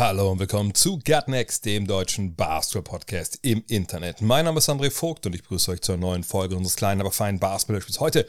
[0.00, 4.22] Hallo und willkommen zu Gut Next, dem deutschen Basketball-Podcast im Internet.
[4.22, 7.10] Mein Name ist André Vogt und ich begrüße euch zur neuen Folge unseres kleinen, aber
[7.10, 8.26] feinen Basketball-Spiels heute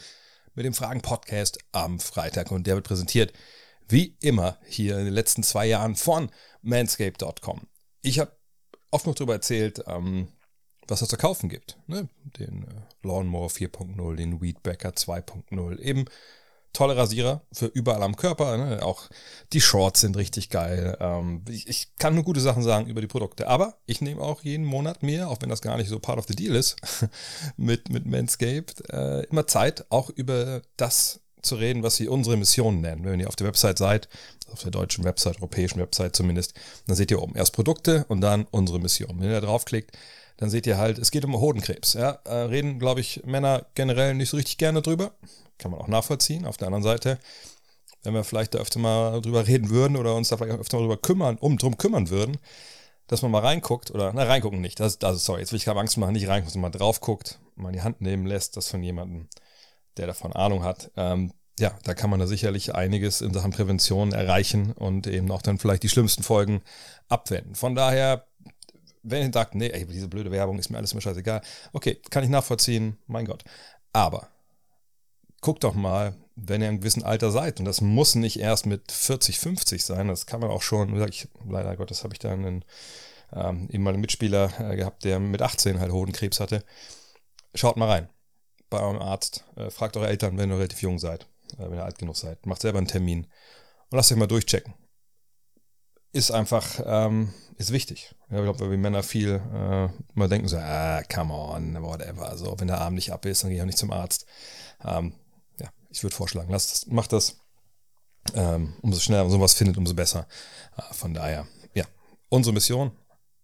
[0.53, 2.51] mit dem Fragen-Podcast am Freitag.
[2.51, 3.31] Und der wird präsentiert,
[3.87, 6.29] wie immer, hier in den letzten zwei Jahren von
[6.61, 7.61] manscape.com.
[8.01, 8.35] Ich habe
[8.91, 10.27] oft noch darüber erzählt, ähm,
[10.89, 11.77] was es zu kaufen gibt.
[11.87, 12.09] Ne?
[12.37, 16.03] Den äh, Lawnmower 4.0, den Weedbacker 2.0, eben
[16.73, 18.57] tolle Rasierer für überall am Körper.
[18.57, 18.83] Ne?
[18.83, 19.09] Auch
[19.53, 20.97] die Shorts sind richtig geil.
[20.99, 23.47] Ähm, ich, ich kann nur gute Sachen sagen über die Produkte.
[23.47, 26.25] Aber ich nehme auch jeden Monat mir, auch wenn das gar nicht so part of
[26.27, 26.77] the deal ist,
[27.57, 32.81] mit, mit Manscaped, äh, immer Zeit, auch über das zu reden, was sie unsere Mission
[32.81, 33.03] nennen.
[33.03, 34.07] Wenn ihr auf der Website seid,
[34.51, 36.53] auf der deutschen Website, europäischen Website zumindest,
[36.87, 39.19] dann seht ihr oben erst Produkte und dann unsere Mission.
[39.19, 39.97] Wenn ihr da draufklickt,
[40.37, 41.93] dann seht ihr halt, es geht um Hodenkrebs.
[41.93, 45.11] Ja, äh, reden, glaube ich, Männer generell nicht so richtig gerne drüber.
[45.57, 46.45] Kann man auch nachvollziehen.
[46.45, 47.19] Auf der anderen Seite,
[48.03, 50.83] wenn wir vielleicht da öfter mal drüber reden würden oder uns da vielleicht öfter mal
[50.83, 52.37] drüber kümmern, um drum kümmern würden,
[53.07, 54.79] dass man mal reinguckt oder, na, reingucken nicht.
[54.79, 57.39] Das, das sorry, jetzt will ich gerade Angst machen, nicht reingucken, sondern mal drauf guckt,
[57.55, 59.27] mal die Hand nehmen lässt, das von jemandem,
[59.97, 60.91] der davon Ahnung hat.
[60.95, 65.41] Ähm, ja, da kann man da sicherlich einiges in Sachen Prävention erreichen und eben auch
[65.41, 66.61] dann vielleicht die schlimmsten Folgen
[67.07, 67.55] abwenden.
[67.55, 68.25] Von daher,
[69.03, 71.41] wenn ihr sagt, nee, ey, diese blöde Werbung ist mir alles mir scheißegal,
[71.73, 73.43] okay, kann ich nachvollziehen, mein Gott.
[73.93, 74.29] Aber
[75.41, 78.91] guckt doch mal, wenn ihr einem gewissen Alter seid, und das muss nicht erst mit
[78.91, 82.63] 40, 50 sein, das kann man auch schon, ich, leider Gottes habe ich da einen
[83.33, 86.63] ähm, eben mal einen Mitspieler äh, gehabt, der mit 18 halt Hodenkrebs hatte.
[87.55, 88.09] Schaut mal rein
[88.69, 91.27] bei eurem Arzt, äh, fragt eure Eltern, wenn ihr relativ jung seid,
[91.57, 93.27] äh, wenn ihr alt genug seid, macht selber einen Termin
[93.89, 94.73] und lasst euch mal durchchecken.
[96.13, 98.13] Ist einfach, ähm, ist wichtig.
[98.29, 102.27] Ja, ich glaube, weil wir Männer viel äh, mal denken so, ah, come on, whatever.
[102.27, 104.25] Also, wenn der Arm nicht ab ist, dann gehe ich auch nicht zum Arzt.
[104.83, 105.13] Ähm,
[105.59, 107.37] ja, ich würde vorschlagen, lasst das, macht das.
[108.33, 110.27] Ähm, umso schneller man sowas findet, umso besser.
[110.77, 111.85] Äh, von daher, ja,
[112.29, 112.91] unsere Mission,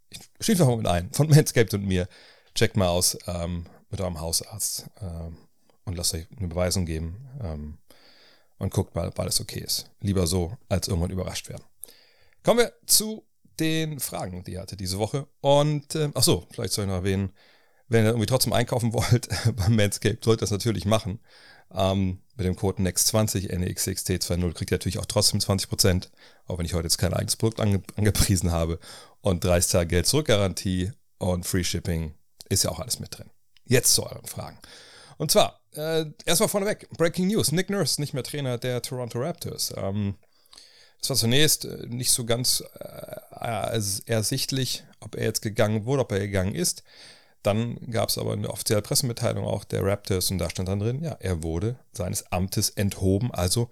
[0.09, 2.07] ich schließe mal mit ein, von Manscaped und mir,
[2.53, 5.37] checkt mal aus ähm, mit eurem Hausarzt ähm,
[5.85, 7.77] und lasst euch eine Beweisung geben ähm,
[8.57, 9.89] und guckt mal, ob alles okay ist.
[10.01, 11.63] Lieber so, als irgendwann überrascht werden.
[12.47, 13.27] Kommen wir zu
[13.59, 15.27] den Fragen, die ihr hatte diese Woche.
[15.41, 17.33] Und, äh, ach vielleicht soll ich noch erwähnen,
[17.89, 19.27] wenn ihr irgendwie trotzdem einkaufen wollt
[19.57, 21.19] beim Manscaped, sollt ihr das natürlich machen.
[21.73, 26.07] Ähm, mit dem Code NEXT20, NEXXT20, kriegt ihr natürlich auch trotzdem 20%,
[26.45, 28.79] auch wenn ich heute jetzt kein eigenes Produkt ange angepriesen habe.
[29.19, 32.13] Und 30 Tage Geld zurück-Garantie und Free Shipping
[32.47, 33.29] ist ja auch alles mit drin.
[33.65, 34.57] Jetzt zu euren Fragen.
[35.17, 37.51] Und zwar, äh, erstmal vorneweg, Breaking News.
[37.51, 39.73] Nick Nurse, nicht mehr Trainer der Toronto Raptors.
[39.75, 40.15] Ähm,
[41.01, 46.11] das war zunächst äh, nicht so ganz äh, ersichtlich, ob er jetzt gegangen wurde, ob
[46.11, 46.83] er gegangen ist.
[47.43, 51.01] Dann gab es aber eine offizielle Pressemitteilung auch der Raptors und da stand dann drin,
[51.01, 53.31] ja, er wurde seines Amtes enthoben.
[53.31, 53.69] Also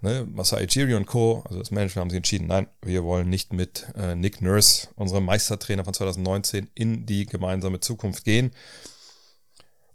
[0.00, 3.52] ne, Masai Ujiri und Co., also das Management haben sich entschieden, nein, wir wollen nicht
[3.52, 8.52] mit äh, Nick Nurse, unserem Meistertrainer von 2019, in die gemeinsame Zukunft gehen.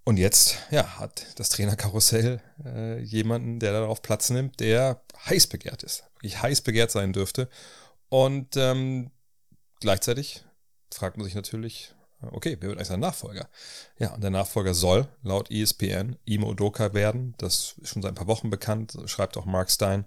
[0.04, 5.84] Und jetzt, ja, hat das Trainerkarussell äh, jemanden, der darauf Platz nimmt, der heiß begehrt
[5.84, 7.50] ist, wirklich heiß begehrt sein dürfte.
[8.10, 9.12] Und ähm,
[9.80, 10.44] gleichzeitig
[10.94, 11.94] fragt man sich natürlich,
[12.32, 13.50] okay, wer wird eigentlich sein Nachfolger?
[13.98, 17.34] Ja, und der Nachfolger soll laut ESPN Imo Udoka werden.
[17.38, 20.06] Das ist schon seit ein paar Wochen bekannt, schreibt auch Mark Stein.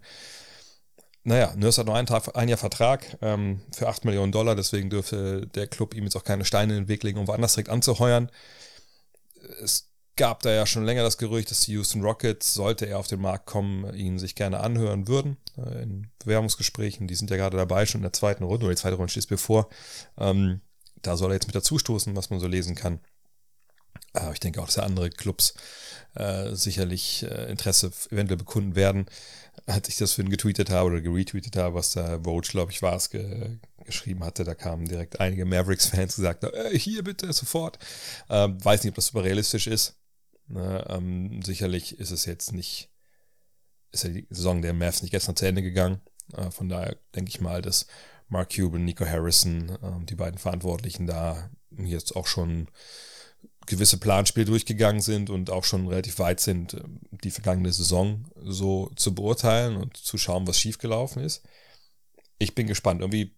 [1.27, 4.91] Naja, Nurse hat noch einen Tag, ein Jahr Vertrag ähm, für 8 Millionen Dollar, deswegen
[4.91, 7.71] dürfte der Club ihm jetzt auch keine Steine in den Weg legen, um woanders direkt
[7.71, 8.31] anzuheuern
[9.61, 13.07] es gab da ja schon länger das Gerücht, dass die Houston Rockets, sollte er auf
[13.07, 17.09] den Markt kommen, ihn sich gerne anhören würden äh, in Bewerbungsgesprächen.
[17.09, 19.29] Die sind ja gerade dabei, schon in der zweiten Runde, oder die zweite Runde steht
[19.29, 19.69] bevor.
[20.19, 20.61] Ähm,
[21.03, 23.01] da soll er jetzt mit dazustoßen, was man so lesen kann.
[24.13, 25.55] Aber ich denke auch, dass andere Clubs
[26.15, 29.07] äh, sicherlich äh, Interesse eventuell bekunden werden.
[29.67, 32.83] Als ich das für ihn getweetet habe oder geretweetet habe, was da Vogue, glaube ich,
[32.83, 37.79] war es, ge geschrieben hatte, da kamen direkt einige Mavericks-Fans gesagt, äh, hier bitte, sofort.
[38.31, 39.97] Ähm, weiß nicht, ob das super realistisch ist.
[40.47, 42.91] Ne, ähm, sicherlich ist es jetzt nicht,
[43.93, 46.01] ist ja die Saison der Mavs nicht gestern zu Ende gegangen.
[46.33, 47.87] Äh, von daher denke ich mal, dass
[48.29, 52.69] Mark Cuban, Nico Harrison, äh, die beiden Verantwortlichen da jetzt auch schon
[53.67, 56.77] gewisse Planspiele durchgegangen sind und auch schon relativ weit sind,
[57.11, 61.43] die vergangene Saison so zu beurteilen und zu schauen, was schiefgelaufen ist.
[62.39, 63.01] Ich bin gespannt.
[63.01, 63.35] Irgendwie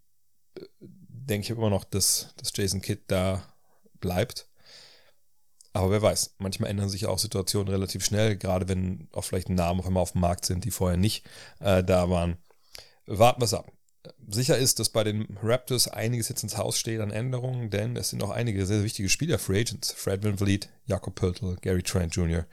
[1.26, 3.46] denke ich immer noch, dass, dass Jason Kidd da
[4.00, 4.48] bleibt.
[5.76, 9.80] Aber wer weiß, manchmal ändern sich auch Situationen relativ schnell, gerade wenn auch vielleicht Namen
[9.80, 11.26] auf einmal auf dem Markt sind, die vorher nicht
[11.60, 12.38] äh, da waren.
[13.04, 13.70] Warten wir es ab.
[14.26, 18.10] Sicher ist, dass bei den Raptors einiges jetzt ins Haus steht an Änderungen, denn es
[18.10, 19.92] sind auch einige sehr, sehr wichtige Spieler, Free Agents.
[19.92, 22.46] Fred Van Vliet, Jakob Pöltl, Gary Trent Jr.,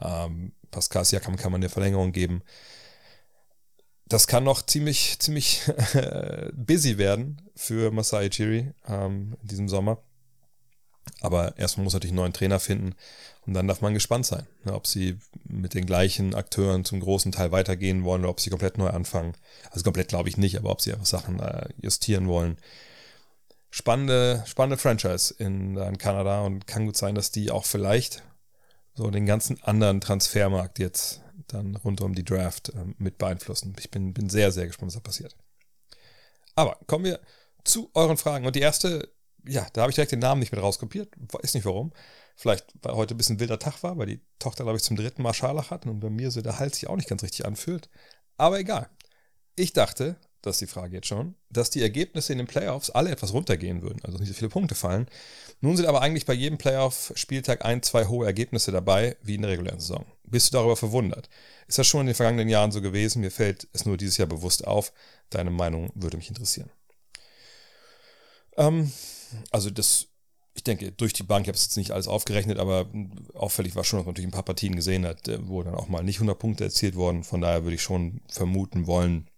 [0.00, 2.42] ähm, Pascal Siakam kann man eine Verlängerung geben.
[4.04, 5.62] Das kann noch ziemlich, ziemlich
[6.52, 10.02] busy werden für Masai Chiri ähm, in diesem Sommer.
[11.20, 12.94] Aber erstmal muss natürlich einen neuen Trainer finden
[13.46, 17.32] und dann darf man gespannt sein, ne, ob sie mit den gleichen Akteuren zum großen
[17.32, 19.34] Teil weitergehen wollen oder ob sie komplett neu anfangen.
[19.70, 22.58] Also komplett glaube ich nicht, aber ob sie einfach Sachen äh, justieren wollen.
[23.70, 28.22] Spannende, spannende Franchise in, in Kanada und kann gut sein, dass die auch vielleicht
[28.94, 33.74] so den ganzen anderen Transfermarkt jetzt dann rund um die Draft äh, mit beeinflussen.
[33.78, 35.36] Ich bin, bin sehr, sehr gespannt, was da passiert.
[36.54, 37.20] Aber kommen wir
[37.64, 38.46] zu euren Fragen.
[38.46, 39.08] Und die erste
[39.46, 41.10] ja, da habe ich direkt den Namen nicht mit rauskopiert.
[41.32, 41.92] Weiß nicht warum.
[42.36, 45.22] Vielleicht, weil heute ein bisschen wilder Tag war, weil die Tochter, glaube ich, zum dritten
[45.22, 47.88] Mal Scharlach hat und bei mir so der Hals sich auch nicht ganz richtig anfühlt.
[48.36, 48.88] Aber egal.
[49.56, 53.10] Ich dachte, das ist die Frage jetzt schon, dass die Ergebnisse in den Playoffs alle
[53.10, 55.08] etwas runtergehen würden, also nicht so viele Punkte fallen.
[55.60, 59.50] Nun sind aber eigentlich bei jedem Playoff-Spieltag ein, zwei hohe Ergebnisse dabei, wie in der
[59.50, 60.06] regulären Saison.
[60.22, 61.28] Bist du darüber verwundert?
[61.66, 63.20] Ist das schon in den vergangenen Jahren so gewesen?
[63.20, 64.92] Mir fällt es nur dieses Jahr bewusst auf.
[65.30, 66.70] Deine Meinung würde mich interessieren.
[68.56, 68.92] Ähm,
[69.50, 70.08] also das,
[70.54, 72.90] ich denke, durch die Bank, ich habe es jetzt nicht alles aufgerechnet, aber
[73.34, 75.88] auffällig war schon, dass man natürlich ein paar Partien gesehen hat, äh, wo dann auch
[75.88, 77.24] mal nicht 100 Punkte erzielt wurden.
[77.24, 79.28] Von daher würde ich schon vermuten wollen,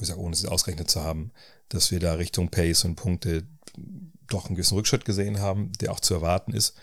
[0.00, 1.32] ich sage, ohne es ausgerechnet zu haben,
[1.68, 3.46] dass wir da Richtung Pace und Punkte
[4.26, 6.74] doch einen gewissen Rückschritt gesehen haben, der auch zu erwarten ist.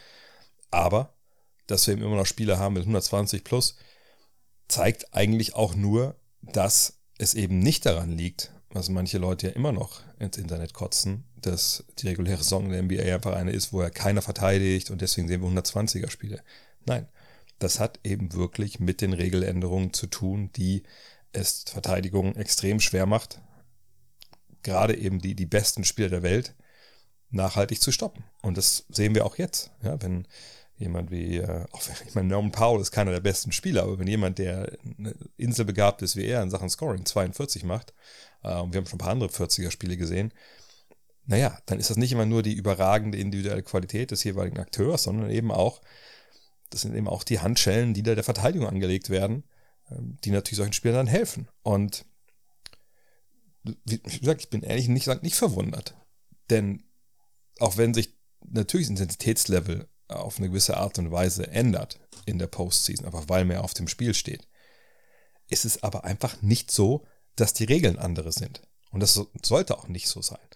[0.69, 1.15] Aber,
[1.65, 3.75] dass wir eben immer noch Spiele haben mit 120 plus,
[4.67, 9.71] zeigt eigentlich auch nur, dass es eben nicht daran liegt, was manche Leute ja immer
[9.71, 13.89] noch ins Internet kotzen, dass die reguläre Saison der NBA einfach eine ist, wo er
[13.89, 16.41] keiner verteidigt und deswegen sehen wir 120er Spiele.
[16.85, 17.07] Nein,
[17.59, 20.83] das hat eben wirklich mit den Regeländerungen zu tun, die
[21.33, 23.41] es Verteidigung extrem schwer macht,
[24.63, 26.55] gerade eben die, die besten Spieler der Welt
[27.29, 28.23] nachhaltig zu stoppen.
[28.41, 29.71] Und das sehen wir auch jetzt.
[29.83, 30.27] Ja, wenn
[30.77, 34.07] jemand wie, äh, auch ich meine, Norman Powell ist keiner der besten Spieler, aber wenn
[34.07, 34.77] jemand, der
[35.37, 37.93] inselbegabt ist wie er in Sachen Scoring 42 macht,
[38.43, 40.31] äh, und wir haben schon ein paar andere 40er-Spiele gesehen,
[41.27, 45.29] naja, dann ist das nicht immer nur die überragende individuelle Qualität des jeweiligen Akteurs, sondern
[45.29, 45.81] eben auch,
[46.69, 49.43] das sind eben auch die Handschellen, die da der Verteidigung angelegt werden,
[49.91, 51.49] ähm, die natürlich solchen Spielern dann helfen.
[51.63, 52.05] Und
[53.85, 55.95] wie gesagt, ich bin ehrlich nicht, nicht verwundert.
[56.49, 56.83] Denn
[57.59, 62.47] auch wenn sich natürlich das Intensitätslevel auf eine gewisse Art und Weise ändert in der
[62.47, 64.47] Postseason, einfach weil mehr auf dem Spiel steht,
[65.49, 68.61] ist es aber einfach nicht so, dass die Regeln andere sind.
[68.91, 70.46] Und das sollte auch nicht so sein.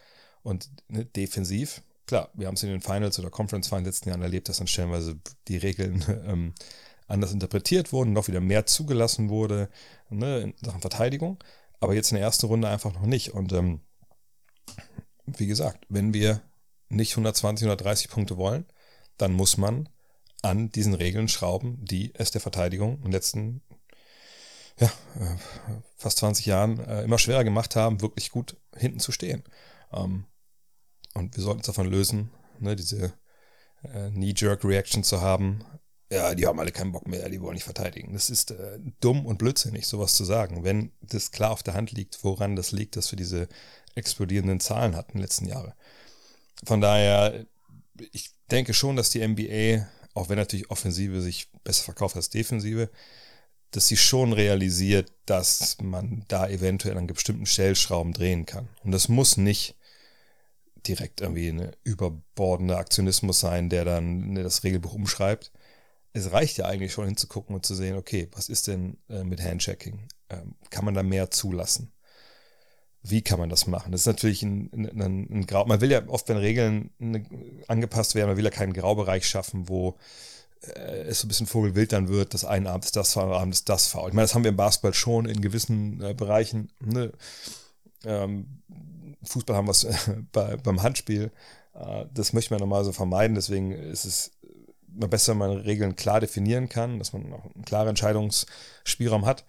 [0.43, 4.21] Und ne, defensiv, klar, wir haben es in den Finals oder Conference Finals letzten Jahren
[4.21, 6.53] erlebt, dass dann stellenweise die Regeln ähm,
[7.07, 9.69] anders interpretiert wurden, noch wieder mehr zugelassen wurde
[10.09, 11.43] ne, in Sachen Verteidigung.
[11.79, 13.33] Aber jetzt in der ersten Runde einfach noch nicht.
[13.33, 13.81] Und ähm,
[15.25, 16.41] wie gesagt, wenn wir
[16.89, 18.65] nicht 120, 130 Punkte wollen,
[19.17, 19.89] dann muss man
[20.41, 23.61] an diesen Regeln schrauben, die es der Verteidigung in den letzten
[24.79, 25.35] ja, äh,
[25.95, 29.43] fast 20 Jahren äh, immer schwerer gemacht haben, wirklich gut hinten zu stehen.
[29.91, 30.25] Ähm,
[31.13, 33.13] und wir sollten uns davon lösen, ne, diese
[33.83, 35.63] äh, Knee-Jerk-Reaction zu haben.
[36.11, 38.13] Ja, die haben alle keinen Bock mehr, die wollen nicht verteidigen.
[38.13, 40.63] Das ist äh, dumm und blödsinnig, sowas zu sagen.
[40.63, 43.47] Wenn das klar auf der Hand liegt, woran das liegt, dass wir diese
[43.95, 45.73] explodierenden Zahlen hatten in den letzten Jahren.
[46.63, 47.45] Von daher,
[48.11, 52.89] ich denke schon, dass die NBA, auch wenn natürlich Offensive sich besser verkauft als Defensive,
[53.71, 58.67] dass sie schon realisiert, dass man da eventuell an bestimmten Stellschrauben drehen kann.
[58.83, 59.75] Und das muss nicht
[60.87, 65.51] direkt irgendwie ein überbordender Aktionismus sein, der dann das Regelbuch umschreibt.
[66.13, 69.41] Es reicht ja eigentlich schon hinzugucken und zu sehen, okay, was ist denn äh, mit
[69.41, 70.07] Handchecking?
[70.29, 71.91] Ähm, kann man da mehr zulassen?
[73.03, 73.91] Wie kann man das machen?
[73.91, 75.65] Das ist natürlich ein, ein, ein, ein Grau.
[75.65, 77.23] Man will ja oft, wenn Regeln ne,
[77.67, 79.97] angepasst werden, man will ja keinen Graubereich schaffen, wo
[80.61, 83.55] äh, es so ein bisschen vogelwild dann wird, dass ein Abend ist das Foul, Abend
[83.55, 84.09] ist das Foul.
[84.09, 86.71] Ich meine, das haben wir im Basketball schon in gewissen äh, Bereichen.
[86.79, 87.11] Ne?
[88.05, 88.61] Ähm,
[89.23, 91.31] Fußball haben wir es äh, bei, beim Handspiel.
[91.73, 93.35] Äh, das möchte man normal so vermeiden.
[93.35, 94.31] Deswegen ist es
[94.93, 99.45] immer besser, wenn man Regeln klar definieren kann, dass man auch einen klaren Entscheidungsspielraum hat.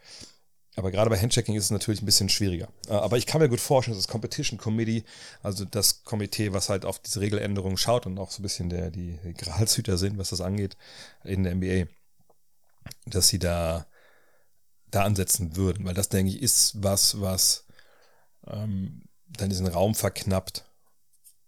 [0.75, 2.69] Aber gerade bei Handchecking ist es natürlich ein bisschen schwieriger.
[2.88, 5.05] Äh, aber ich kann mir gut vorstellen, dass das Competition Committee,
[5.43, 8.91] also das Komitee, was halt auf diese Regeländerungen schaut und auch so ein bisschen der,
[8.91, 10.76] die Gralshüter sind, was das angeht,
[11.25, 11.91] in der NBA,
[13.07, 13.87] dass sie da,
[14.91, 15.85] da ansetzen würden.
[15.85, 17.67] Weil das, denke ich, ist was, was
[18.47, 19.02] ähm,
[19.37, 20.65] dann diesen Raum verknappt,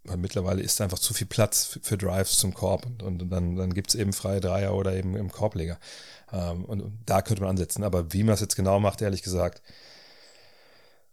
[0.04, 3.56] weil mittlerweile ist einfach zu viel Platz für, für Drives zum Korb und, und dann,
[3.56, 5.78] dann gibt es eben freie Dreier oder eben im Korbleger.
[6.32, 7.84] Ähm, und, und, da könnte man ansetzen.
[7.84, 9.62] Aber wie man es jetzt genau macht, ehrlich gesagt,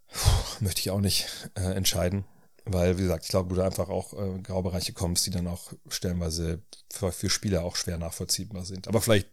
[0.08, 2.24] puh, möchte ich auch nicht äh, entscheiden.
[2.64, 5.72] Weil, wie gesagt, ich glaube, du da einfach auch äh, Graubereiche kommst, die dann auch
[5.88, 8.86] stellenweise für, für Spieler auch schwer nachvollziehbar sind.
[8.86, 9.28] Aber vielleicht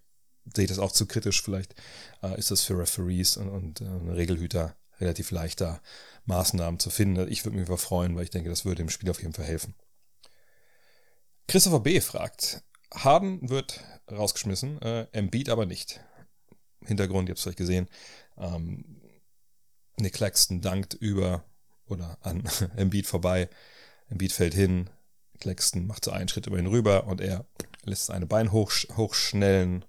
[0.56, 1.44] sehe ich das auch zu kritisch.
[1.44, 1.76] Vielleicht
[2.24, 5.82] äh, ist das für Referees und, und äh, Regelhüter relativ leichter
[6.30, 7.30] Maßnahmen zu finden.
[7.30, 9.46] Ich würde mich über freuen, weil ich denke, das würde dem Spiel auf jeden Fall
[9.46, 9.76] helfen.
[11.48, 12.00] Christopher B.
[12.00, 16.00] fragt, Harden wird rausgeschmissen, äh, Embiid aber nicht.
[16.86, 17.90] Hintergrund, ihr habt es vielleicht gesehen,
[18.38, 19.02] ähm,
[19.98, 21.44] Nick Claxton dankt über
[21.88, 22.44] oder an
[22.78, 23.50] Embiid vorbei.
[24.10, 24.90] Embiid fällt hin,
[25.40, 27.46] Claxton macht so einen Schritt über ihn rüber und er
[27.84, 29.86] lässt seine Beine hoch, hochschnellen,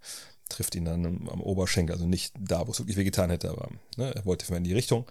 [0.49, 4.15] trifft ihn dann am Oberschenkel, also nicht da, wo es wirklich wehgetan hätte, aber ne,
[4.15, 5.07] er wollte in die Richtung.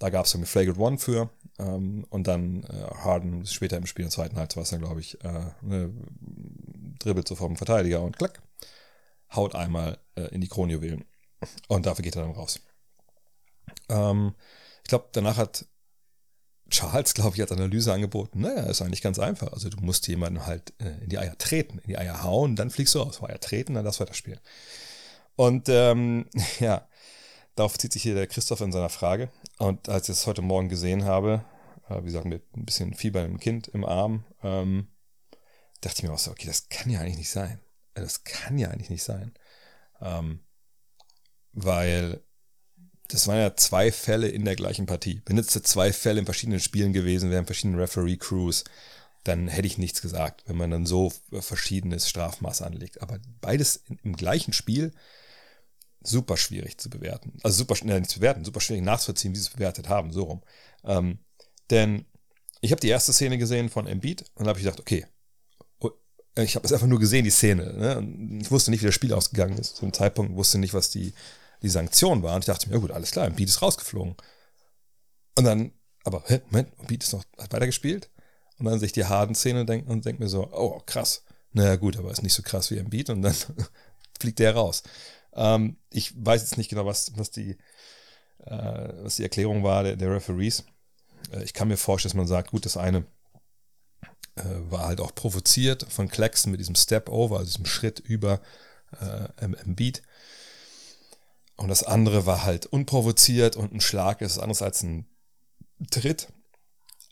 [0.00, 1.30] Da gab es dann Flagrant One für.
[1.58, 5.00] Ähm, und dann äh, Harden später im Spiel der zweiten Halbzeit war es dann, glaube
[5.00, 5.92] ich, äh, ne,
[6.98, 8.42] dribbelt so vom Verteidiger und klack,
[9.34, 11.04] haut einmal äh, in die Kronjuwelen.
[11.68, 12.60] Und dafür geht er dann raus.
[13.88, 14.34] Ähm,
[14.82, 15.66] ich glaube, danach hat
[16.70, 19.52] Charles, glaube ich, als Analyse angeboten, naja, ist eigentlich ganz einfach.
[19.52, 22.70] Also du musst jemanden halt äh, in die Eier treten, in die Eier hauen, dann
[22.70, 23.22] fliegst du aus.
[23.22, 24.40] Eier treten, dann das weiterspielen.
[25.36, 26.26] Und ähm,
[26.60, 26.88] ja,
[27.54, 29.30] darauf zieht sich hier der Christoph in seiner Frage.
[29.58, 31.44] Und als ich es heute Morgen gesehen habe,
[31.88, 34.88] äh, wie gesagt, mit ein bisschen Fieber im Kind im Arm, ähm,
[35.80, 37.60] dachte ich mir auch so, okay, das kann ja eigentlich nicht sein.
[37.94, 39.34] Das kann ja eigentlich nicht sein.
[40.00, 40.40] Ähm,
[41.52, 42.22] weil
[43.08, 45.20] das waren ja zwei Fälle in der gleichen Partie.
[45.26, 48.64] Wenn jetzt zwei Fälle in verschiedenen Spielen gewesen wären, verschiedenen Referee-Crews,
[49.24, 53.02] dann hätte ich nichts gesagt, wenn man dann so verschiedenes Strafmaß anlegt.
[53.02, 54.92] Aber beides im gleichen Spiel,
[56.02, 57.38] super schwierig zu bewerten.
[57.42, 60.24] Also super schnell nicht zu bewerten, super schwierig nachzuvollziehen, wie sie es bewertet haben, so
[60.24, 60.42] rum.
[60.84, 61.18] Ähm,
[61.70, 62.06] denn
[62.60, 65.06] ich habe die erste Szene gesehen von Embiid und habe ich gedacht, okay,
[65.78, 65.90] oh,
[66.36, 67.72] ich habe es einfach nur gesehen, die Szene.
[67.72, 68.40] Ne?
[68.42, 69.76] Ich wusste nicht, wie das Spiel ausgegangen ist.
[69.76, 71.12] Zu dem Zeitpunkt wusste nicht, was die
[71.62, 72.34] die Sanktion war.
[72.34, 74.16] Und ich dachte mir, ja gut, alles klar, Beat ist rausgeflogen.
[75.36, 75.72] Und dann,
[76.04, 78.10] aber, hä, Moment, Beat ist noch, hat weitergespielt.
[78.58, 81.24] Und dann sehe ich die Harden-Szene und denke mir so, oh, krass.
[81.52, 83.10] Naja, gut, aber ist nicht so krass wie Beat.
[83.10, 83.34] Und dann
[84.20, 84.82] fliegt der raus.
[85.34, 87.56] Ähm, ich weiß jetzt nicht genau, was, was, die,
[88.44, 90.64] äh, was die Erklärung war der, der Referees.
[91.32, 93.04] Äh, ich kann mir vorstellen, dass man sagt, gut, das eine
[94.36, 98.40] äh, war halt auch provoziert von Claxton mit diesem Step-Over, also diesem Schritt über
[99.00, 100.02] äh, im, im Beat.
[101.56, 105.06] Und das andere war halt unprovoziert und ein Schlag ist anderes als ein
[105.90, 106.32] Tritt.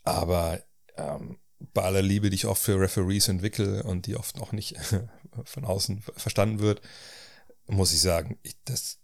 [0.03, 0.59] Aber
[0.97, 1.37] ähm,
[1.73, 4.75] bei aller Liebe, die ich oft für Referees entwickle und die oft noch nicht
[5.43, 6.81] von außen verstanden wird,
[7.69, 8.97] muss ich sagen, ich, das,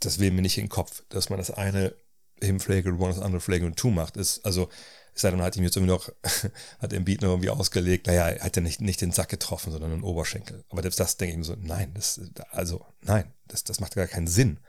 [0.00, 1.94] das will mir nicht in den Kopf, dass man das eine
[2.40, 4.16] im Flagrant One, das andere Flagrant Two macht.
[4.16, 4.68] Ist, also,
[5.14, 6.12] es sei denn, hat ihm jetzt irgendwie noch,
[6.78, 9.72] hat im Beat noch irgendwie ausgelegt, naja, er hat ja nicht, nicht den Sack getroffen,
[9.72, 10.64] sondern den Oberschenkel.
[10.68, 14.06] Aber selbst das denke ich mir so, nein, das, also, nein, das, das macht gar
[14.06, 14.60] keinen Sinn.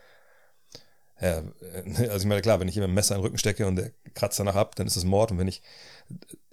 [1.22, 3.68] Ja, äh, also ich meine, klar, wenn ich ihm ein Messer in den Rücken stecke
[3.68, 5.32] und der kratzt danach ab, dann ist das Mord.
[5.32, 5.62] Und wenn ich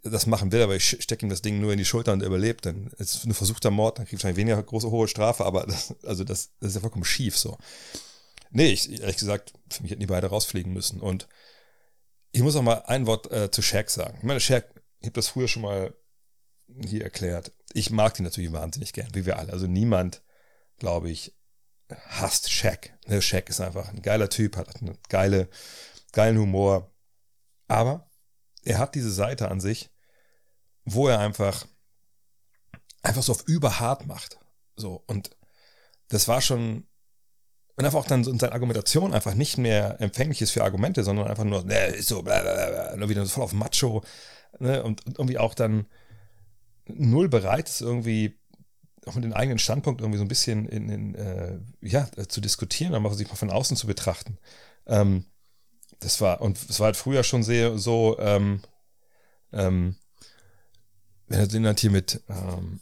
[0.02, 2.28] das machen will, aber ich stecke ihm das Ding nur in die Schulter und er
[2.28, 5.66] überlebt, dann ist es ein versuchter Mord, dann kriegt wahrscheinlich weniger große hohe Strafe, aber
[5.66, 7.58] das, also das, das ist ja vollkommen schief so.
[8.50, 11.00] Nee, ich, ehrlich gesagt, für mich hätten die beide rausfliegen müssen.
[11.00, 11.26] Und
[12.32, 14.16] ich muss auch mal ein Wort äh, zu Shaq sagen.
[14.18, 14.64] Ich meine, Shaq,
[15.00, 15.94] ich habe das früher schon mal
[16.87, 17.52] hier erklärt.
[17.73, 19.52] Ich mag die natürlich wahnsinnig gern, wie wir alle.
[19.52, 20.23] Also niemand,
[20.78, 21.36] glaube ich,
[22.09, 22.93] hasst Shaq.
[23.07, 25.49] Ne, Shaq ist einfach ein geiler Typ, hat einen geile,
[26.12, 26.93] geilen Humor.
[27.69, 28.11] Aber
[28.62, 29.90] er hat diese Seite an sich,
[30.85, 31.66] wo er einfach,
[33.02, 34.38] einfach so auf überhart macht.
[34.76, 35.31] So, und
[36.09, 36.87] das war schon,
[37.76, 41.28] und einfach auch dann in seiner Argumentation einfach nicht mehr empfänglich ist für Argumente, sondern
[41.28, 44.02] einfach nur, ne, ist so, blablabla, nur wieder voll auf Macho,
[44.59, 45.87] ne, und, und irgendwie auch dann
[46.87, 48.38] null bereit ist, irgendwie
[49.07, 52.95] auch mit dem eigenen Standpunkt irgendwie so ein bisschen in, in äh, ja, zu diskutieren,
[52.95, 54.39] aber sich mal von außen zu betrachten.
[54.87, 55.25] Ähm,
[56.01, 58.61] das war, und es war halt früher schon sehr so, ähm,
[59.53, 59.97] ähm,
[61.29, 62.81] wenn er den halt hier mit ähm,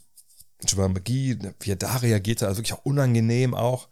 [0.67, 3.89] Jamal McGee, wie er da reagiert also wirklich auch unangenehm auch.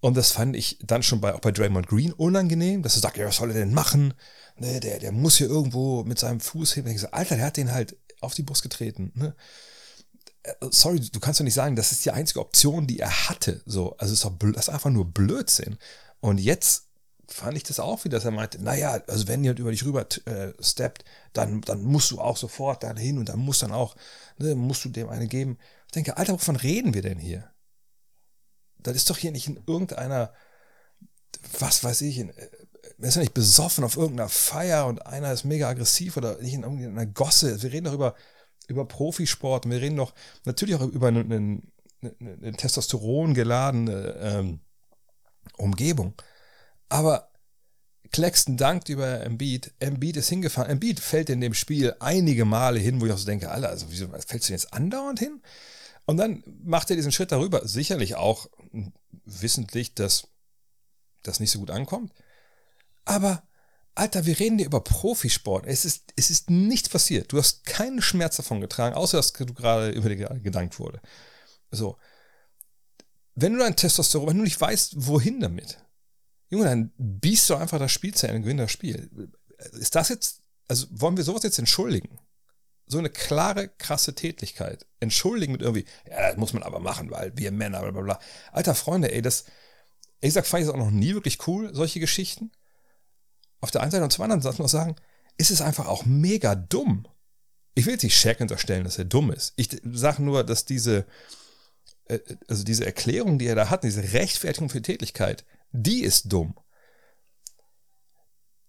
[0.00, 3.18] Und das fand ich dann schon bei, auch bei Draymond Green unangenehm, dass er sagt,
[3.18, 4.14] ja, was soll er denn machen?
[4.56, 6.86] Ne, der, der muss hier irgendwo mit seinem Fuß hin.
[6.86, 9.12] Ich so, Alter, der hat den halt auf die Brust getreten.
[9.14, 9.34] Ne?
[10.70, 13.62] Sorry, du kannst doch nicht sagen, das ist die einzige Option, die er hatte.
[13.66, 15.76] So, also ist doch das ist einfach nur Blödsinn.
[16.20, 16.86] Und jetzt
[17.28, 20.06] fand ich das auch wieder, dass er meinte, naja, also wenn jemand über dich rüber
[20.24, 23.96] äh, steppt, dann, dann musst du auch sofort da hin und dann musst dann auch,
[24.38, 25.58] ne, musst du dem eine geben.
[25.86, 27.50] Ich denke, Alter, wovon reden wir denn hier?
[28.78, 30.32] Das ist doch hier nicht in irgendeiner,
[31.58, 32.48] was weiß ich, in, äh,
[32.98, 36.62] ist ja nicht besoffen auf irgendeiner Feier und einer ist mega aggressiv oder nicht in
[36.62, 37.62] irgendeiner Gosse.
[37.62, 38.14] Wir reden doch über,
[38.70, 39.68] über Profisport.
[39.68, 41.62] Wir reden doch natürlich auch über eine, eine,
[42.20, 44.60] eine Testosteron geladene ähm,
[45.56, 46.14] Umgebung.
[46.88, 47.30] Aber
[48.12, 49.72] Claxton dankt über Embiid.
[49.78, 50.70] Embiid ist hingefahren.
[50.70, 53.86] Embiid fällt in dem Spiel einige Male hin, wo ich auch so denke, Alter, also
[53.90, 55.40] wieso fällst du jetzt andauernd hin?
[56.06, 57.66] Und dann macht er diesen Schritt darüber.
[57.68, 58.48] Sicherlich auch
[59.24, 60.26] wissentlich, dass
[61.22, 62.12] das nicht so gut ankommt.
[63.04, 63.42] Aber,
[64.00, 65.66] Alter, wir reden hier über Profisport.
[65.66, 67.32] Es ist, es ist nichts passiert.
[67.32, 71.02] Du hast keinen Schmerz davon getragen, außer dass du gerade über dir gedankt wurde.
[71.70, 71.98] So.
[73.34, 75.84] Wenn du dein Testosteron, wenn du nicht weißt, wohin damit,
[76.48, 79.30] Junge, dann biest du einfach das Spiel zu Ende und gewinn das Spiel.
[79.72, 82.18] Ist das jetzt, also wollen wir sowas jetzt entschuldigen?
[82.86, 84.86] So eine klare, krasse Tätigkeit.
[85.00, 88.20] Entschuldigen mit irgendwie, ja, das muss man aber machen, weil wir Männer, bla bla bla.
[88.50, 89.44] Alter Freunde, ey, das,
[90.22, 92.50] ich sag, fand ich das auch noch nie wirklich cool, solche Geschichten.
[93.60, 94.96] Auf der einen Seite und zum anderen noch sagen,
[95.38, 97.06] ist es einfach auch mega dumm.
[97.74, 99.54] Ich will jetzt nicht Shaq unterstellen, dass er dumm ist.
[99.56, 101.06] Ich sage nur, dass diese,
[102.06, 106.54] äh, also diese Erklärung, die er da hat, diese Rechtfertigung für Tätigkeit, die ist dumm.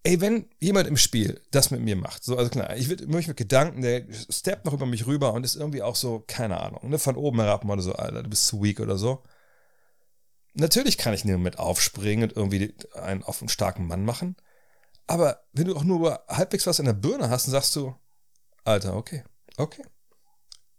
[0.04, 3.28] Ey, wenn jemand im Spiel das mit mir macht, so, also klar, ich würde mich
[3.28, 6.90] mit Gedanken, der steppt noch über mich rüber und ist irgendwie auch so, keine Ahnung,
[6.90, 9.24] ne, von oben herab mal so, Alter, du bist zu weak oder so.
[10.54, 14.36] Natürlich kann ich in Moment aufspringen und irgendwie einen auf einen starken Mann machen.
[15.12, 17.94] Aber wenn du auch nur halbwegs was in der Birne hast, dann sagst du,
[18.64, 19.26] Alter, okay,
[19.58, 19.84] okay.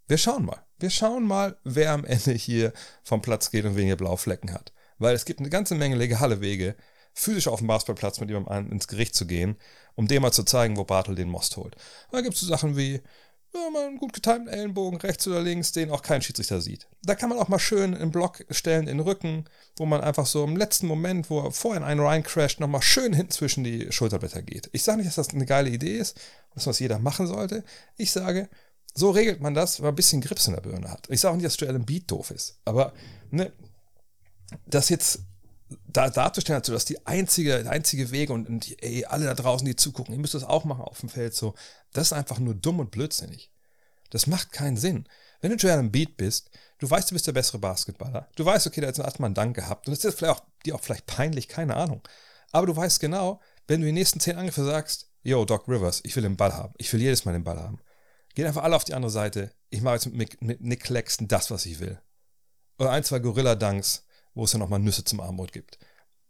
[0.07, 0.65] Wir schauen mal.
[0.79, 2.73] Wir schauen mal, wer am Ende hier
[3.03, 4.73] vom Platz geht und weniger Blauflecken hat.
[4.97, 6.75] Weil es gibt eine ganze Menge legale Wege,
[7.13, 9.55] physisch auf dem Basketballplatz mit jemandem ins Gericht zu gehen,
[9.93, 11.75] um dem mal zu zeigen, wo Bartel den Most holt.
[12.11, 13.03] Da gibt es so Sachen wie,
[13.53, 16.87] ja, mal einen gut getimten Ellenbogen rechts oder links, den auch kein Schiedsrichter sieht.
[17.03, 19.45] Da kann man auch mal schön einen Block stellen in den Rücken,
[19.77, 22.81] wo man einfach so im letzten Moment, wo er vorher in einen rein crasht, nochmal
[22.81, 24.69] schön hinten zwischen die Schulterblätter geht.
[24.73, 26.19] Ich sage nicht, dass das eine geile Idee ist,
[26.53, 27.63] dass das jeder machen sollte.
[27.97, 28.49] Ich sage,
[28.93, 31.09] so regelt man das, wenn man ein bisschen Grips in der Birne hat.
[31.09, 32.93] Ich sage auch nicht, dass Joel Beat doof ist, aber
[33.31, 33.51] ne,
[34.67, 35.21] das jetzt
[35.93, 39.65] da, darzustellen, also dass die einzige, der einzige Weg und, und ey, alle da draußen,
[39.65, 41.53] die zugucken, ihr müsst das auch machen auf dem Feld, so,
[41.93, 43.51] das ist einfach nur dumm und blödsinnig.
[44.09, 45.07] Das macht keinen Sinn.
[45.41, 48.29] Wenn du Joel Beat bist, du weißt, du bist der bessere Basketballer.
[48.35, 49.87] Du weißt, okay, da hat erstmal einen Dank gehabt.
[49.87, 52.01] Und das ist vielleicht auch, dir auch vielleicht peinlich, keine Ahnung.
[52.51, 56.15] Aber du weißt genau, wenn du die nächsten zehn Angriffe sagst, yo, Doc Rivers, ich
[56.15, 56.73] will den Ball haben.
[56.77, 57.79] Ich will jedes Mal den Ball haben.
[58.35, 59.51] Geht einfach alle auf die andere Seite.
[59.69, 61.99] Ich mache jetzt mit, mit Nick Claxton das, was ich will.
[62.77, 65.77] Oder ein, zwei Gorilla-Dunks wo es ja nochmal Nüsse zum Armut gibt.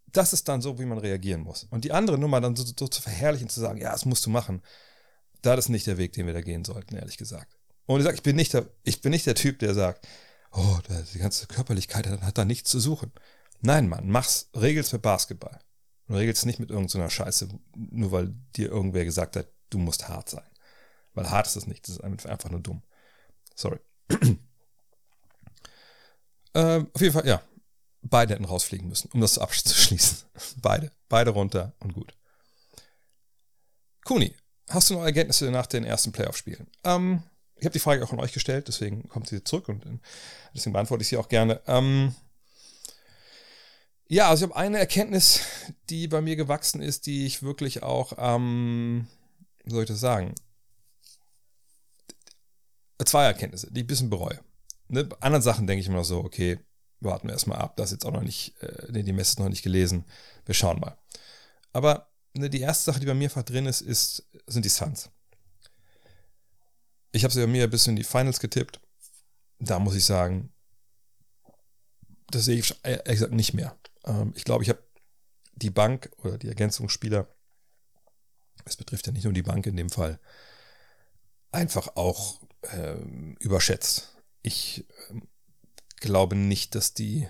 [0.08, 1.66] Das ist dann so, wie man reagieren muss.
[1.66, 4.30] Und die andere Nummer dann so, so zu verherrlichen, zu sagen, ja, das musst du
[4.30, 4.62] machen,
[5.42, 7.58] das ist nicht der Weg, den wir da gehen sollten, ehrlich gesagt.
[7.86, 10.08] Und ich sage, ich bin nicht der, ich bin nicht der Typ, der sagt,
[10.52, 10.78] oh,
[11.14, 13.12] die ganze Körperlichkeit hat, da nichts zu suchen.
[13.62, 15.60] Nein, Mann, mach's, regel's mit Basketball.
[16.08, 20.08] Und regel's nicht mit irgendeiner so Scheiße, nur weil dir irgendwer gesagt hat, du musst
[20.08, 20.48] hart sein.
[21.14, 22.84] Weil hart ist es nicht, das ist einfach nur dumm.
[23.56, 23.80] Sorry.
[26.54, 27.42] ähm, auf jeden Fall, ja,
[28.04, 30.18] Beide hätten rausfliegen müssen, um das abzuschließen.
[30.62, 30.92] Beide.
[31.08, 32.14] Beide runter und gut.
[34.04, 34.36] Kuni,
[34.70, 36.68] hast du noch Ergebnisse nach den ersten Playoff-Spielen?
[36.84, 37.24] Ähm,
[37.56, 40.00] ich habe die Frage auch an euch gestellt, deswegen kommt sie zurück und äh,
[40.54, 41.62] deswegen beantworte ich sie auch gerne.
[41.66, 42.14] Ähm,
[44.08, 45.42] ja, also ich habe eine Erkenntnis,
[45.90, 49.08] die bei mir gewachsen ist, die ich wirklich auch, ähm,
[49.64, 50.36] wie soll ich das sagen?
[53.06, 54.40] Zwei Erkenntnisse, die ich ein bisschen bereue.
[54.90, 55.06] Ne?
[55.06, 56.60] Bei anderen Sachen denke ich immer so, okay,
[57.04, 57.76] warten wir erstmal ab.
[57.78, 60.06] Das ist jetzt auch noch nicht, äh, die Messe ist noch nicht gelesen.
[60.46, 60.98] Wir schauen mal.
[61.72, 65.10] Aber ne, die erste Sache, die bei mir einfach drin ist, ist sind die Suns.
[67.12, 68.80] Ich habe sie bei mir ein bisschen in die Finals getippt.
[69.60, 70.52] Da muss ich sagen,
[72.28, 73.78] das sehe ich ehrlich gesagt nicht mehr.
[74.06, 74.84] Ähm, ich glaube, ich habe
[75.56, 77.28] die Bank oder die Ergänzungsspieler,
[78.66, 80.20] es betrifft ja nicht nur die Bank in dem Fall,
[81.52, 84.16] einfach auch ähm, überschätzt.
[84.42, 85.28] Ich ähm,
[86.04, 87.28] glaube nicht, dass die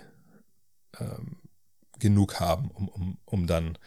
[1.00, 1.36] ähm,
[1.98, 3.78] genug haben, um, um, um dann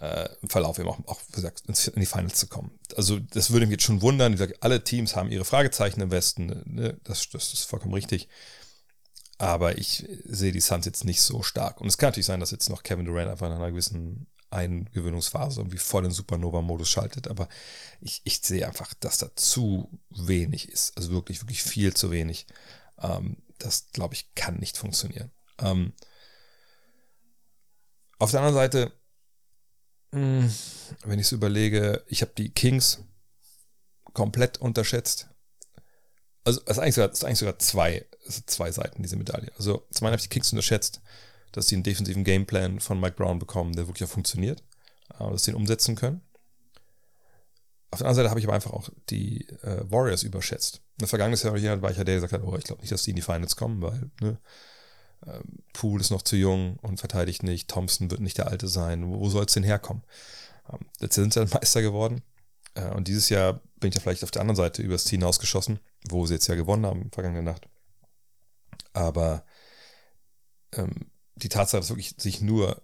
[0.00, 2.78] äh, im Verlauf eben auch, auch gesagt, in die Finals zu kommen.
[2.96, 4.32] Also das würde mich jetzt schon wundern.
[4.32, 6.62] Wie gesagt, alle Teams haben ihre Fragezeichen im Westen.
[6.66, 6.98] Ne?
[7.04, 8.28] Das, das ist vollkommen richtig.
[9.38, 11.80] Aber ich sehe die Suns jetzt nicht so stark.
[11.80, 15.60] Und es kann natürlich sein, dass jetzt noch Kevin Durant einfach in einer gewissen Eingewöhnungsphase
[15.60, 17.28] irgendwie voll in Supernova-Modus schaltet.
[17.28, 17.48] Aber
[18.00, 20.96] ich, ich sehe einfach, dass da zu wenig ist.
[20.96, 22.46] Also wirklich, wirklich viel zu wenig.
[22.98, 25.30] Ähm, das, glaube ich, kann nicht funktionieren.
[25.58, 25.92] Ähm,
[28.18, 28.92] auf der anderen Seite,
[30.12, 30.52] hm,
[31.04, 33.04] wenn ich es überlege, ich habe die Kings
[34.12, 35.28] komplett unterschätzt.
[36.44, 38.06] Also es ist eigentlich sogar, ist eigentlich sogar zwei,
[38.46, 39.52] zwei Seiten diese Medaille.
[39.56, 41.00] Also zum einen habe ich die Kings unterschätzt,
[41.52, 44.62] dass sie einen defensiven Gameplan von Mike Brown bekommen, der wirklich auch funktioniert.
[45.18, 46.22] äh, das den umsetzen können.
[47.92, 50.76] Auf der anderen Seite habe ich aber einfach auch die äh, Warriors überschätzt.
[50.76, 52.92] In der vergangenen Jahr war ich ja der, der gesagt hat, oh, ich glaube nicht,
[52.92, 54.38] dass die in die Finals kommen, weil ne,
[55.26, 59.08] ähm, Poole ist noch zu jung und verteidigt nicht, Thompson wird nicht der Alte sein,
[59.08, 60.04] wo, wo soll es denn herkommen?
[60.72, 62.22] Ähm, jetzt sind sie dann Meister geworden
[62.74, 65.80] äh, und dieses Jahr bin ich ja vielleicht auf der anderen Seite übers Ziel hinausgeschossen,
[66.08, 67.68] wo sie jetzt ja gewonnen haben, vergangene Nacht.
[68.92, 69.44] Aber
[70.72, 72.82] ähm, die Tatsache, dass wirklich sich nur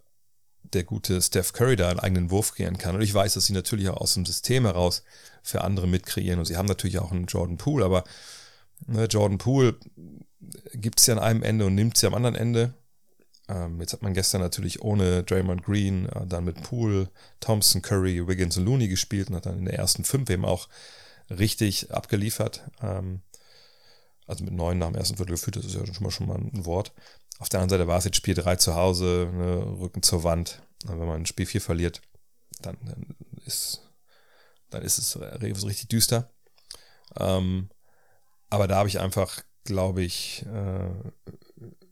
[0.73, 2.95] der gute Steph Curry da einen eigenen Wurf kreieren kann.
[2.95, 5.03] Und ich weiß, dass sie natürlich auch aus dem System heraus
[5.43, 6.39] für andere mitkreieren.
[6.39, 8.05] Und sie haben natürlich auch einen Jordan Poole, aber
[8.87, 9.77] ne, Jordan Poole
[10.75, 12.75] gibt es ja an einem Ende und nimmt sie am anderen Ende.
[13.49, 18.27] Ähm, jetzt hat man gestern natürlich ohne Draymond Green, äh, dann mit Poole, Thompson, Curry,
[18.27, 20.69] Wiggins und Looney gespielt und hat dann in der ersten fünf eben auch
[21.31, 22.63] richtig abgeliefert.
[22.83, 23.21] Ähm,
[24.27, 26.37] also mit neun nach dem ersten Viertel geführt, das ist ja schon mal, schon mal
[26.37, 26.93] ein Wort.
[27.39, 30.63] Auf der anderen Seite war es jetzt Spiel 3 zu Hause, ne, Rücken zur Wand.
[30.85, 32.01] Wenn man Spiel 4 verliert,
[32.61, 33.83] dann, dann, ist,
[34.71, 36.31] dann ist es richtig düster.
[37.19, 37.71] Ähm,
[38.49, 40.91] aber da habe ich einfach, glaube ich, äh,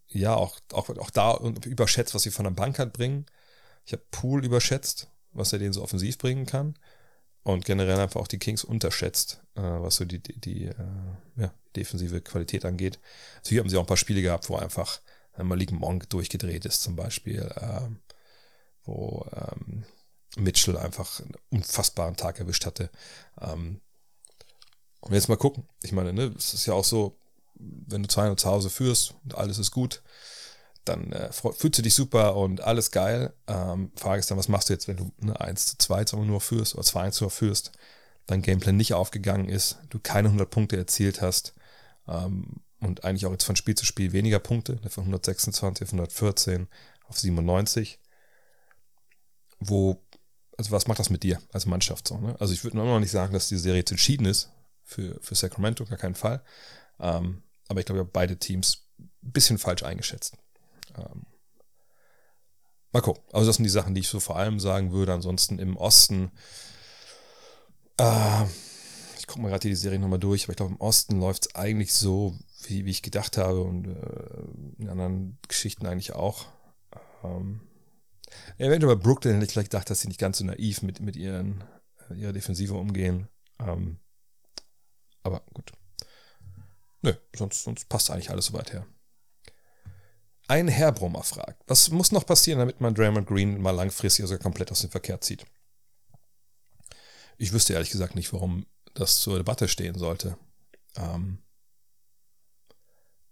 [0.09, 3.27] ja, auch, auch, auch da überschätzt, was sie von der Bank hat bringen.
[3.85, 6.79] Ich habe Pool überschätzt, was er den so offensiv bringen kann.
[7.43, 10.75] Und generell einfach auch die Kings unterschätzt, äh, was so die, die, die äh,
[11.37, 12.99] ja, defensive Qualität angeht.
[13.37, 15.01] Natürlich haben sie auch ein paar Spiele gehabt, wo einfach
[15.43, 18.01] Malik Monk durchgedreht ist zum Beispiel, ähm,
[18.85, 19.85] wo ähm,
[20.37, 22.91] Mitchell einfach einen unfassbaren Tag erwischt hatte.
[23.41, 23.81] Ähm,
[25.01, 25.69] und jetzt mal gucken.
[25.83, 27.19] Ich meine, ne, es ist ja auch so,
[27.55, 30.03] wenn du 200 zu Hause führst und alles ist gut,
[30.85, 33.33] dann äh, fühlst du dich super und alles geil.
[33.47, 36.41] Ähm, Frage ist dann, was machst du jetzt, wenn du ne, 1 zu 2 nur
[36.41, 37.73] führst oder 2 zu führst,
[38.27, 41.55] dein Gameplan nicht aufgegangen ist, du keine 100 Punkte erzielt hast,
[42.09, 45.93] ähm, und eigentlich auch jetzt von Spiel zu Spiel weniger Punkte, ne, von 126 auf
[45.93, 46.69] 114
[47.07, 47.99] auf 97.
[49.61, 50.03] Wo,
[50.59, 52.19] also was macht das mit dir als Mannschaft so?
[52.19, 52.37] Ne?
[52.39, 54.51] Also ich würde noch nicht sagen, dass die Serie jetzt entschieden ist
[54.83, 56.43] für, für Sacramento, gar keinen Fall.
[57.01, 60.37] Ähm, aber ich glaube, ich habe beide Teams ein bisschen falsch eingeschätzt.
[60.97, 61.27] Ähm,
[62.93, 63.23] mal gucken.
[63.33, 65.13] Also das sind die Sachen, die ich so vor allem sagen würde.
[65.13, 66.31] Ansonsten im Osten,
[67.99, 68.45] äh,
[69.25, 71.55] ich gucke mal gerade die Serie nochmal durch, aber ich glaube, im Osten läuft es
[71.55, 76.45] eigentlich so, wie, wie ich gedacht habe und äh, in anderen Geschichten eigentlich auch.
[77.23, 77.63] Ähm,
[78.59, 81.17] eventuell bei Brooklyn hätte ich vielleicht gedacht, dass sie nicht ganz so naiv mit, mit
[81.17, 81.65] ihren,
[82.11, 83.29] äh, ihrer Defensive umgehen.
[83.61, 83.99] Ähm,
[85.23, 85.73] aber gut.
[87.01, 88.87] Nö, sonst, sonst passt eigentlich alles soweit her.
[90.49, 94.43] Ein Herr Brummer fragt, was muss noch passieren, damit man Draymond Green mal langfristig sogar
[94.43, 95.47] komplett aus dem Verkehr zieht?
[97.39, 100.37] Ich wüsste ehrlich gesagt nicht, warum das zur Debatte stehen sollte.
[100.97, 101.39] Ähm,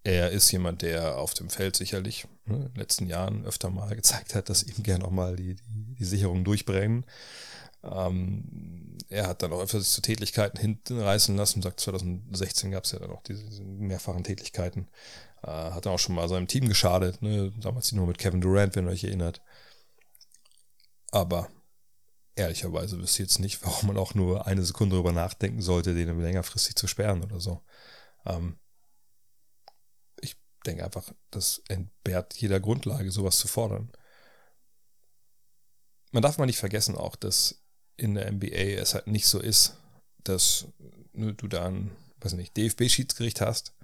[0.04, 3.94] er ist jemand, der auf dem Feld sicherlich ne, in den letzten Jahren öfter mal
[3.96, 7.06] gezeigt hat, dass ihm gerne auch mal die, die, die Sicherungen durchbrennen.
[7.84, 11.62] Ähm, er hat dann auch öfter sich zu Tätigkeiten hinten reißen lassen.
[11.62, 14.88] Sagt 2016 gab es ja dann auch diese, diese mehrfachen Tätigkeiten.
[15.42, 17.22] Äh, hat dann auch schon mal seinem Team geschadet.
[17.22, 17.52] Ne?
[17.60, 19.42] Damals nur mit Kevin Durant, wenn ihr euch erinnert.
[21.10, 21.48] Aber
[22.34, 26.20] ehrlicherweise wüsste ich jetzt nicht, warum man auch nur eine Sekunde darüber nachdenken sollte, den
[26.20, 27.62] längerfristig zu sperren oder so.
[28.26, 28.56] Ähm,
[30.66, 33.90] denke einfach, das entbehrt jeder Grundlage, sowas zu fordern.
[36.10, 37.62] Man darf mal nicht vergessen auch, dass
[37.96, 39.76] in der NBA es halt nicht so ist,
[40.24, 40.66] dass
[41.12, 41.90] ne, du da ein,
[42.20, 43.74] weiß nicht, DFB-Schiedsgericht hast,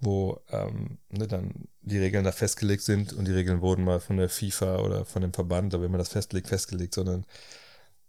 [0.00, 4.16] wo ähm, ne, dann die Regeln da festgelegt sind und die Regeln wurden mal von
[4.16, 7.24] der FIFA oder von dem Verband, da wenn man das festlegt, festgelegt, sondern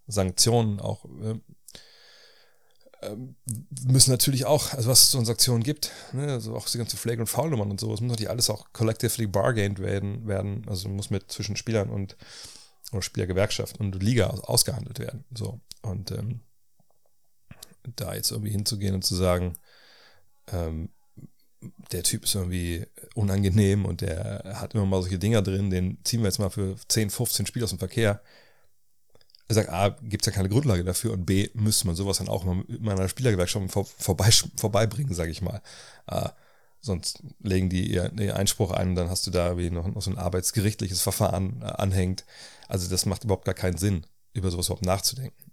[0.09, 3.15] Sanktionen auch äh,
[3.87, 6.97] müssen natürlich auch, also was es so an Sanktionen gibt, ne, also auch die ganze
[6.97, 11.09] Flag- und Foul-Nummern und sowas, muss natürlich alles auch collectively bargained werden, werden, also muss
[11.09, 12.17] mit zwischen Spielern und
[12.91, 15.23] oder Spielergewerkschaft und Liga ausgehandelt werden.
[15.33, 15.61] So.
[15.81, 16.41] Und ähm,
[17.95, 19.57] da jetzt irgendwie hinzugehen und zu sagen,
[20.51, 20.89] ähm,
[21.91, 26.21] der Typ ist irgendwie unangenehm und der hat immer mal solche Dinger drin, den ziehen
[26.21, 28.21] wir jetzt mal für 10, 15 Spiele aus dem Verkehr
[29.49, 32.29] er sagt, A, gibt es ja keine Grundlage dafür und B, müsste man sowas dann
[32.29, 35.61] auch immer mit meiner Spielergewerkschaft vor, vorbei, vorbeibringen, sage ich mal.
[36.05, 36.29] Äh,
[36.81, 40.03] sonst legen die ihr, ihr, Einspruch ein und dann hast du da wie noch, noch
[40.03, 42.25] so ein arbeitsgerichtliches Verfahren äh, anhängt.
[42.67, 45.51] Also das macht überhaupt gar keinen Sinn, über sowas überhaupt nachzudenken.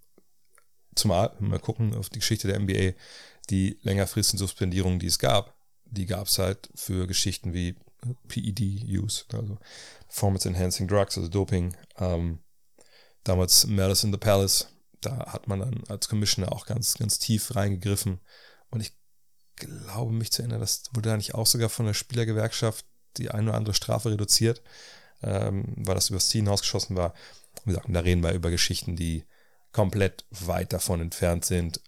[0.94, 2.92] Zumal, wenn wir gucken auf die Geschichte der NBA,
[3.48, 5.54] die längerfristigen Suspendierungen, die es gab,
[5.86, 7.76] die gab es halt für Geschichten wie
[8.28, 9.56] PED-Use, also
[10.06, 12.40] Performance Enhancing Drugs, also Doping, ähm,
[13.28, 14.68] damals Malice in the Palace,
[15.00, 18.20] da hat man dann als Commissioner auch ganz, ganz tief reingegriffen.
[18.70, 18.92] Und ich
[19.56, 22.84] glaube, mich zu erinnern, das wurde da nicht auch sogar von der Spielergewerkschaft
[23.16, 24.62] die eine oder andere Strafe reduziert,
[25.22, 27.14] ähm, weil das übers Ziel hinausgeschossen war.
[27.64, 29.24] Wie gesagt, da reden wir über Geschichten, die
[29.72, 31.80] komplett weit davon entfernt sind,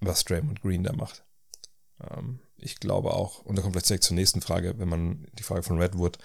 [0.00, 1.24] was Draymond Green da macht.
[2.10, 5.42] Ähm, ich glaube auch, und da kommt vielleicht direkt zur nächsten Frage, wenn man die
[5.42, 6.18] Frage von Redwood,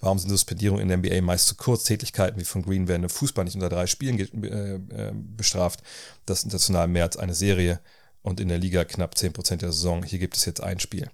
[0.00, 1.84] warum sind Suspendierungen in der NBA meist zu kurz?
[1.84, 5.82] Tätigkeiten wie von Green werden im Fußball nicht unter drei Spielen äh, äh, bestraft.
[6.26, 7.80] Das international mehr als eine Serie
[8.22, 10.02] und in der Liga knapp 10% der Saison.
[10.02, 11.10] Hier gibt es jetzt ein Spiel.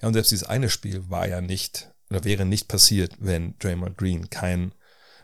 [0.00, 3.98] Ja, und selbst dieses eine Spiel war ja nicht oder wäre nicht passiert, wenn Draymond
[3.98, 4.72] Green kein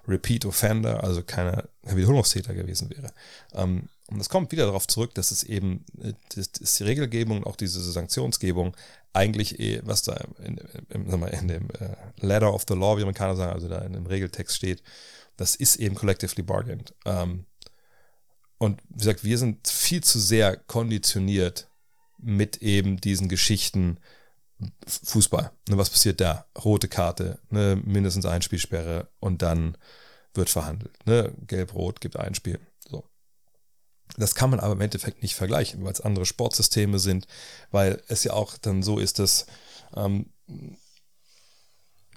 [0.06, 3.12] Repeat Offender, also keiner Wiederholungstäter gewesen wäre.
[3.54, 7.38] Ähm, und es kommt wieder darauf zurück, dass es eben äh, das, das die Regelgebung
[7.38, 8.76] und auch diese Sanktionsgebung
[9.14, 10.58] eigentlich, eh, was da in,
[10.90, 14.06] in, in dem äh, Letter of the Law, wie Amerikaner sagen, also da in dem
[14.06, 14.82] Regeltext steht,
[15.36, 16.94] das ist eben collectively bargained.
[17.06, 17.46] Ähm,
[18.58, 21.68] und wie gesagt, wir sind viel zu sehr konditioniert
[22.18, 23.98] mit eben diesen Geschichten,
[24.86, 25.50] Fußball.
[25.68, 26.46] Ne, was passiert da?
[26.64, 29.76] Rote Karte, ne, mindestens ein Spielsperre und dann
[30.32, 30.94] wird verhandelt.
[31.06, 31.32] Ne?
[31.46, 32.60] Gelb-Rot gibt ein Spiel.
[32.88, 33.04] So.
[34.16, 37.26] Das kann man aber im Endeffekt nicht vergleichen, weil es andere Sportsysteme sind,
[37.70, 39.46] weil es ja auch dann so ist, dass
[39.96, 40.26] ähm,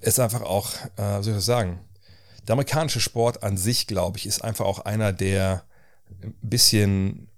[0.02, 1.80] es einfach auch, äh, wie soll ich das sagen,
[2.48, 5.66] der amerikanische Sport an sich, glaube ich, ist einfach auch einer, der
[6.22, 7.30] ein bisschen,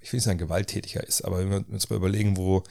[0.00, 2.64] ich will nicht sagen gewalttätiger ist, aber wenn wir uns mal überlegen, wo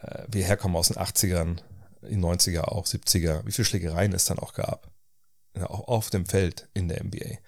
[0.00, 1.58] äh, wir herkommen aus den 80ern,
[2.02, 4.90] in 90er auch, 70er, wie viele Schlägereien es dann auch gab.
[5.56, 7.24] Ja, auch auf dem Feld in der NBA.
[7.24, 7.38] Äh,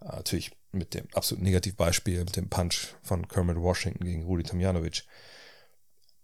[0.00, 5.04] natürlich mit dem absoluten Negativbeispiel, mit dem Punch von Kermit Washington gegen Rudi Tomjanovic.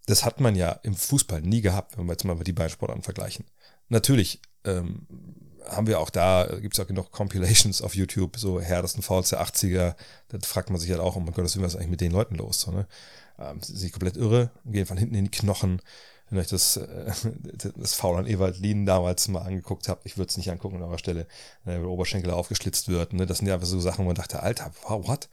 [0.06, 3.02] Das hat man ja im Fußball nie gehabt, wenn wir jetzt mal die beiden Sportarten
[3.02, 3.46] vergleichen.
[3.88, 5.06] Natürlich ähm,
[5.66, 9.42] haben wir auch da, gibt es auch genug Compilations auf YouTube, so härtesten Fouls der
[9.42, 9.94] 80er,
[10.28, 12.34] da fragt man sich halt auch, oh mein Gott, was ist eigentlich mit den Leuten
[12.34, 12.60] los?
[12.60, 12.86] So, ne?
[13.38, 15.80] ähm, sind komplett irre, gehen von hinten in die Knochen.
[16.30, 17.12] Wenn euch das, äh,
[17.76, 20.82] das Foul an Ewald Lien damals mal angeguckt habt, ich würde es nicht angucken an
[20.82, 21.26] eurer Stelle, äh,
[21.64, 23.12] wenn der Oberschenkel aufgeschlitzt wird.
[23.12, 23.26] Ne?
[23.26, 25.28] Das sind ja einfach so Sachen, wo man dachte, Alter, wow, what?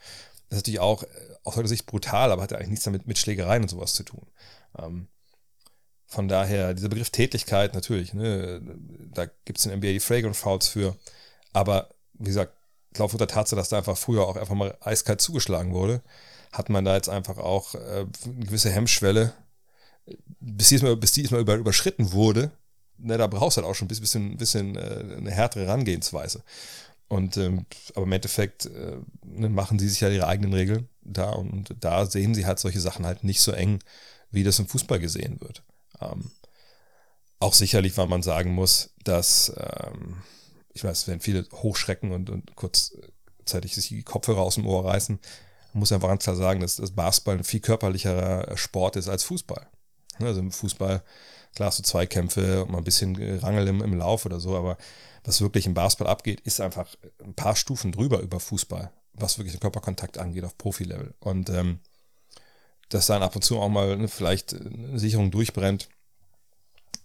[0.50, 1.08] Das ist natürlich auch äh,
[1.44, 4.04] aus heutiger Sicht brutal, aber hat ja eigentlich nichts damit mit Schlägereien und sowas zu
[4.04, 4.28] tun.
[4.78, 5.08] Ähm,
[6.06, 8.62] von daher, dieser Begriff Tätigkeit natürlich, ne,
[9.14, 10.98] da gibt es in NBA die Fragrant Fouls für,
[11.54, 12.54] aber wie gesagt,
[12.90, 16.02] ich glaube, unter Tatsache, dass da einfach früher auch einfach mal eiskalt zugeschlagen wurde,
[16.52, 19.34] hat man da jetzt einfach auch äh, eine gewisse Hemmschwelle,
[20.40, 22.52] bis die mal, bis die mal über, überschritten wurde.
[22.98, 26.44] Ne, da brauchst du halt auch schon ein bisschen, bisschen äh, eine härtere Herangehensweise.
[27.08, 31.32] Und ähm, aber im Endeffekt äh, ne, machen sie sich ja ihre eigenen Regeln da
[31.32, 33.80] und, und, da sehen sie halt solche Sachen halt nicht so eng,
[34.30, 35.64] wie das im Fußball gesehen wird.
[36.00, 36.32] Ähm,
[37.40, 40.22] auch sicherlich, weil man sagen muss, dass ähm,
[40.74, 45.20] ich weiß, wenn viele hochschrecken und, und kurzzeitig sich die Kopfhörer aus dem Ohr reißen,
[45.74, 49.68] muss einfach ganz klar sagen, dass das Basketball ein viel körperlicherer Sport ist als Fußball.
[50.28, 51.04] Also im Fußball,
[51.56, 54.78] klar hast du Zweikämpfe und mal ein bisschen Rangel im, im Lauf oder so, aber
[55.24, 56.88] was wirklich im Basketball abgeht, ist einfach
[57.24, 61.14] ein paar Stufen drüber über Fußball, was wirklich den Körperkontakt angeht auf Profilevel.
[61.20, 61.80] Und ähm,
[62.90, 65.90] dass dann ab und zu auch mal ne, vielleicht eine Sicherung durchbrennt,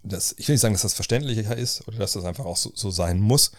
[0.02, 2.70] das, ich will nicht sagen, dass das verständlicher ist oder dass das einfach auch so,
[2.74, 3.52] so sein muss,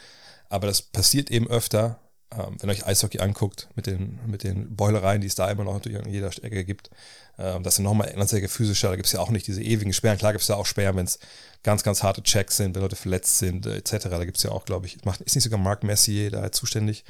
[0.50, 2.00] aber das passiert eben öfter
[2.32, 5.74] ähm, wenn euch Eishockey anguckt, mit den, mit den Beulereien, die es da immer noch
[5.74, 6.90] natürlich an jeder Ecke gibt,
[7.38, 9.94] ähm, das sind nochmal ganz sehr physischer, da gibt es ja auch nicht diese ewigen
[9.94, 10.18] Sperren.
[10.18, 11.20] Klar gibt es ja auch Sperren, wenn es
[11.64, 14.10] ganz, ganz harte Checks sind, wenn Leute verletzt sind, äh, etc.
[14.10, 17.06] Da gibt es ja auch, glaube ich, macht, ist nicht sogar Mark Messier da zuständig,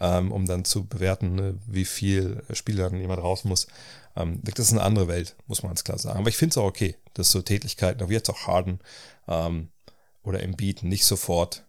[0.00, 3.68] ähm, um dann zu bewerten, ne, wie viel Spieler dann jemand raus muss.
[4.16, 6.18] Ähm, das ist eine andere Welt, muss man ganz klar sagen.
[6.18, 8.80] Aber ich finde es auch okay, dass so Tätigkeiten, auch wie jetzt auch Harden
[9.28, 9.68] ähm,
[10.22, 11.64] oder Embiid nicht sofort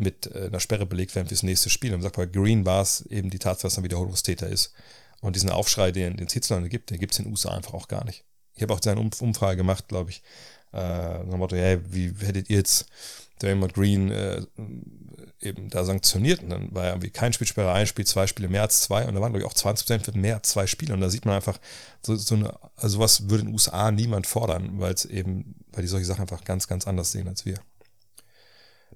[0.00, 1.94] mit äh, einer Sperre belegt werden fürs nächste Spiel.
[1.94, 4.72] Und sagt bei Green war es eben die Tatsache, dass er Wiederholungstäter ist.
[5.20, 7.88] Und diesen Aufschrei, den es hierzulande gibt, den gibt es in den USA einfach auch
[7.88, 8.24] gar nicht.
[8.54, 10.22] Ich habe auch seine Umfrage gemacht, glaube ich,
[10.72, 12.86] äh, nach dem Motto, hey, wie hättet ihr jetzt
[13.40, 14.42] Draymond Green äh,
[15.40, 16.42] eben da sanktioniert?
[16.42, 19.06] Und dann war ja irgendwie kein Spielsperre, ein Spiel, zwei Spiele, mehr als zwei.
[19.06, 20.94] Und da waren, glaube ich, auch 20% für mehr als zwei Spiele.
[20.94, 21.58] Und da sieht man einfach,
[22.04, 25.82] so, so eine, also sowas würde in den USA niemand fordern, weil es eben, weil
[25.82, 27.58] die solche Sachen einfach ganz, ganz anders sehen als wir.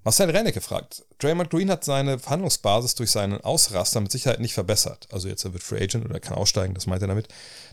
[0.04, 5.08] Marcel Rennecke fragt, Draymond Green hat seine Verhandlungsbasis durch seinen Ausraster mit Sicherheit nicht verbessert.
[5.10, 7.28] Also jetzt er wird Free Agent oder er kann aussteigen, das meint er damit.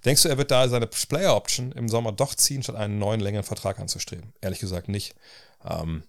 [0.06, 3.20] Denkst du, er wird da seine Player Option im Sommer doch ziehen, statt einen neuen
[3.20, 4.34] längeren Vertrag anzustreben?
[4.40, 5.14] Ehrlich gesagt nicht.
[5.70, 6.04] Ähm,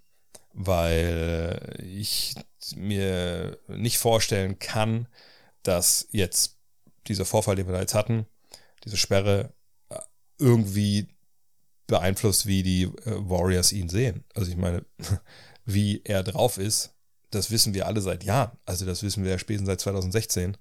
[0.53, 2.35] weil ich
[2.77, 5.09] mir nicht vorstellen kann,
[5.63, 6.57] dass jetzt
[7.09, 8.27] dieser Vorfall, den wir da jetzt hatten,
[8.85, 9.53] diese Sperre
[9.89, 9.99] äh,
[10.39, 11.09] irgendwie
[11.87, 14.25] beeinflusst, wie die äh, Warriors ihn sehen.
[14.35, 14.85] Also ich meine,
[15.65, 16.95] wie er drauf ist,
[17.31, 18.59] das wissen wir alle seit Jahren.
[18.67, 20.57] Also das wissen wir ja spätestens seit 2016.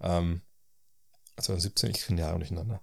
[0.00, 0.42] Ähm,
[1.36, 2.80] 2017, ich finde Jahre durcheinander.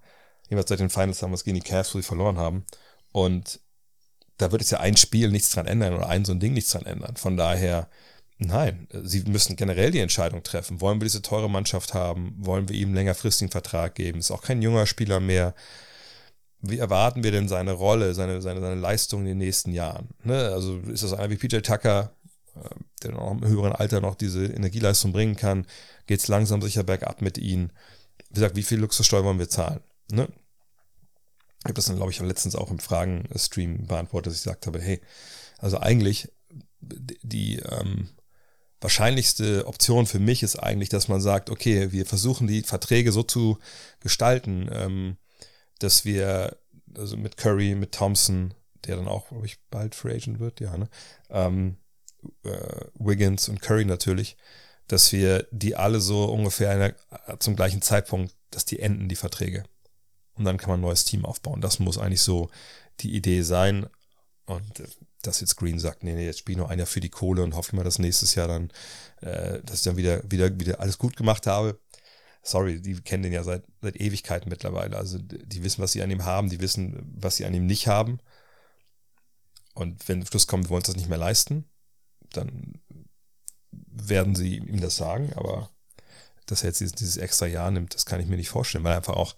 [0.48, 2.64] Jedenfalls seit den Finals haben wir es gegen die Cavs, wo sie verloren haben.
[3.10, 3.60] Und
[4.36, 6.70] da wird es ja ein Spiel nichts dran ändern oder ein so ein Ding nichts
[6.70, 7.16] dran ändern.
[7.16, 7.88] Von daher
[8.38, 10.80] Nein, sie müssen generell die Entscheidung treffen.
[10.80, 12.34] Wollen wir diese teure Mannschaft haben?
[12.38, 14.18] Wollen wir ihm längerfristigen Vertrag geben?
[14.18, 15.54] Ist auch kein junger Spieler mehr.
[16.66, 20.08] Wie erwarten wir denn seine Rolle, seine, seine, seine Leistung in den nächsten Jahren?
[20.22, 20.48] Ne?
[20.48, 22.14] Also ist das einer wie PJ Tucker,
[22.56, 22.68] äh,
[23.02, 25.66] der auch im höheren Alter noch diese Energieleistung bringen kann?
[26.06, 27.70] Geht es langsam sicher bergab mit ihm?
[28.30, 29.80] Wie gesagt, wie viel Luxussteuer wollen wir zahlen?
[30.10, 30.28] Ne?
[31.58, 34.80] Ich habe das dann, glaube ich, letztens auch im Fragen-Stream beantwortet, dass ich gesagt habe,
[34.80, 35.00] hey,
[35.58, 36.30] also eigentlich
[36.80, 38.08] die ähm,
[38.80, 43.22] wahrscheinlichste Option für mich ist eigentlich, dass man sagt, okay, wir versuchen die Verträge so
[43.22, 43.58] zu
[44.00, 45.16] gestalten, ähm,
[45.78, 46.56] dass wir,
[46.96, 50.76] also mit Curry, mit Thompson, der dann auch, glaube ich, bald Free Agent wird, ja,
[50.76, 50.88] ne?
[51.30, 51.76] Ähm,
[52.44, 54.36] äh, Wiggins und Curry natürlich,
[54.88, 56.94] dass wir die alle so ungefähr eine,
[57.38, 59.64] zum gleichen Zeitpunkt, dass die enden, die Verträge.
[60.34, 61.60] Und dann kann man ein neues Team aufbauen.
[61.60, 62.50] Das muss eigentlich so
[63.00, 63.86] die Idee sein.
[64.46, 64.86] Und äh,
[65.22, 67.42] dass jetzt Green sagt, nee, nee, jetzt spiele ich nur ein Jahr für die Kohle
[67.42, 68.70] und hoffe mal, dass nächstes Jahr dann,
[69.22, 71.78] äh, dass ich dann wieder, wieder, wieder alles gut gemacht habe.
[72.44, 74.96] Sorry, die kennen den ja seit, seit Ewigkeiten mittlerweile.
[74.98, 77.88] Also die wissen, was sie an ihm haben, die wissen, was sie an ihm nicht
[77.88, 78.20] haben.
[79.74, 81.64] Und wenn der Schluss kommt, wir wollen uns das nicht mehr leisten,
[82.32, 82.80] dann
[83.70, 85.70] werden sie ihm das sagen, aber
[86.46, 88.94] dass er jetzt dieses, dieses extra Jahr nimmt, das kann ich mir nicht vorstellen, weil
[88.94, 89.34] einfach auch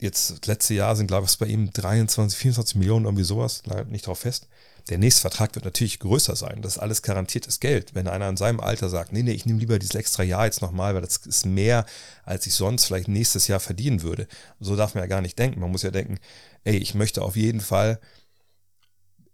[0.00, 4.20] jetzt letzte Jahr sind, glaube ich, bei ihm 23, 24 Millionen, irgendwie sowas, nicht drauf
[4.20, 4.48] fest.
[4.88, 6.62] Der nächste Vertrag wird natürlich größer sein.
[6.62, 7.94] Das ist alles garantiertes Geld.
[7.94, 10.62] Wenn einer in seinem Alter sagt, nee, nee, ich nehme lieber dieses extra Jahr jetzt
[10.62, 11.84] nochmal, weil das ist mehr,
[12.24, 14.26] als ich sonst vielleicht nächstes Jahr verdienen würde.
[14.60, 15.60] So darf man ja gar nicht denken.
[15.60, 16.18] Man muss ja denken,
[16.64, 18.00] ey, ich möchte auf jeden Fall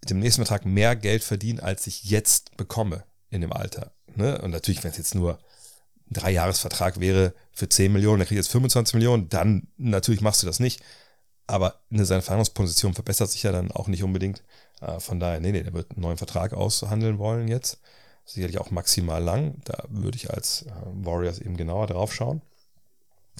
[0.08, 3.92] dem nächsten Vertrag mehr Geld verdienen, als ich jetzt bekomme in dem Alter.
[4.16, 4.40] Ne?
[4.42, 5.38] Und natürlich, wenn es jetzt nur
[6.10, 10.46] ein Dreijahresvertrag wäre für 10 Millionen, der kriegt jetzt 25 Millionen, dann natürlich machst du
[10.46, 10.82] das nicht.
[11.46, 14.42] Aber seine Verhandlungsposition verbessert sich ja dann auch nicht unbedingt.
[14.80, 17.80] Äh, von daher, nee, nee, der wird einen neuen Vertrag aushandeln wollen jetzt.
[18.24, 19.60] Sicherlich auch maximal lang.
[19.64, 22.40] Da würde ich als äh, Warriors eben genauer drauf schauen,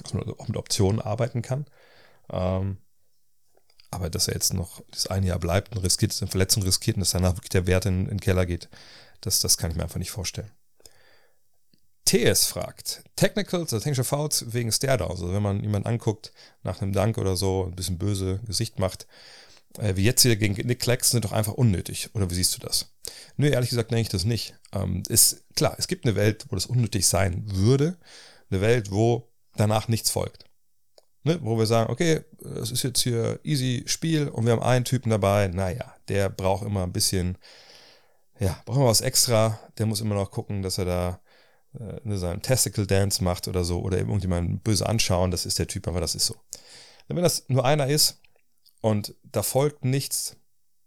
[0.03, 1.65] dass man auch mit Optionen arbeiten kann.
[2.29, 2.77] Ähm,
[3.91, 7.01] aber dass er jetzt noch das eine Jahr bleibt und riskiert, eine Verletzung riskiert und
[7.01, 8.69] dass danach wirklich der Wert in, in den Keller geht,
[9.21, 10.51] das, das kann ich mir einfach nicht vorstellen.
[12.05, 16.31] TS fragt, Technicals, also technische Fouls wegen Stare Also wenn man jemanden anguckt,
[16.63, 19.07] nach einem Dank oder so, ein bisschen böse Gesicht macht,
[19.79, 22.09] äh, wie jetzt hier gegen Nick Claxton, sind doch einfach unnötig.
[22.13, 22.93] Oder wie siehst du das?
[23.37, 24.55] Nö, ehrlich gesagt denke ich das nicht.
[24.71, 27.97] Ähm, ist klar, es gibt eine Welt, wo das unnötig sein würde.
[28.49, 30.45] Eine Welt, wo danach nichts folgt.
[31.23, 31.39] Ne?
[31.41, 32.21] Wo wir sagen, okay,
[32.61, 36.65] es ist jetzt hier easy Spiel und wir haben einen Typen dabei, naja, der braucht
[36.65, 37.39] immer ein bisschen,
[38.39, 39.59] ja, braucht immer was extra.
[39.79, 41.21] Der muss immer noch gucken, dass er da
[42.03, 45.87] ne, seinen Testicle Dance macht oder so oder irgendjemanden böse anschauen, das ist der Typ,
[45.87, 46.35] aber das ist so.
[47.07, 48.21] Wenn das nur einer ist
[48.81, 50.37] und da folgt nichts,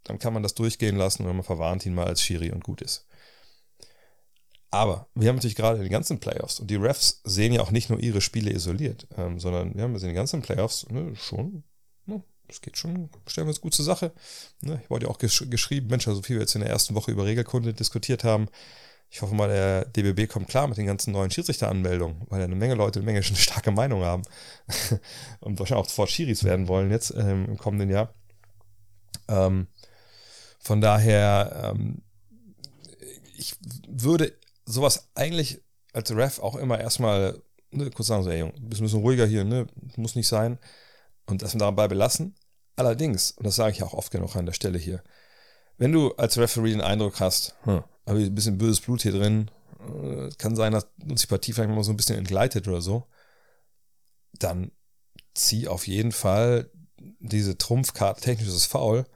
[0.05, 2.83] dann kann man das durchgehen lassen und man verwarnt ihn mal als Schiri und gut
[2.83, 3.07] ist.
[4.71, 7.89] Aber wir haben natürlich gerade die ganzen Playoffs und die Refs sehen ja auch nicht
[7.89, 11.65] nur ihre Spiele isoliert, ähm, sondern wir haben in den ganzen Playoffs ne, schon,
[12.05, 14.13] ne, das geht schon, stellen wir uns gut zur Sache.
[14.61, 16.95] Ne, ich wurde ja auch gesch geschrieben, Mensch, so viel wir jetzt in der ersten
[16.95, 18.49] Woche über Regelkunde diskutiert haben,
[19.11, 22.57] ich hoffe mal, der DBB kommt klar mit den ganzen neuen Schiedsrichteranmeldungen, weil ja eine
[22.57, 24.23] Menge Leute eine Menge schon starke Meinung haben
[25.41, 28.15] und wahrscheinlich auch sofort Schiris werden wollen jetzt ähm, im kommenden Jahr.
[29.29, 29.69] Ähm,
[30.59, 32.03] von daher, ähm,
[33.37, 33.55] ich
[33.87, 37.41] würde sowas eigentlich als Ref auch immer erstmal
[37.71, 39.67] ne, kurz sagen, so, ey, Junge, bist ein bisschen ruhiger hier, ne,
[39.97, 40.59] muss nicht sein
[41.27, 42.35] und das dabei belassen.
[42.77, 45.03] Allerdings, und das sage ich auch oft genug an der Stelle hier,
[45.79, 49.13] wenn du als Referee den Eindruck hast, hm, habe ich ein bisschen böses Blut hier
[49.13, 52.81] drin, äh, kann sein, dass uns die Partie vielleicht mal so ein bisschen entgleitet oder
[52.81, 53.07] so,
[54.33, 54.73] dann
[55.35, 56.71] zieh auf jeden Fall
[57.21, 59.07] diese Trumpfkarte technisches Foul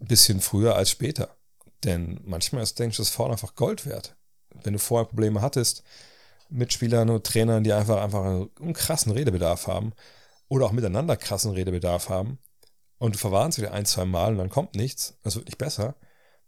[0.00, 1.36] ein bisschen früher als später.
[1.84, 4.16] Denn manchmal ist technisches Foul einfach Gold wert.
[4.62, 5.82] Wenn du vorher Probleme hattest,
[6.48, 9.92] Mitspielern und Trainern, die einfach, einfach einen krassen Redebedarf haben
[10.48, 12.38] oder auch miteinander krassen Redebedarf haben,
[13.02, 15.96] und du verwarnst wieder ein, zwei Mal und dann kommt nichts, das wird nicht besser,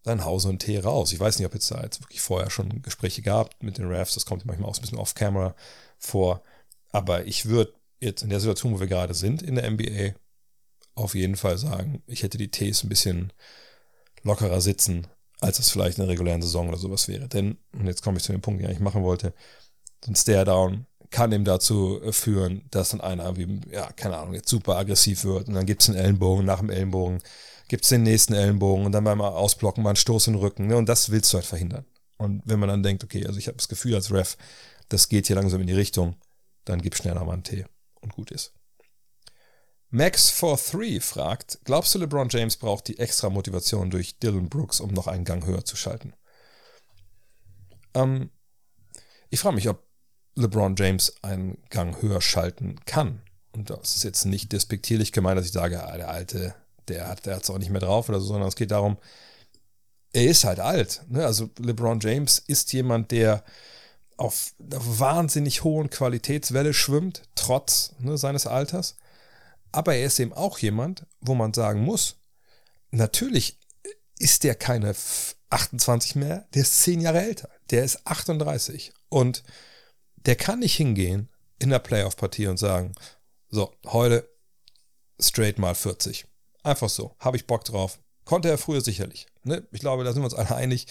[0.05, 1.13] dann hau so einen Tee raus.
[1.13, 4.15] Ich weiß nicht, ob jetzt da jetzt wirklich vorher schon Gespräche gab mit den Refs,
[4.15, 5.57] das kommt manchmal auch ein bisschen off-camera
[5.99, 6.45] vor,
[6.93, 10.15] aber ich würde jetzt in der Situation, wo wir gerade sind in der NBA,
[10.95, 13.33] auf jeden Fall sagen, ich hätte die Tees ein bisschen
[14.23, 15.09] lockerer sitzen,
[15.41, 17.27] als es vielleicht in der regulären Saison oder sowas wäre.
[17.27, 19.35] Denn, und jetzt komme ich zu dem Punkt, den ich machen wollte,
[20.05, 24.35] so ein Stare-Down kann eben dazu äh, führen, dass dann einer wie, ja, keine Ahnung,
[24.35, 27.23] jetzt super aggressiv wird und dann gibt es einen Ellenbogen, nach dem Ellenbogen
[27.69, 30.67] gibt es den nächsten Ellenbogen und dann beim Ausblocken mal einen Stoß in den Rücken.
[30.67, 30.77] Ne?
[30.77, 31.87] Und das willst du halt verhindern.
[32.17, 34.37] Und wenn man dann denkt, okay, also ich habe das Gefühl als Ref,
[34.89, 36.17] das geht hier langsam in die Richtung,
[36.65, 37.65] dann gib schneller mal einen Tee
[38.01, 38.53] und gut ist.
[39.93, 45.07] Max43 fragt, glaubst du, LeBron James braucht die extra Motivation durch Dylan Brooks, um noch
[45.07, 46.13] einen Gang höher zu schalten?
[47.95, 48.31] Ähm,
[49.31, 49.85] ich frage mich, ob
[50.37, 53.21] LeBron James einen Gang höher schalten kann.
[53.53, 56.55] Und das ist jetzt nicht despektierlich gemeint, dass ich sage, ah, der Alte,
[56.89, 58.97] der hat es auch nicht mehr drauf oder so, sondern es geht darum,
[60.13, 61.03] er ist halt alt.
[61.09, 61.25] Ne?
[61.25, 63.45] Also LeBron James ist jemand, der
[64.17, 68.97] auf einer wahnsinnig hohen Qualitätswelle schwimmt, trotz ne, seines Alters.
[69.73, 72.17] Aber er ist eben auch jemand, wo man sagen muss,
[72.93, 73.59] natürlich
[74.19, 74.95] ist der keine
[75.51, 77.49] 28 mehr, der ist 10 Jahre älter.
[77.71, 78.93] Der ist 38.
[79.09, 79.43] Und
[80.27, 82.95] der kann nicht hingehen in der Playoff-Partie und sagen,
[83.49, 84.29] so, heute
[85.21, 86.27] straight mal 40.
[86.63, 87.15] Einfach so.
[87.19, 87.99] Habe ich Bock drauf.
[88.25, 89.27] Konnte er früher sicherlich.
[89.43, 89.67] Ne?
[89.71, 90.87] Ich glaube, da sind wir uns alle einig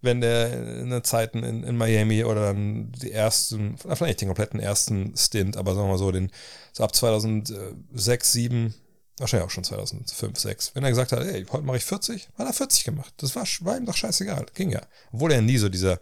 [0.00, 4.28] wenn der in den Zeiten in, in Miami oder dann die ersten, vielleicht nicht den
[4.28, 6.30] kompletten ersten Stint, aber sagen wir mal so, den,
[6.72, 7.64] so ab 2006,
[7.94, 8.74] 2007,
[9.18, 12.46] wahrscheinlich auch schon 2005, 2006, wenn er gesagt hat, ey, heute mache ich 40, hat
[12.46, 13.12] er 40 gemacht.
[13.16, 14.82] Das war, war ihm doch scheißegal, ging ja.
[15.12, 15.98] Obwohl er nie so dieser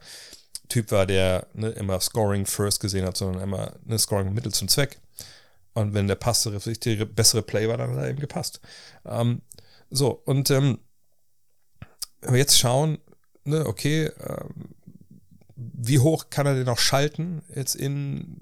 [0.69, 4.69] Typ war, der ne, immer Scoring first gesehen hat, sondern immer ne, Scoring Mittel zum
[4.69, 4.99] Zweck.
[5.75, 6.59] Und wenn der passere,
[7.07, 8.61] bessere Play war, dann hat er eben gepasst.
[9.05, 9.43] Ähm,
[9.91, 10.79] so, und ähm,
[12.23, 12.99] wenn wir jetzt schauen,
[13.45, 14.45] ne, okay, äh,
[15.55, 18.37] wie hoch kann er denn noch schalten jetzt in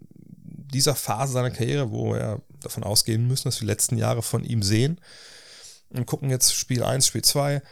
[0.74, 4.44] dieser Phase seiner Karriere, wo wir davon ausgehen müssen, dass wir die letzten Jahre von
[4.44, 5.00] ihm sehen.
[5.90, 7.62] Und gucken jetzt Spiel 1, Spiel 2,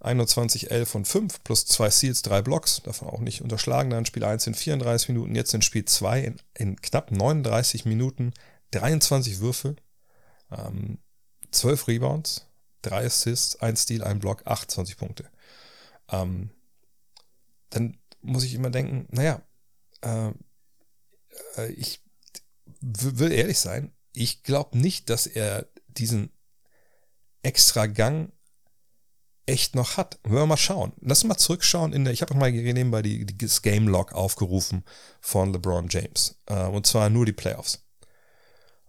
[0.00, 3.90] 21, 11 und 5 plus zwei Seals, drei Blocks, davon auch nicht unterschlagen.
[3.90, 8.32] Dann Spiel 1 in 34 Minuten, jetzt in Spiel 2 in, in knapp 39 Minuten,
[8.72, 9.76] 23 Würfe,
[10.50, 10.98] ähm,
[11.50, 12.46] 12 Rebounds,
[12.82, 15.28] 3 Assists, 1 Steal, 1 Block, 28 Punkte.
[16.10, 16.50] Ähm,
[17.70, 19.42] dann muss ich immer denken, naja,
[20.02, 20.30] äh,
[21.56, 22.00] äh ich
[22.80, 26.30] will ehrlich sein, ich glaube nicht, dass er diesen
[27.42, 28.32] extra Gang
[29.46, 30.18] echt noch hat.
[30.24, 30.92] Wollen wir mal schauen.
[31.00, 34.12] Lass uns mal zurückschauen in der, ich habe mal nebenbei die, die, das Game Log
[34.12, 34.84] aufgerufen
[35.20, 36.38] von LeBron James.
[36.46, 37.84] Äh, und zwar nur die Playoffs.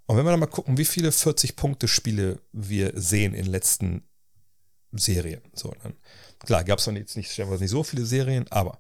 [0.06, 4.04] Und wenn wir dann mal gucken, wie viele 40-Punkte-Spiele wir sehen in den letzten
[4.94, 5.42] Serien.
[5.54, 5.98] So, dann
[6.40, 8.80] Klar, gab es noch jetzt nicht, nicht so viele Serien, aber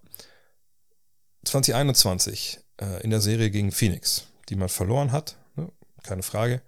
[1.45, 5.71] 2021 äh, in der Serie gegen Phoenix, die man verloren hat, ne,
[6.03, 6.61] keine Frage.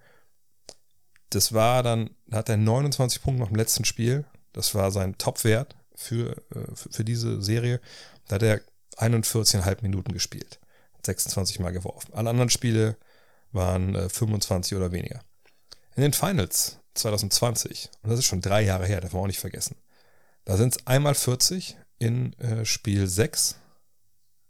[1.30, 4.24] Das war dann, da hat er 29 Punkte noch im letzten Spiel.
[4.52, 7.80] Das war sein Topwert für, äh, für, diese Serie.
[8.28, 8.60] Da hat er
[8.96, 10.58] 41,5 Minuten gespielt.
[11.04, 12.12] 26 Mal geworfen.
[12.12, 12.96] Alle anderen Spiele
[13.52, 15.20] waren äh, 25 oder weniger.
[15.96, 19.40] In den Finals 2020, und das ist schon drei Jahre her, darf man auch nicht
[19.40, 19.76] vergessen,
[20.44, 23.56] da sind es einmal 40 in äh, Spiel 6,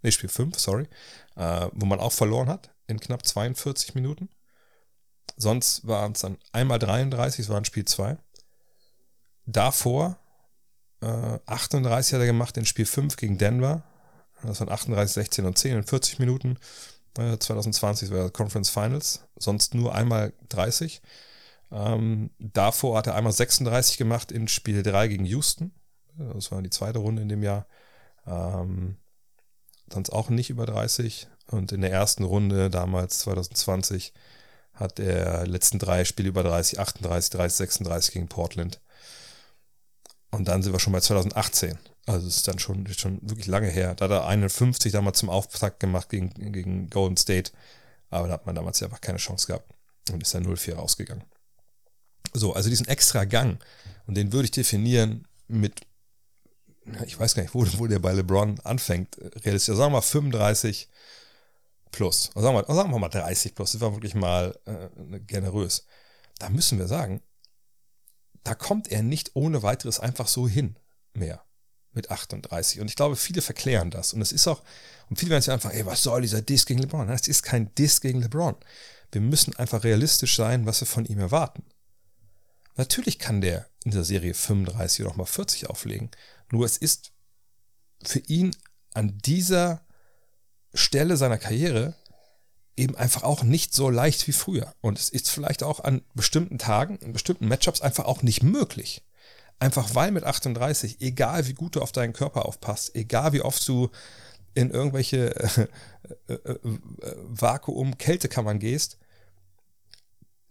[0.03, 0.89] nee, Spiel 5, sorry,
[1.37, 4.29] äh, wo man auch verloren hat in knapp 42 Minuten.
[5.37, 8.19] Sonst waren es dann einmal 33, das war in Spiel 2.
[9.53, 10.17] Davor
[11.01, 13.83] äh, 38 hat er gemacht in Spiel 5 gegen Denver.
[14.43, 16.59] Das waren 38, 16 und 10 in 40 Minuten.
[17.15, 21.03] 2020 äh, war Conference Finals, sonst nur einmal 30.
[21.73, 25.73] Ähm, davor hat er einmal 36 gemacht in Spiel 3 gegen Houston.
[26.17, 27.67] Das war die zweite Runde in dem Jahr.
[28.27, 28.97] Ähm,
[29.93, 31.29] sonst auch nicht über 30.
[31.47, 34.13] Und in der ersten Runde, damals 2020,
[34.75, 38.81] hat er letzten drei Spiele über 30, 38, 30, 36 gegen Portland.
[40.31, 41.79] Und dann sind wir schon bei 2018.
[42.07, 43.95] Also es ist dann schon, schon wirklich lange her.
[43.95, 47.53] Da hat er 51 damals zum Auftakt gemacht gegen, gegen Golden State.
[48.11, 49.69] Aber da hat man damals ja einfach keine Chance gehabt
[50.11, 51.25] und ist dann 0-4 rausgegangen.
[52.33, 53.63] So, also diesen extra Gang,
[54.07, 55.81] und den würde ich definieren mit
[57.05, 59.77] ich weiß gar nicht, wo, wo der bei LeBron anfängt, realistisch.
[59.77, 60.89] Sagen wir mal 35
[61.91, 62.31] plus.
[62.35, 63.73] Sagen wir, sagen wir mal 30 plus.
[63.73, 65.87] Das war wirklich mal äh, generös.
[66.39, 67.23] Da müssen wir sagen,
[68.45, 70.77] da kommt er nicht ohne weiteres einfach so hin
[71.13, 71.45] mehr
[71.93, 72.81] mit 38.
[72.81, 74.13] Und ich glaube, viele verklären das.
[74.13, 74.63] Und es ist auch,
[75.09, 77.09] und viele werden sich einfach, ey, was soll dieser Diss gegen LeBron?
[77.09, 78.55] Das ist kein Diss gegen LeBron.
[79.13, 81.65] Wir müssen einfach realistisch sein, was wir von ihm erwarten.
[82.77, 86.11] Natürlich kann der in der Serie 35 oder auch mal 40 auflegen.
[86.51, 87.13] Nur es ist
[88.05, 88.55] für ihn
[88.95, 89.85] an dieser
[90.73, 91.95] Stelle seiner Karriere
[92.81, 94.75] eben einfach auch nicht so leicht wie früher.
[94.81, 99.05] Und es ist vielleicht auch an bestimmten Tagen, in bestimmten Matchups einfach auch nicht möglich.
[99.59, 103.67] Einfach weil mit 38, egal wie gut du auf deinen Körper aufpasst, egal wie oft
[103.69, 103.91] du
[104.55, 105.35] in irgendwelche
[106.27, 106.59] äh, äh, äh,
[107.29, 108.97] Vakuum-Kältekammern gehst,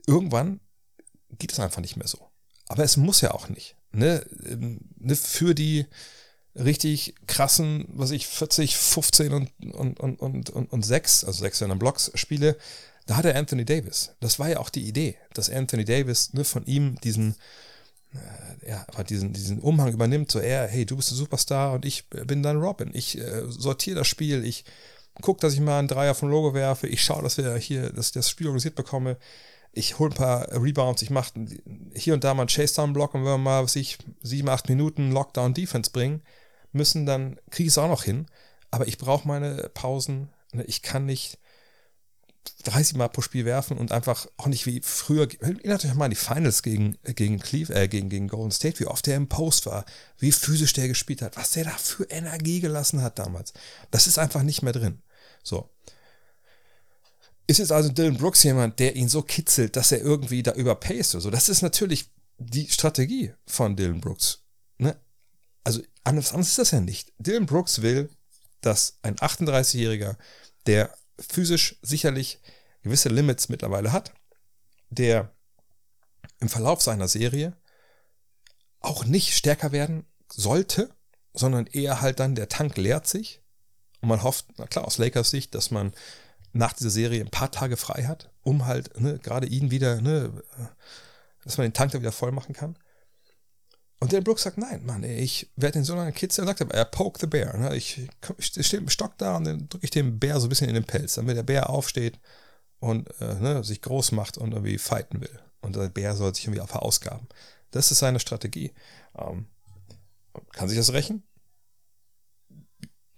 [0.05, 0.59] irgendwann
[1.39, 2.29] geht es einfach nicht mehr so.
[2.67, 3.75] Aber es muss ja auch nicht.
[3.91, 4.23] Ne?
[4.45, 5.15] Ähm, ne?
[5.15, 5.87] Für die
[6.59, 11.61] richtig krassen, was ich, 40, 15 und, und, und, und, und, und 6, also 6
[11.61, 12.57] in Blocks Spiele,
[13.07, 14.11] da hat er Anthony Davis.
[14.19, 17.35] Das war ja auch die Idee, dass Anthony Davis ne, von ihm diesen
[18.13, 22.07] äh, ja, diesen, diesen Umhang übernimmt, so er, hey, du bist ein Superstar und ich
[22.07, 22.91] bin dann Robin.
[22.93, 24.65] Ich äh, sortiere das Spiel, ich
[25.21, 28.07] gucke, dass ich mal einen Dreier vom Logo werfe, ich schaue, dass wir hier, dass
[28.07, 29.17] ich das Spiel organisiert bekomme,
[29.71, 31.33] ich hole ein paar Rebounds, ich mache
[31.93, 35.11] hier und da mal einen Chase-Down-Block und wenn wir mal, was ich, sieben, acht Minuten
[35.11, 36.21] Lockdown-Defense bringen
[36.71, 38.27] müssen, dann kriege ich es auch noch hin.
[38.71, 40.29] Aber ich brauche meine Pausen.
[40.53, 41.39] Ne, ich kann nicht
[42.63, 45.27] 30 Mal pro Spiel werfen und einfach auch nicht wie früher.
[45.39, 48.85] Erinnert euch mal an die Finals gegen, gegen, Cleve, äh, gegen, gegen Golden State, wie
[48.85, 49.85] oft der im Post war,
[50.17, 53.53] wie physisch der gespielt hat, was der da für Energie gelassen hat damals.
[53.91, 55.01] Das ist einfach nicht mehr drin.
[55.43, 55.69] So.
[57.47, 61.15] Ist jetzt also Dylan Brooks jemand, der ihn so kitzelt, dass er irgendwie da überpaced
[61.15, 61.31] oder so?
[61.31, 64.43] Das ist natürlich die Strategie von Dylan Brooks.
[65.69, 67.13] Also anders, anders ist das ja nicht.
[67.19, 68.09] Dylan Brooks will,
[68.61, 70.15] dass ein 38-Jähriger,
[70.65, 72.39] der physisch sicherlich
[72.81, 74.11] gewisse Limits mittlerweile hat,
[74.89, 75.31] der
[76.39, 77.55] im Verlauf seiner Serie
[78.79, 80.89] auch nicht stärker werden sollte,
[81.35, 83.43] sondern eher halt dann der Tank leert sich
[84.01, 85.93] und man hofft, na klar, aus Lakers Sicht, dass man
[86.51, 90.33] nach dieser Serie ein paar Tage frei hat, um halt ne, gerade ihn wieder, ne,
[91.43, 92.75] dass man den Tank da wieder voll machen kann.
[94.01, 96.45] Und der Brooks sagt, nein, Mann, ich werde den so lange kitzeln.
[96.45, 97.57] Er sagt aber, er poke the bear.
[97.57, 97.75] Ne?
[97.75, 100.69] Ich, ich stehe dem Stock da und dann drücke ich dem Bär so ein bisschen
[100.69, 102.17] in den Pelz, damit der Bär aufsteht
[102.79, 105.39] und äh, ne, sich groß macht und irgendwie fighten will.
[105.59, 107.27] Und der Bär soll sich irgendwie verausgaben.
[107.71, 108.71] Das ist seine Strategie.
[109.17, 109.47] Ähm,
[110.53, 111.23] kann sich das rächen?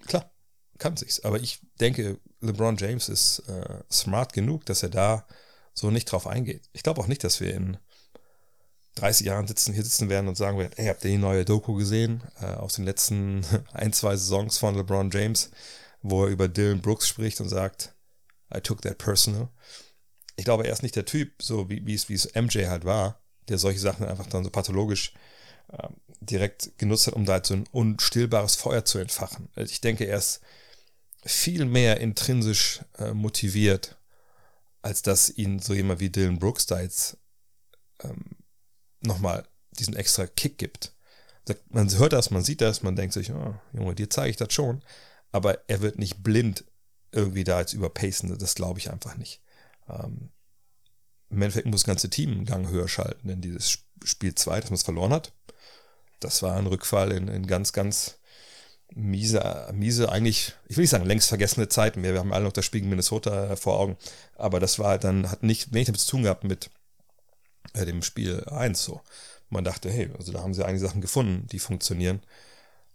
[0.08, 0.32] Klar,
[0.80, 1.20] kann sich's.
[1.20, 5.28] Aber ich denke, LeBron James ist äh, smart genug, dass er da
[5.76, 6.70] so nicht drauf eingeht.
[6.74, 7.78] Ich glaube auch nicht, dass wir in
[8.96, 11.76] 30 Jahren sitzen, hier sitzen werden und sagen werden, ey, habt ihr die neue Doku
[11.76, 15.52] gesehen äh, aus den letzten ein, zwei Saisons von LeBron James,
[16.02, 17.96] wo er über Dylan Brooks spricht und sagt,
[18.54, 19.50] I took that personal.
[20.36, 23.80] Ich glaube, er ist nicht der Typ, so wie, es, MJ halt war, der solche
[23.80, 25.14] Sachen einfach dann so pathologisch
[25.72, 25.88] äh,
[26.20, 29.50] direkt genutzt hat, um da halt so ein unstillbares Feuer zu entfachen.
[29.56, 30.42] Ich denke, er ist
[31.24, 33.98] viel mehr intrinsisch äh, motiviert,
[34.82, 37.18] als dass ihn so jemand wie Dylan Brooks da jetzt
[38.04, 38.41] ähm,
[39.02, 40.94] nochmal diesen extra Kick gibt.
[41.70, 44.54] Man hört das, man sieht das, man denkt sich, oh, Junge, dir zeige ich das
[44.54, 44.82] schon.
[45.32, 46.66] Aber er wird nicht blind
[47.12, 49.42] irgendwie da jetzt überpacen, das glaube ich einfach nicht.
[49.90, 50.30] Ähm,
[51.30, 54.70] Im Endeffekt muss das ganze Team einen Gang höher schalten, denn dieses Spiel 2, das
[54.70, 55.34] man es verloren hat,
[56.20, 58.20] das war ein Rückfall in, in ganz, ganz
[58.94, 62.14] miese, miese, eigentlich, ich will nicht sagen längst vergessene Zeiten mehr.
[62.14, 63.98] Wir haben alle noch das Spiel in Minnesota vor Augen.
[64.36, 66.70] Aber das war halt dann, hat nicht wenig damit zu tun gehabt mit
[67.74, 69.02] äh, dem Spiel 1 so.
[69.50, 72.22] Man dachte, hey, also da haben sie einige Sachen gefunden, die funktionieren.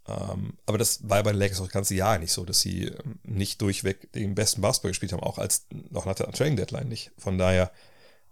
[0.09, 2.85] Ähm, aber das war bei den Lakers auch das ganze Jahr nicht so, dass sie
[2.85, 6.89] ähm, nicht durchweg den besten Basketball gespielt haben, auch als noch nach der Training Deadline
[6.89, 7.11] nicht.
[7.19, 7.73] Von daher,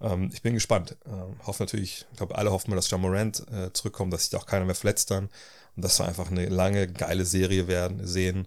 [0.01, 0.97] ähm, ich bin gespannt.
[1.07, 4.31] Ähm, hoffe natürlich, ich glaube, alle hoffen mal, dass John Morant äh, zurückkommt, dass sich
[4.31, 5.29] da auch keiner mehr verletzt dann
[5.77, 8.47] und dass wir einfach eine lange, geile Serie werden, sehen,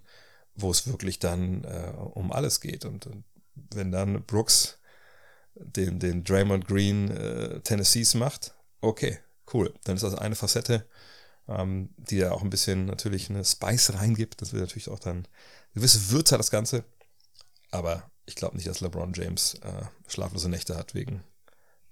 [0.56, 2.86] wo es wirklich dann äh, um alles geht.
[2.86, 3.24] Und, und,
[3.74, 4.78] wenn dann Brooks
[5.60, 9.20] den, den Draymond Green äh, Tennessees macht, okay,
[9.54, 9.74] cool.
[9.84, 10.88] Dann ist das eine Facette,
[11.48, 14.42] ähm, die da auch ein bisschen natürlich eine Spice reingibt.
[14.42, 15.28] Das wird natürlich auch dann
[15.74, 16.84] gewisse Würze das Ganze.
[17.72, 21.24] Aber ich glaube nicht, dass LeBron James äh, schlaflose Nächte hat wegen,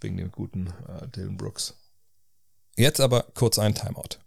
[0.02, 1.76] wegen dem guten äh, Dylan Brooks.
[2.78, 4.20] Jetzt aber kurz ein Timeout.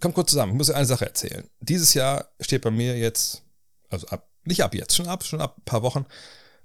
[0.00, 1.48] Kommt kurz zusammen, ich muss eine Sache erzählen.
[1.60, 3.42] Dieses Jahr steht bei mir jetzt,
[3.88, 6.06] also ab, nicht ab jetzt, schon ab, schon ab ein paar Wochen,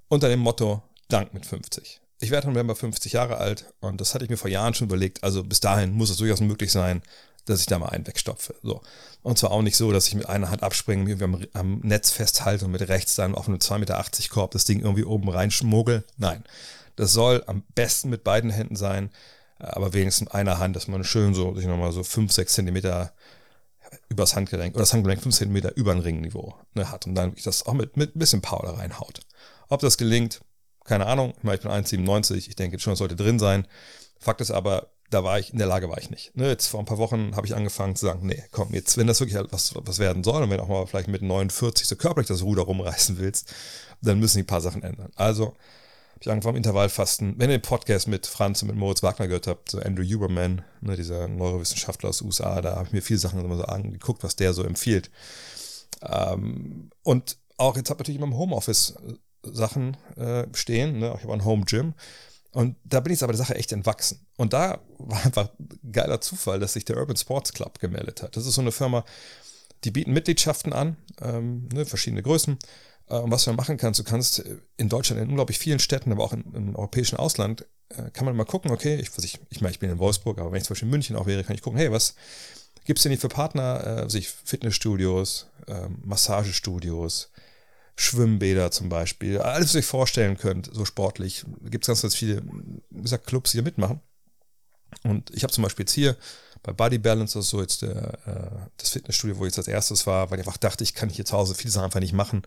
[0.08, 2.02] unter dem Motto Dank mit 50.
[2.22, 4.88] Ich werde im November 50 Jahre alt und das hatte ich mir vor Jahren schon
[4.88, 5.24] überlegt.
[5.24, 7.02] Also bis dahin muss es durchaus möglich sein,
[7.46, 8.56] dass ich da mal einen wegstopfe.
[8.62, 8.82] So.
[9.24, 12.12] Und zwar auch nicht so, dass ich mit einer Hand abspringe, mir am, am Netz
[12.12, 16.04] festhalte und mit rechts dann auf einem 2,80 Meter Korb das Ding irgendwie oben reinschmuggel.
[16.18, 16.44] Nein.
[16.96, 19.10] Das soll am besten mit beiden Händen sein,
[19.58, 23.14] aber wenigstens mit einer Hand, dass man schön so, sich nochmal so 5, 6 Zentimeter
[24.10, 27.66] übers Handgelenk oder das Handgelenk 5 Zentimeter über ein Ringniveau ne, hat und dann das
[27.66, 29.22] auch mit, mit ein bisschen Power reinhaut.
[29.70, 30.42] Ob das gelingt,
[30.84, 31.34] keine Ahnung.
[31.38, 33.68] Ich, meine, ich bin 1,97, ich denke schon, es sollte drin sein.
[34.20, 36.36] Fakt ist aber, da war ich, in der Lage war ich nicht.
[36.36, 39.08] Ne, jetzt vor ein paar Wochen habe ich angefangen zu sagen, nee, komm, jetzt, wenn
[39.08, 42.28] das wirklich was, was werden soll und wenn auch mal vielleicht mit 49 so körperlich
[42.28, 43.54] das Ruder rumreißen willst,
[44.02, 45.12] dann müssen die paar Sachen ändern.
[45.16, 45.56] Also
[46.22, 47.36] ich angefangen, Intervallfasten.
[47.38, 50.64] Wenn ihr den Podcast mit Franz und mit Moritz Wagner gehört habt, so Andrew Huberman,
[50.82, 54.24] ne, dieser Neurowissenschaftler aus den USA, da habe ich mir viele Sachen immer so angeguckt,
[54.24, 55.10] was der so empfiehlt.
[56.02, 59.14] Ähm, und auch jetzt habe ich natürlich immer im Homeoffice äh,
[59.44, 61.00] Sachen äh, stehen.
[61.00, 61.14] Ne?
[61.18, 61.94] Ich habe ein Home Gym.
[62.52, 64.26] Und da bin ich aber der Sache echt entwachsen.
[64.36, 68.36] Und da war einfach ein geiler Zufall, dass sich der Urban Sports Club gemeldet hat.
[68.36, 69.06] Das ist so eine Firma,
[69.84, 72.58] die bieten Mitgliedschaften an, ähm, ne, verschiedene Größen.
[73.10, 74.44] Äh, und was du machen kannst, du kannst
[74.78, 78.36] in Deutschland in unglaublich vielen Städten, aber auch im, im europäischen Ausland, äh, kann man
[78.36, 80.66] mal gucken, okay, ich, was ich, ich meine, ich bin in Wolfsburg, aber wenn ich
[80.66, 82.16] zum Beispiel in München auch wäre, kann ich gucken, hey, was
[82.86, 84.06] gibt es denn hier für Partner?
[84.06, 87.32] Äh, sich Fitnessstudios, äh, Massagestudios,
[87.96, 91.46] Schwimmbäder zum Beispiel, alles, was ihr euch vorstellen könnt, so sportlich.
[91.64, 92.42] Gibt es ganz, ganz viele
[92.90, 94.00] wie gesagt, Clubs, die hier mitmachen.
[95.04, 96.16] Und ich habe zum Beispiel jetzt hier
[96.64, 100.08] bei Body Balance, das so jetzt der, äh, das Fitnessstudio, wo ich jetzt als erstes
[100.08, 102.44] war, weil ich einfach dachte, ich kann hier zu Hause viele Sachen einfach nicht machen,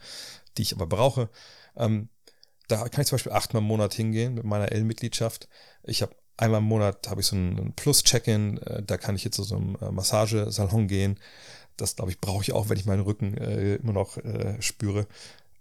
[0.56, 1.28] die ich aber brauche.
[1.76, 2.08] Ähm,
[2.68, 5.48] da kann ich zum Beispiel achtmal im Monat hingehen mit meiner L-Mitgliedschaft.
[5.82, 9.36] Ich habe einmal im Monat habe ich so ein Plus-Check-in, äh, da kann ich jetzt
[9.36, 11.18] zu so einem äh, Massagesalon gehen.
[11.76, 15.06] Das, glaube ich, brauche ich auch, wenn ich meinen Rücken äh, immer noch äh, spüre.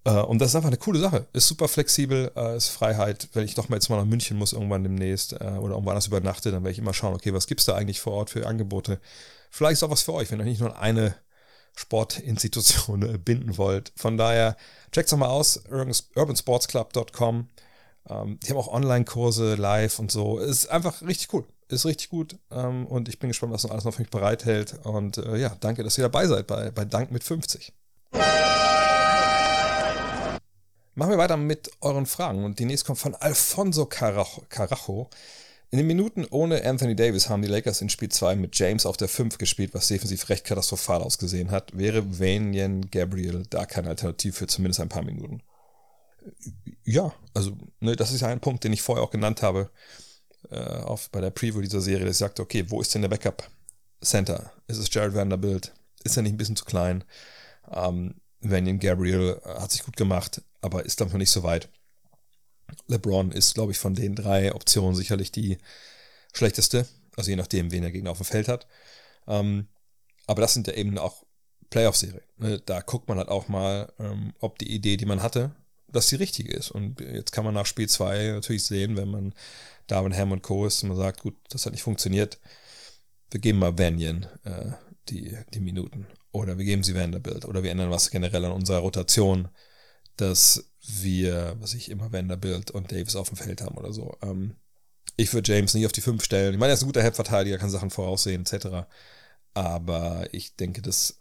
[0.03, 1.27] Und das ist einfach eine coole Sache.
[1.31, 3.29] Ist super flexibel, ist Freiheit.
[3.33, 6.49] Wenn ich doch mal jetzt mal nach München muss, irgendwann demnächst oder irgendwann anders übernachte,
[6.49, 8.99] dann werde ich immer schauen, okay, was gibt es da eigentlich vor Ort für Angebote?
[9.51, 11.13] Vielleicht ist auch was für euch, wenn ihr nicht nur eine
[11.75, 13.91] Sportinstitution binden wollt.
[13.95, 14.57] Von daher,
[14.91, 17.47] checkt es mal aus, urbansportsclub.com.
[18.09, 20.39] Ähm, die haben auch Online-Kurse live und so.
[20.39, 21.45] Ist einfach richtig cool.
[21.69, 22.37] Ist richtig gut.
[22.51, 24.79] Ähm, und ich bin gespannt, was noch alles noch für mich bereithält.
[24.83, 27.73] Und äh, ja, danke, dass ihr dabei seid bei, bei Dank mit 50.
[30.93, 32.43] Machen wir weiter mit euren Fragen.
[32.43, 34.43] Und die nächste kommt von Alfonso Carajo.
[34.49, 35.09] Carajo.
[35.73, 38.97] In den Minuten ohne Anthony Davis haben die Lakers in Spiel 2 mit James auf
[38.97, 41.77] der 5 gespielt, was defensiv recht katastrophal ausgesehen hat.
[41.77, 45.41] Wäre Vanian Gabriel da keine Alternative für zumindest ein paar Minuten?
[46.83, 49.71] Ja, also ne, das ist ja ein Punkt, den ich vorher auch genannt habe
[50.49, 53.09] äh, auf, bei der Preview dieser Serie, dass ich sagte, okay, wo ist denn der
[53.09, 53.49] Backup
[54.03, 54.51] Center?
[54.67, 55.71] Ist es Jared Vanderbilt?
[56.03, 57.05] Ist er nicht ein bisschen zu klein?
[57.71, 61.69] Ähm, Vanian Gabriel hat sich gut gemacht, aber ist dann noch nicht so weit.
[62.87, 65.57] LeBron ist, glaube ich, von den drei Optionen sicherlich die
[66.33, 66.87] schlechteste.
[67.15, 68.67] Also je nachdem, wen der Gegner auf dem Feld hat.
[69.27, 69.67] Ähm,
[70.27, 71.23] aber das sind ja eben auch
[71.69, 72.21] Playoff-Serien.
[72.37, 72.61] Ne?
[72.65, 75.51] Da guckt man halt auch mal, ähm, ob die Idee, die man hatte,
[75.87, 76.71] dass die richtige ist.
[76.71, 79.33] Und jetzt kann man nach Spiel 2 natürlich sehen, wenn man
[79.87, 80.65] Darwin Ham und Co.
[80.65, 82.39] ist und man sagt, gut, das hat nicht funktioniert,
[83.29, 84.71] wir geben mal Vanyan äh,
[85.09, 86.07] die, die Minuten.
[86.31, 87.45] Oder wir geben sie Vanderbilt.
[87.45, 89.49] Oder wir ändern was generell an unserer Rotation,
[90.17, 94.17] dass wir, was ich immer Vanderbilt und Davis auf dem Feld haben oder so.
[94.21, 94.55] Ähm,
[95.17, 96.53] ich würde James nicht auf die 5 stellen.
[96.53, 98.87] Ich meine, er ist ein guter Head-Verteidiger, kann Sachen voraussehen, etc.
[99.53, 101.19] Aber ich denke, das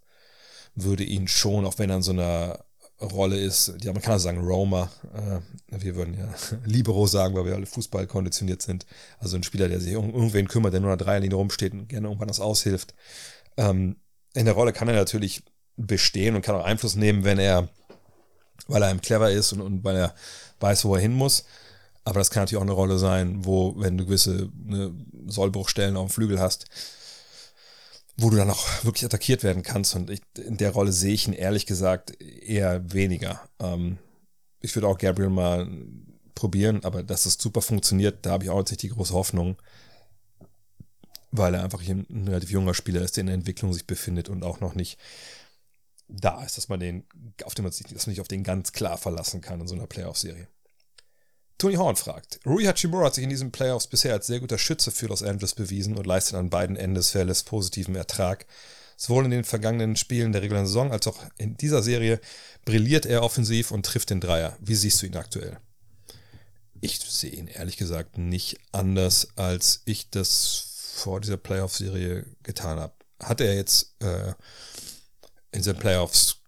[0.74, 2.64] würde ihn schon, auch wenn er in so einer
[3.00, 6.32] Rolle ist, die Amerikaner sagen Roma, äh, wir würden ja
[6.64, 8.86] Libero sagen, weil wir alle Fußball konditioniert sind.
[9.18, 11.88] Also ein Spieler, der sich um irgendwen kümmert, der nur an der Dreierlinie rumsteht und
[11.88, 12.94] gerne irgendwann das aushilft.
[13.56, 13.96] Ähm,
[14.34, 15.42] in der Rolle kann er natürlich
[15.76, 17.68] bestehen und kann auch Einfluss nehmen, wenn er
[18.68, 20.14] weil er einem clever ist und, und weil er
[20.60, 21.44] weiß, wo er hin muss.
[22.04, 24.92] Aber das kann natürlich auch eine Rolle sein, wo, wenn du gewisse ne,
[25.26, 26.66] Sollbruchstellen auf dem Flügel hast,
[28.16, 29.94] wo du dann auch wirklich attackiert werden kannst.
[29.94, 33.40] Und ich, in der Rolle sehe ich ihn ehrlich gesagt eher weniger.
[33.60, 33.98] Ähm,
[34.60, 35.68] ich würde auch Gabriel mal
[36.34, 39.56] probieren, aber dass es super funktioniert, da habe ich auch jetzt nicht die große Hoffnung,
[41.30, 44.42] weil er einfach ein relativ junger Spieler ist, der in der Entwicklung sich befindet und
[44.42, 44.98] auch noch nicht
[46.12, 47.04] da ist, dass man den,
[47.44, 49.74] auf den man sich, dass man sich auf den ganz klar verlassen kann in so
[49.74, 50.48] einer Playoff-Serie.
[51.58, 54.90] Tony Horn fragt, Rui Hachimura hat sich in diesen Playoffs bisher als sehr guter Schütze
[54.90, 58.46] für Los Angeles bewiesen und leistet an beiden Enden des Feldes positiven Ertrag.
[58.96, 62.20] Sowohl in den vergangenen Spielen der regulären Saison als auch in dieser Serie
[62.64, 64.56] brilliert er offensiv und trifft den Dreier.
[64.60, 65.58] Wie siehst du ihn aktuell?
[66.80, 72.94] Ich sehe ihn ehrlich gesagt nicht anders, als ich das vor dieser Playoff-Serie getan habe.
[73.22, 74.32] Hat er jetzt äh,
[75.52, 76.40] in den Playoffs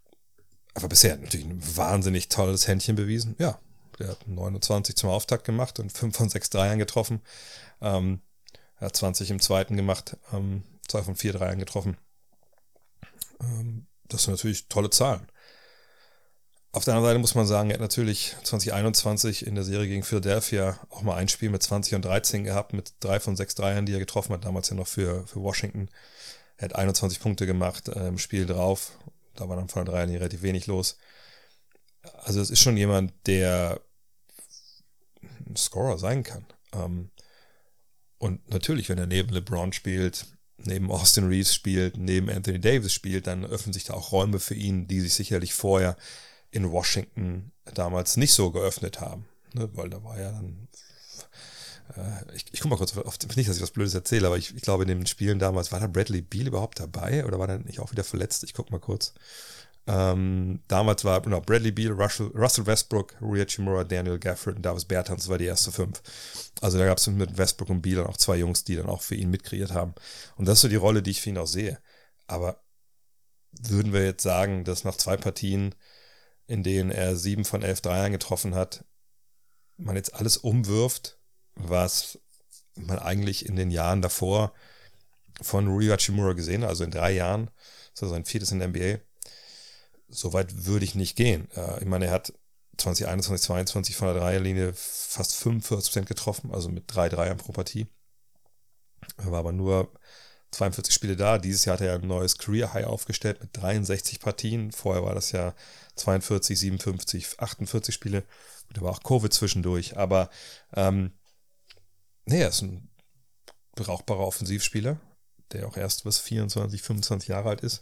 [0.73, 3.35] einfach bisher natürlich ein wahnsinnig tolles Händchen bewiesen.
[3.37, 3.59] Ja,
[3.99, 7.21] der hat 29 zum Auftakt gemacht und 5 von 6 Dreiern getroffen.
[7.81, 8.21] Ähm,
[8.79, 11.97] er hat 20 im zweiten gemacht, ähm, 2 von 4 Dreiern getroffen.
[13.41, 15.27] Ähm, das sind natürlich tolle Zahlen.
[16.71, 20.01] Auf der anderen Seite muss man sagen, er hat natürlich 2021 in der Serie gegen
[20.01, 23.85] Philadelphia auch mal ein Spiel mit 20 und 13 gehabt, mit 3 von 6 Dreiern,
[23.85, 25.87] die er getroffen hat, damals ja noch für, für Washington.
[26.57, 28.97] Er hat 21 Punkte gemacht äh, im Spiel drauf.
[29.35, 30.97] Da war dann von der Dreierlinie relativ wenig los.
[32.23, 33.81] Also es ist schon jemand, der
[35.47, 36.45] ein Scorer sein kann.
[36.73, 37.09] Ähm,
[38.17, 40.25] und natürlich, wenn er neben LeBron spielt,
[40.57, 44.55] neben Austin Reeves spielt, neben Anthony Davis spielt, dann öffnen sich da auch Räume für
[44.55, 45.97] ihn, die sich sicherlich vorher
[46.51, 49.25] in Washington damals nicht so geöffnet haben.
[49.53, 49.69] Ne?
[49.73, 50.67] Weil da war ja dann
[52.33, 54.61] ich, ich guck mal kurz auf, nicht, dass ich was Blödes erzähle, aber ich, ich
[54.61, 57.79] glaube, in den Spielen damals, war da Bradley Beal überhaupt dabei oder war er nicht
[57.79, 58.43] auch wieder verletzt?
[58.43, 59.13] Ich guck mal kurz.
[59.85, 64.85] Ähm, damals war genau, Bradley Beal, Russell, Russell Westbrook, Rhea Chimura, Daniel Gafford und Davis
[64.85, 66.01] Bertans, das war die erste fünf.
[66.61, 69.01] Also da gab es mit Westbrook und Beal dann auch zwei Jungs, die dann auch
[69.01, 69.93] für ihn mitkreiert haben.
[70.37, 71.79] Und das ist so die Rolle, die ich für ihn auch sehe.
[72.27, 72.63] Aber
[73.51, 75.75] würden wir jetzt sagen, dass nach zwei Partien,
[76.47, 78.85] in denen er sieben von elf Dreiern getroffen hat,
[79.77, 81.19] man jetzt alles umwirft
[81.55, 82.19] was
[82.75, 84.53] man eigentlich in den Jahren davor
[85.41, 87.49] von Rui Hachimura gesehen hat, also in drei Jahren,
[87.93, 88.99] das ist sein viertes in der NBA.
[90.09, 91.49] Soweit würde ich nicht gehen.
[91.55, 92.33] Äh, ich meine, er hat
[92.77, 97.87] 2021, 2022 von der Dreierlinie fast 45% getroffen, also mit drei Dreiern pro Partie.
[99.17, 99.91] Er war aber nur
[100.51, 101.37] 42 Spiele da.
[101.37, 104.71] Dieses Jahr hat er ein neues Career High aufgestellt mit 63 Partien.
[104.71, 105.53] Vorher war das ja
[105.95, 108.23] 42, 57, 48 Spiele.
[108.71, 109.97] da war auch Covid zwischendurch.
[109.97, 110.29] Aber
[110.75, 111.11] ähm,
[112.25, 112.89] nee, er ist ein
[113.75, 114.99] brauchbarer Offensivspieler,
[115.51, 117.81] der auch erst bis 24, 25 Jahre alt ist.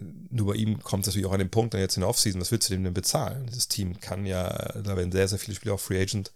[0.00, 2.40] Nur bei ihm kommt es natürlich auch an den Punkt, dann jetzt in der Offseason,
[2.40, 3.46] was willst du dem denn bezahlen?
[3.46, 6.32] Dieses Team kann ja, da werden sehr, sehr viele Spieler auf Free Agent.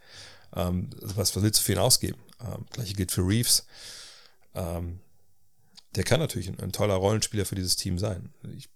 [0.55, 2.19] Ähm, was, was willst du für ihn ausgeben?
[2.41, 3.67] Ähm, Gleiche gilt für Reeves.
[4.55, 5.01] Ähm,
[5.97, 8.33] der kann natürlich ein, ein, toller Rollenspieler für dieses Team sein.
[8.57, 8.69] Ich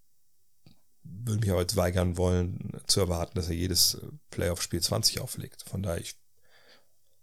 [1.05, 4.01] würde mich aber jetzt weigern wollen, zu erwarten, dass er jedes
[4.31, 5.63] Playoff-Spiel 20 auflegt.
[5.69, 6.17] Von daher, ich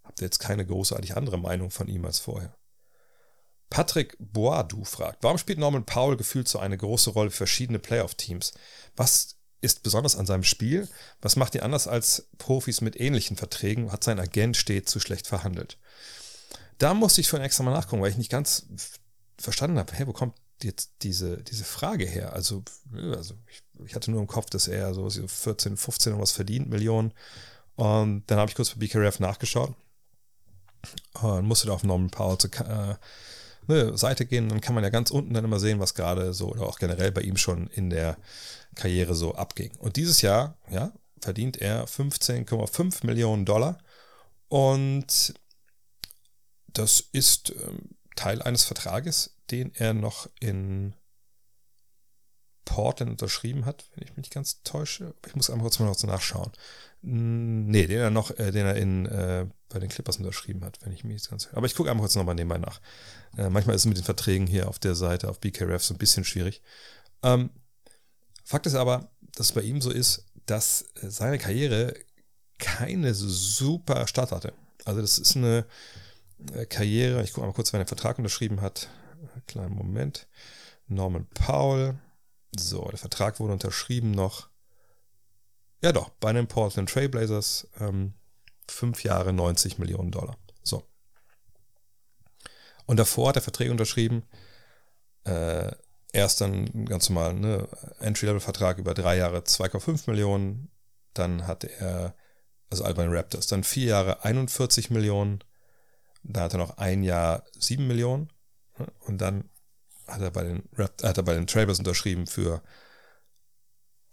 [0.10, 2.56] habe jetzt keine großartig andere Meinung von ihm als vorher.
[3.70, 8.54] Patrick Boadu fragt, warum spielt Norman Powell gefühlt so eine große Rolle für verschiedene Playoff-Teams?
[8.96, 10.88] Was ist besonders an seinem Spiel?
[11.22, 13.92] Was macht ihn anders als Profis mit ähnlichen Verträgen?
[13.92, 15.78] Hat sein Agent stets zu schlecht verhandelt?
[16.80, 18.66] Da musste ich vorhin extra mal nachgucken, weil ich nicht ganz
[19.38, 22.34] verstanden habe, hey, wo kommt jetzt diese, diese Frage her?
[22.34, 26.32] Also, also ich, ich hatte nur im Kopf, dass er so 14, 15 oder was
[26.32, 27.14] verdient, Millionen.
[27.76, 29.76] Und dann habe ich kurz bei BKRF nachgeschaut
[31.22, 32.96] und musste da auf Norman Powell zu, äh,
[33.68, 36.50] ne, Seite gehen, dann kann man ja ganz unten dann immer sehen, was gerade so
[36.50, 38.18] oder auch generell bei ihm schon in der
[38.76, 39.72] Karriere so abging.
[39.78, 43.78] Und dieses Jahr, ja, verdient er 15,5 Millionen Dollar
[44.48, 45.34] und
[46.68, 50.94] das ist ähm, Teil eines Vertrages, den er noch in
[52.70, 55.16] Portland unterschrieben hat, wenn ich mich nicht ganz täusche.
[55.26, 56.52] Ich muss einmal kurz mal noch nachschauen.
[57.02, 60.94] Nee, den er noch, äh, den er in, äh, bei den Clippers unterschrieben hat, wenn
[60.94, 61.50] ich mich nicht ganz.
[61.54, 62.80] Aber ich gucke einmal kurz nochmal nebenbei nach.
[63.38, 65.98] Äh, manchmal ist es mit den Verträgen hier auf der Seite, auf BKRF, so ein
[65.98, 66.62] bisschen schwierig.
[67.24, 67.50] Ähm,
[68.44, 71.96] Fakt ist aber, dass es bei ihm so ist, dass äh, seine Karriere
[72.60, 74.54] keine super Start hatte.
[74.86, 75.66] Also das ist eine
[76.54, 78.90] äh, Karriere, ich gucke mal kurz, wer den Vertrag unterschrieben hat.
[79.48, 80.28] Kleinen Moment.
[80.88, 81.98] Norman Powell.
[82.58, 84.50] So, der Vertrag wurde unterschrieben noch.
[85.82, 87.68] Ja doch, bei den Portland Trailblazers.
[87.80, 88.14] Ähm,
[88.68, 90.38] fünf Jahre 90 Millionen Dollar.
[90.64, 90.84] So.
[92.86, 94.24] Und davor hat er Verträge unterschrieben.
[95.24, 95.72] Äh,
[96.12, 97.68] erst dann ganz normal ne,
[98.00, 100.72] Entry-Level-Vertrag über drei Jahre 2,5 Millionen.
[101.14, 102.16] Dann hatte er,
[102.70, 105.44] also Alban Raptors, dann vier Jahre 41 Millionen.
[106.24, 108.30] Da hat er noch ein Jahr 7 Millionen.
[109.02, 109.50] Und dann
[110.10, 112.62] hat er bei den, hat er bei den Trailblazers unterschrieben für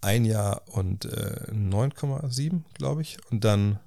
[0.01, 3.17] ein Jahr und äh, 9,7, glaube ich.
[3.29, 3.79] Und dann,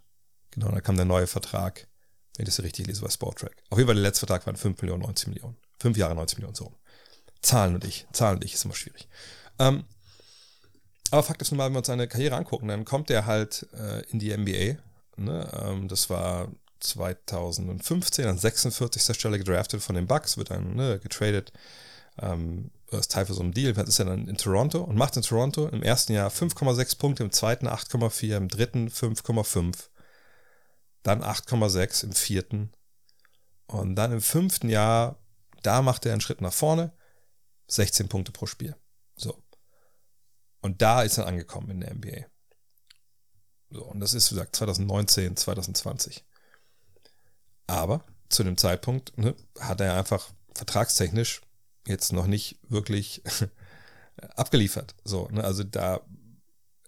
[0.50, 1.88] genau, dann kam der neue Vertrag,
[2.36, 3.62] wenn ich das richtig lese, bei Sportrack.
[3.70, 5.56] Auf jeden Fall der letzte Vertrag waren 5 Millionen, 90 Millionen.
[5.80, 6.72] 5 Jahre, 90 Millionen, so.
[7.42, 8.06] Zahlen und ich.
[8.12, 9.08] Zahlen und ich ist immer schwierig.
[9.58, 9.84] Ähm,
[11.11, 13.66] aber Fakt ist nun mal, wenn wir uns seine Karriere angucken, dann kommt er halt
[13.72, 14.80] äh, in die NBA.
[15.16, 15.50] Ne?
[15.52, 16.48] Ähm, das war
[16.80, 19.16] 2015 an 46.
[19.16, 21.52] Stelle gedraftet von den Bucks, wird dann ne, getradet
[22.18, 25.22] ähm, als Teil für so einen Deal, ist er dann in Toronto und macht in
[25.22, 29.88] Toronto im ersten Jahr 5,6 Punkte, im zweiten 8,4, im dritten 5,5,
[31.02, 32.72] dann 8,6 im vierten
[33.66, 35.22] und dann im fünften Jahr,
[35.62, 36.92] da macht er einen Schritt nach vorne,
[37.68, 38.76] 16 Punkte pro Spiel.
[39.14, 39.40] So.
[40.61, 42.26] Und da ist er angekommen in der NBA.
[43.70, 46.24] So, und das ist, wie gesagt, 2019, 2020.
[47.68, 51.42] Aber zu dem Zeitpunkt ne, hat er einfach vertragstechnisch
[51.86, 53.22] jetzt noch nicht wirklich
[54.36, 54.94] abgeliefert.
[55.04, 56.00] So, ne, also da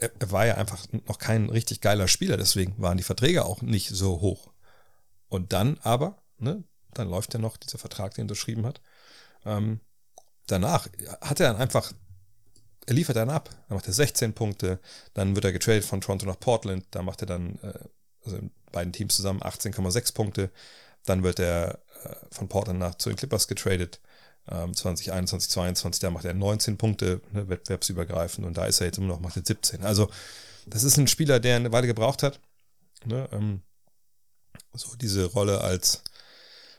[0.03, 3.63] er, er war ja einfach noch kein richtig geiler Spieler, deswegen waren die Verträge auch
[3.63, 4.53] nicht so hoch.
[5.29, 8.83] Und dann aber, ne, dann läuft ja noch dieser Vertrag, den er unterschrieben hat.
[9.45, 9.81] Ähm,
[10.47, 10.89] danach
[11.21, 11.93] hat er dann einfach,
[12.87, 13.49] er liefert dann ab.
[13.69, 14.81] Dann macht er 16 Punkte,
[15.15, 17.79] dann wird er getradet von Toronto nach Portland, da macht er dann, äh,
[18.25, 20.51] also in beiden Teams zusammen 18,6 Punkte.
[21.05, 24.01] Dann wird er äh, von Portland nach zu den Clippers getradet.
[24.47, 29.09] 2021, 2022, da macht er 19 Punkte, ne, wettbewerbsübergreifend und da ist er jetzt immer
[29.09, 29.85] noch, macht er 17.
[29.85, 30.11] Also,
[30.67, 32.41] das ist ein Spieler, der eine Weile gebraucht hat.
[33.05, 33.63] Ne, ähm,
[34.73, 36.03] so diese Rolle als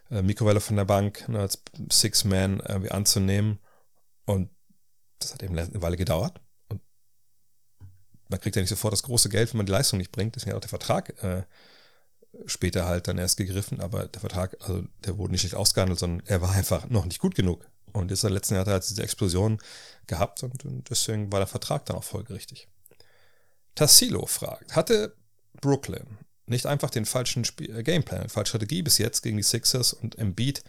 [0.10, 3.60] äh, Mikrowelle von der Bank, ne, als Six-Man irgendwie anzunehmen.
[4.26, 4.50] Und
[5.20, 6.40] das hat eben eine Weile gedauert.
[6.70, 6.82] Und
[8.30, 10.36] man kriegt ja nicht sofort das große Geld, wenn man die Leistung nicht bringt.
[10.36, 11.44] Deswegen hat auch der Vertrag äh,
[12.46, 16.26] später halt dann erst gegriffen, aber der Vertrag, also der wurde nicht schlecht ausgehandelt, sondern
[16.26, 17.66] er war einfach noch nicht gut genug.
[17.94, 19.60] Und jetzt in letzten Jahr hat er halt diese Explosion
[20.08, 22.68] gehabt und, und deswegen war der Vertrag dann auch folgerichtig.
[23.76, 25.16] Tassilo fragt, hatte
[25.62, 29.94] Brooklyn Nicht einfach den falschen Spiel, äh, Gameplan, falsche Strategie bis jetzt gegen die Sixers
[29.94, 30.64] und Embiid.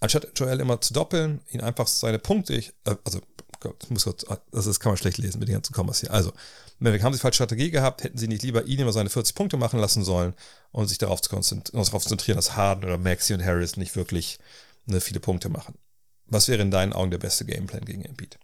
[0.00, 3.20] Anstatt Joel immer zu doppeln, ihn einfach seine Punkte, äh, also,
[3.60, 6.12] Gott, muss Gott, das kann man schlecht lesen mit den ganzen Kommas hier.
[6.12, 6.32] Also,
[6.78, 9.56] wenn haben sie falsche Strategie gehabt, hätten sie nicht lieber ihn immer seine 40 Punkte
[9.56, 10.34] machen lassen sollen
[10.70, 14.38] und sich darauf zu konzentrieren, darauf konzentrieren dass Harden oder Maxi und Harris nicht wirklich
[14.86, 15.74] ne, viele Punkte machen.
[16.26, 18.38] Was wäre in deinen Augen der beste Gameplan gegen Embiid?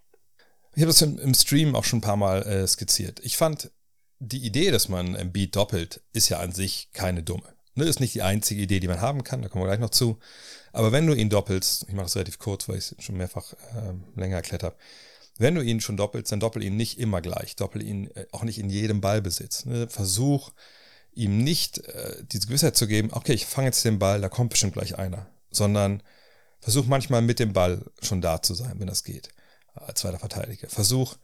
[0.74, 3.20] Ich habe das im, im, Stream auch schon ein paar Mal äh, skizziert.
[3.22, 3.70] Ich fand,
[4.18, 7.53] die Idee, dass man Embiid doppelt, ist ja an sich keine dumme.
[7.76, 9.90] Ne, ist nicht die einzige Idee, die man haben kann, da kommen wir gleich noch
[9.90, 10.18] zu.
[10.72, 13.52] Aber wenn du ihn doppelst, ich mache das relativ kurz, weil ich es schon mehrfach
[13.52, 14.76] äh, länger erklärt habe,
[15.38, 17.56] wenn du ihn schon doppelst, dann doppel ihn nicht immer gleich.
[17.56, 19.64] Doppel ihn äh, auch nicht in jedem Ballbesitz.
[19.64, 19.88] Ne?
[19.88, 20.52] Versuch
[21.12, 24.50] ihm nicht äh, diese Gewissheit zu geben, okay, ich fange jetzt den Ball, da kommt
[24.50, 25.26] bestimmt gleich einer.
[25.50, 26.02] Sondern
[26.60, 29.30] versuch manchmal mit dem Ball schon da zu sein, wenn das geht.
[29.74, 30.68] Als zweiter Verteidiger.
[30.68, 31.16] Versuch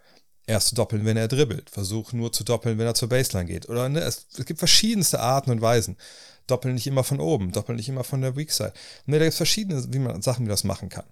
[0.47, 1.71] erst zu doppeln, wenn er dribbelt.
[1.71, 3.69] Versuch nur zu doppeln, wenn er zur Baseline geht.
[3.69, 5.97] Oder ne, es, es gibt verschiedenste Arten und Weisen.
[6.51, 8.73] Doppeln nicht immer von oben, doppeln nicht immer von der Weak Side.
[9.07, 11.05] Ne, da gibt es verschiedene wie man, Sachen, wie man das machen kann.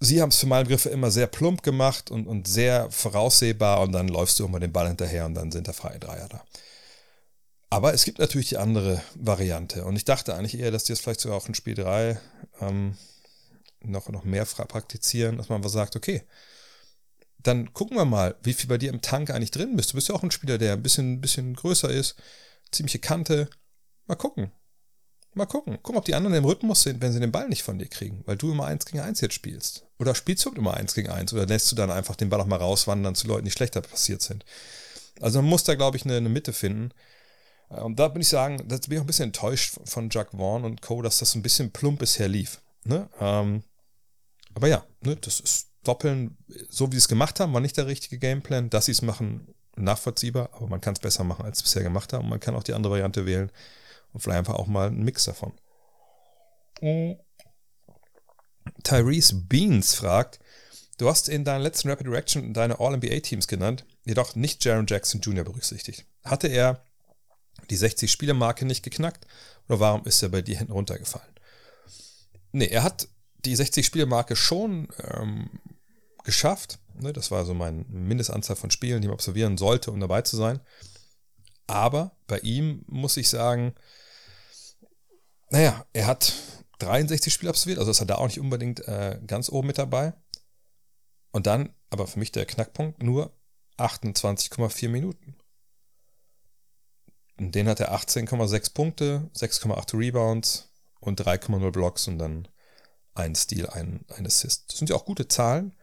[0.00, 3.92] Sie haben es für meine Begriffe immer sehr plump gemacht und, und sehr voraussehbar und
[3.92, 6.42] dann läufst du immer den Ball hinterher und dann sind da freie Dreier da.
[7.70, 11.02] Aber es gibt natürlich die andere Variante und ich dachte eigentlich eher, dass die jetzt
[11.02, 12.20] vielleicht sogar auch in Spiel 3
[12.60, 12.96] ähm,
[13.80, 16.22] noch, noch mehr praktizieren, dass man was sagt, okay,
[17.42, 19.90] dann gucken wir mal, wie viel bei dir im Tank eigentlich drin bist.
[19.90, 22.16] Du bist ja auch ein Spieler, der ein bisschen, bisschen größer ist,
[22.70, 23.48] ziemliche Kante.
[24.06, 24.52] Mal gucken.
[25.34, 25.82] Mal gucken.
[25.82, 28.22] Gucken, ob die anderen im Rhythmus sind, wenn sie den Ball nicht von dir kriegen,
[28.26, 29.86] weil du immer eins gegen eins jetzt spielst.
[29.98, 32.46] Oder spielst du immer eins gegen eins oder lässt du dann einfach den Ball auch
[32.46, 34.44] mal rauswandern zu Leuten, die schlechter passiert sind.
[35.20, 36.90] Also man muss da, glaube ich, eine, eine Mitte finden.
[37.68, 40.64] Und da bin ich sagen, da bin ich auch ein bisschen enttäuscht von Jack Vaughn
[40.64, 42.60] und Co., dass das ein bisschen plump bisher lief.
[42.84, 43.08] Ne?
[43.18, 43.62] Ähm,
[44.52, 46.36] aber ja, ne, das ist Doppeln,
[46.68, 48.68] so wie sie es gemacht haben, war nicht der richtige Gameplan.
[48.68, 52.12] Dass sie es machen, nachvollziehbar, aber man kann es besser machen, als sie bisher gemacht
[52.12, 52.24] haben.
[52.24, 53.50] Und man kann auch die andere Variante wählen
[54.12, 55.52] und vielleicht einfach auch mal einen Mix davon.
[58.82, 60.40] Tyrese Beans fragt,
[60.98, 65.44] du hast in deiner letzten Rapid Reaction deine All-NBA-Teams genannt, jedoch nicht Jaron Jackson Jr.
[65.44, 66.06] berücksichtigt.
[66.24, 66.84] Hatte er
[67.70, 69.26] die 60-Spiele-Marke nicht geknackt
[69.68, 71.32] oder warum ist er bei dir hinten runtergefallen?
[72.52, 73.08] Nee, er hat
[73.44, 75.60] die 60-Spiele-Marke schon ähm,
[76.24, 76.78] geschafft.
[76.94, 80.36] Ne, das war so meine Mindestanzahl von Spielen, die man absolvieren sollte, um dabei zu
[80.36, 80.60] sein.
[81.66, 83.74] Aber bei ihm muss ich sagen,
[85.52, 86.32] naja, er hat
[86.78, 90.14] 63 Spiele absolviert, also ist er da auch nicht unbedingt äh, ganz oben mit dabei.
[91.30, 93.32] Und dann, aber für mich der Knackpunkt, nur
[93.76, 95.36] 28,4 Minuten.
[97.38, 102.48] Und den hat er 18,6 Punkte, 6,8 Rebounds und 3,0 Blocks und dann
[103.14, 104.70] ein Steal, ein, ein Assist.
[104.70, 105.74] Das sind ja auch gute Zahlen.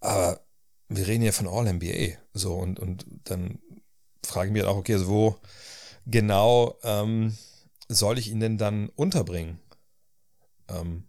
[0.00, 0.44] Aber
[0.88, 2.18] wir reden ja von All-NBA.
[2.34, 3.58] So, und, und dann
[4.22, 5.40] frage ich mich auch, okay, also wo
[6.04, 7.36] genau ähm,
[7.90, 9.60] soll ich ihn denn dann unterbringen?
[10.68, 11.08] Ähm,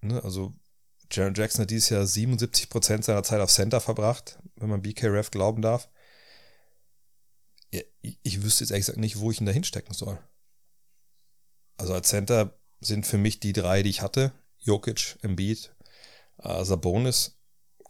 [0.00, 0.52] ne, also,
[1.10, 5.62] Jaron Jackson hat dieses Jahr 77% seiner Zeit auf Center verbracht, wenn man BKRF glauben
[5.62, 5.88] darf.
[7.72, 10.18] Ja, ich wüsste jetzt ehrlich gesagt nicht, wo ich ihn da hinstecken soll.
[11.76, 14.32] Also als Center sind für mich die drei, die ich hatte.
[14.58, 15.74] Jokic, Embiid,
[16.38, 17.38] äh, Sabonis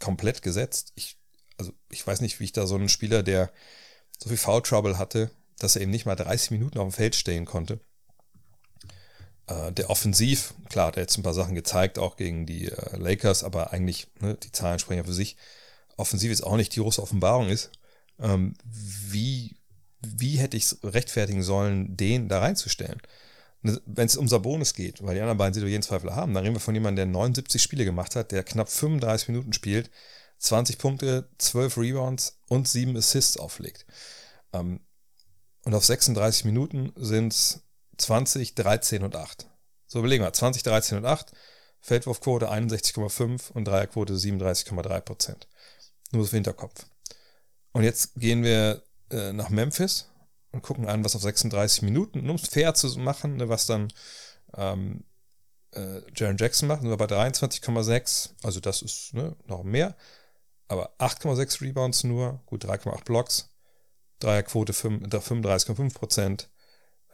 [0.01, 0.93] komplett gesetzt.
[0.95, 1.19] Ich,
[1.57, 3.51] also ich weiß nicht, wie ich da so einen Spieler, der
[4.19, 7.15] so viel Foul Trouble hatte, dass er eben nicht mal 30 Minuten auf dem Feld
[7.15, 7.81] stehen konnte.
[9.47, 12.97] Äh, der Offensiv, klar, der hat jetzt ein paar Sachen gezeigt, auch gegen die äh,
[12.97, 15.37] Lakers, aber eigentlich, ne, die Zahlen sprechen ja für sich.
[15.97, 17.71] Offensiv ist auch nicht die große Offenbarung ist.
[18.19, 19.57] Ähm, wie,
[20.01, 23.01] wie hätte ich es rechtfertigen sollen, den da reinzustellen?
[23.63, 26.45] wenn es um Sabonis geht, weil die anderen beiden sie doch jeden Zweifel haben, dann
[26.45, 29.91] reden wir von jemandem, der 79 Spiele gemacht hat, der knapp 35 Minuten spielt,
[30.39, 33.87] 20 Punkte, 12 Rebounds und 7 Assists auflegt.
[34.53, 34.81] Ähm,
[35.67, 37.61] und auf 36 Minuten sind es
[37.99, 39.49] 20, 13 und 8.
[39.89, 41.33] So überlegen wir, 20, 13 und 8,
[41.81, 45.49] Feldwurfquote 61,5 und Dreierquote 37,3 Prozent.
[46.13, 46.87] Nur so für Hinterkopf.
[47.73, 50.09] Und jetzt gehen wir äh, nach Memphis
[50.53, 53.93] und gucken an, was auf 36 Minuten, um es fair zu machen, ne, was dann
[54.55, 55.03] ähm,
[55.73, 59.97] äh, Jaron Jackson macht, sind wir bei 23,6, also das ist ne, noch mehr,
[60.69, 63.51] aber 8,6 Rebounds nur, gut 3,8 Blocks,
[64.21, 66.51] Dreierquote 35,5 Prozent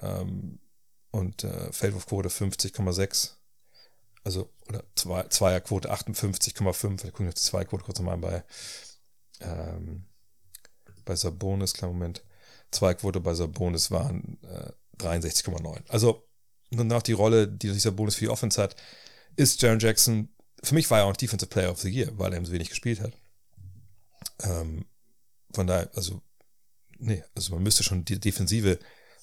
[0.01, 0.61] ähm,
[1.11, 3.33] und äh, Feldwurfquote 50,6.
[4.25, 7.03] Also, oder Zwei, Zweierquote 58,5.
[7.05, 8.45] Wir gucken jetzt die Zweierquote kurz nochmal bei,
[9.41, 10.07] ähm,
[11.05, 12.25] bei Sabonis, kleinen Moment.
[12.71, 15.83] Zweigquote bei Sabonis waren äh, 63,9.
[15.89, 16.27] Also
[16.71, 18.77] nach die Rolle, die sich Sabonis für die Offense hat,
[19.37, 20.29] ist Jaron Jackson,
[20.63, 22.71] für mich war er auch Defensive Player of the Year, weil er eben so wenig
[22.71, 23.13] gespielt hat.
[24.43, 24.87] Ähm,
[25.53, 26.23] von daher, also
[27.03, 28.79] nee, also man müsste schon die Defensive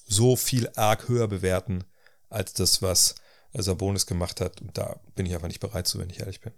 [0.06, 1.84] so viel arg höher bewerten,
[2.28, 3.14] als das, was
[3.52, 4.60] Sabonis gemacht hat.
[4.60, 6.52] Und da bin ich einfach nicht bereit zu, wenn ich ehrlich bin.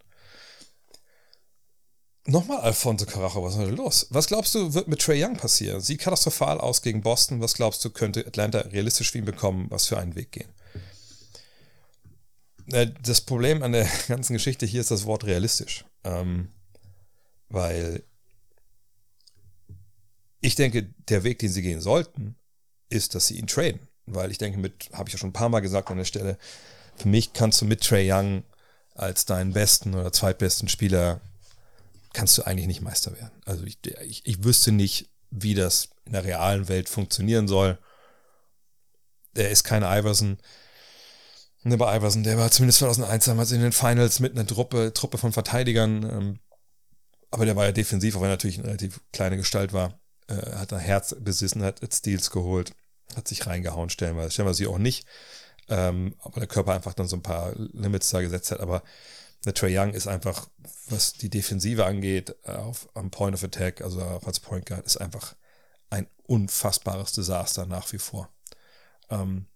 [2.24, 4.06] Nochmal Alfonso Carajo, was ist denn los?
[4.10, 5.80] Was glaubst du, wird mit Trey Young passieren?
[5.80, 7.40] Sieht katastrophal aus gegen Boston.
[7.40, 9.66] Was glaubst du, könnte Atlanta realistisch für ihn bekommen?
[9.70, 10.52] Was für einen Weg gehen?
[12.70, 15.84] Äh, das Problem an der ganzen Geschichte hier ist das Wort realistisch.
[16.04, 16.52] Ähm,
[17.48, 18.04] weil
[20.43, 22.36] ich denke, der Weg, den sie gehen sollten,
[22.90, 23.88] ist, dass sie ihn traden.
[24.05, 26.36] Weil ich denke, mit, habe ich ja schon ein paar Mal gesagt an der Stelle,
[26.97, 28.43] für mich kannst du mit Trey Young
[28.95, 31.20] als deinen besten oder zweitbesten Spieler,
[32.12, 33.40] kannst du eigentlich nicht Meister werden.
[33.47, 37.78] Also ich, ich, ich wüsste nicht, wie das in der realen Welt funktionieren soll.
[39.34, 40.38] Der ist kein Iverson.
[41.62, 45.16] Ne, bei Iverson, der war zumindest 2001 damals in den Finals mit einer Truppe, Truppe
[45.16, 46.03] von Verteidigern.
[46.03, 46.38] Ähm,
[47.30, 50.01] aber der war ja defensiv, auch wenn er natürlich eine relativ kleine Gestalt war.
[50.28, 52.74] Äh, hat ein Herz besessen, hat Steals geholt,
[53.16, 54.30] hat sich reingehauen, stellenweise.
[54.30, 55.06] Stellenweise sie auch nicht.
[55.68, 58.60] Ähm, aber der Körper einfach dann so ein paar Limits da gesetzt hat.
[58.60, 58.82] Aber
[59.44, 60.48] der Trey Young ist einfach,
[60.88, 64.98] was die Defensive angeht, auf, am Point of Attack, also auch als Point Guard, ist
[64.98, 65.34] einfach
[65.90, 68.28] ein unfassbares Desaster nach wie vor.
[69.10, 69.46] Ähm,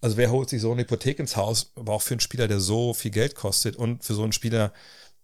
[0.00, 2.60] also wer holt sich so eine Hypothek ins Haus, aber auch für einen Spieler, der
[2.60, 4.72] so viel Geld kostet und für so einen Spieler,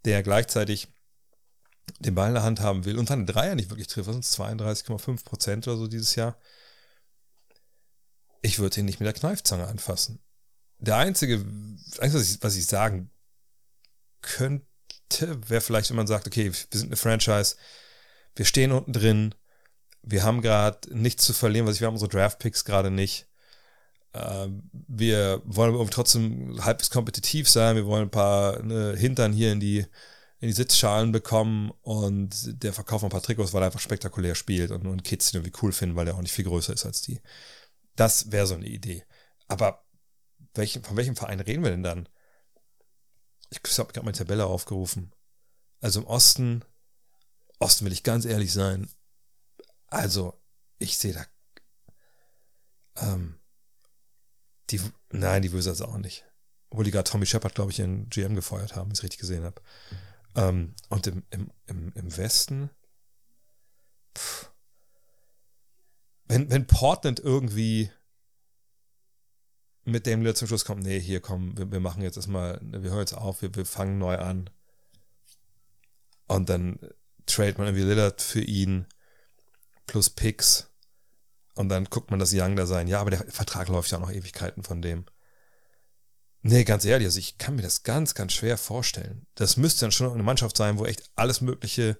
[0.05, 0.87] der gleichzeitig
[1.99, 4.25] den Ball in der Hand haben will und dann Dreier nicht wirklich trifft, was sind
[4.25, 6.37] 32,5 Prozent oder so dieses Jahr.
[8.41, 10.19] Ich würde ihn nicht mit der Kneifzange anfassen.
[10.79, 11.43] Der einzige,
[11.97, 13.09] was ich, was ich sagen
[14.21, 14.67] könnte,
[15.49, 17.55] wäre vielleicht, wenn man sagt, okay, wir sind eine Franchise,
[18.35, 19.33] wir stehen unten drin,
[20.03, 23.27] wir haben gerade nichts zu verlieren, was ich, wir haben unsere Draft-Picks gerade nicht.
[24.13, 29.51] Ähm, wir wollen aber trotzdem halbwegs kompetitiv sein, wir wollen ein paar ne, Hintern hier
[29.51, 29.85] in die
[30.39, 34.35] in die Sitzschalen bekommen und der Verkauf von ein paar Trikots, weil er einfach spektakulär
[34.35, 36.85] spielt und, und Kids ihn irgendwie cool finden, weil er auch nicht viel größer ist
[36.85, 37.21] als die.
[37.95, 39.03] Das wäre so eine Idee.
[39.47, 39.83] Aber
[40.53, 42.09] welchen, von welchem Verein reden wir denn dann?
[43.49, 45.13] Ich habe gerade meine Tabelle aufgerufen.
[45.79, 46.63] Also im Osten,
[47.59, 48.89] Osten will ich ganz ehrlich sein.
[49.87, 50.39] Also,
[50.79, 51.25] ich sehe da.
[52.97, 53.39] Ähm,
[54.69, 54.81] die,
[55.11, 56.25] nein, die Wizards auch nicht.
[56.69, 59.19] Obwohl die gerade Tommy Shepard, glaube ich, in GM gefeuert haben, wenn ich es richtig
[59.19, 59.61] gesehen habe.
[60.37, 62.69] Ähm, und im, im, im, im Westen,
[64.15, 64.51] pff,
[66.27, 67.89] wenn, wenn Portland irgendwie
[69.83, 72.91] mit dem Lillard zum Schluss kommt, nee, hier komm, wir, wir machen jetzt erstmal, wir
[72.91, 74.49] hören jetzt auf, wir, wir fangen neu an.
[76.27, 76.79] Und dann
[77.25, 78.85] trade man irgendwie Lillard für ihn
[79.87, 80.69] plus Picks.
[81.55, 82.87] Und dann guckt man das Young da sein.
[82.87, 85.05] Ja, aber der Vertrag läuft ja noch Ewigkeiten von dem.
[86.47, 89.27] Nee, ganz ehrlich, also ich kann mir das ganz, ganz schwer vorstellen.
[89.35, 91.97] Das müsste dann schon eine Mannschaft sein, wo echt alles Mögliche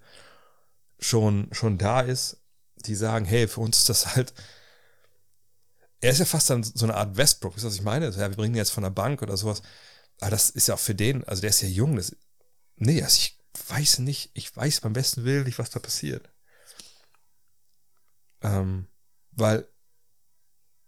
[0.98, 2.38] schon, schon da ist,
[2.86, 4.32] die sagen, hey, für uns ist das halt.
[6.00, 8.08] Er ist ja fast dann so eine Art Westbrook, ist das, was ich meine?
[8.08, 9.60] Ja, wir bringen ihn jetzt von der Bank oder sowas.
[10.20, 11.96] Aber das ist ja auch für den, also der ist ja jung.
[11.96, 12.16] Das,
[12.76, 13.38] nee, also ich
[13.68, 16.30] weiß nicht, ich weiß beim besten Willen nicht, was da passiert.
[18.40, 18.86] Ähm,
[19.32, 19.68] weil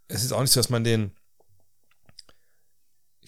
[0.09, 1.15] es ist auch nicht so, dass man den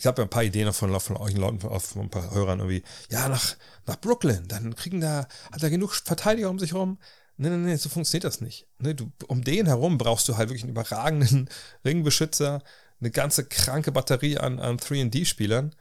[0.02, 2.82] ich habe ja ein paar Ideen von, von euch Leuten, von ein paar Hörern irgendwie,
[3.08, 3.54] ja, nach,
[3.86, 6.98] nach Brooklyn, dann kriegen da, hat er genug Verteidiger um sich herum.
[7.36, 8.66] Nee, nee, nee, so funktioniert das nicht.
[8.80, 11.48] Nee, du, um den herum brauchst du halt wirklich einen überragenden
[11.84, 12.64] Ringbeschützer,
[13.00, 15.72] eine ganze kranke Batterie an, an 3D-Spielern.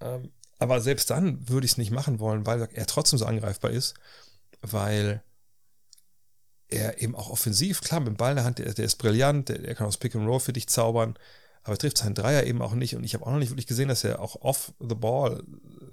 [0.00, 3.72] Ähm, aber selbst dann würde ich es nicht machen wollen, weil er trotzdem so angreifbar
[3.72, 3.94] ist,
[4.62, 5.20] weil
[6.68, 9.48] er eben auch offensiv, klar, mit dem Ball in der Hand, der, der ist brillant,
[9.48, 11.18] der, der kann aus Pick and Roll für dich zaubern,
[11.64, 12.94] aber er trifft seinen Dreier eben auch nicht.
[12.94, 15.42] Und ich habe auch noch nicht wirklich gesehen, dass er auch off the ball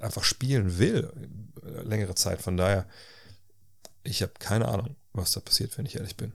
[0.01, 1.11] einfach spielen will,
[1.83, 2.41] längere Zeit.
[2.41, 2.87] Von daher,
[4.03, 6.33] ich habe keine Ahnung, was da passiert, wenn ich ehrlich bin.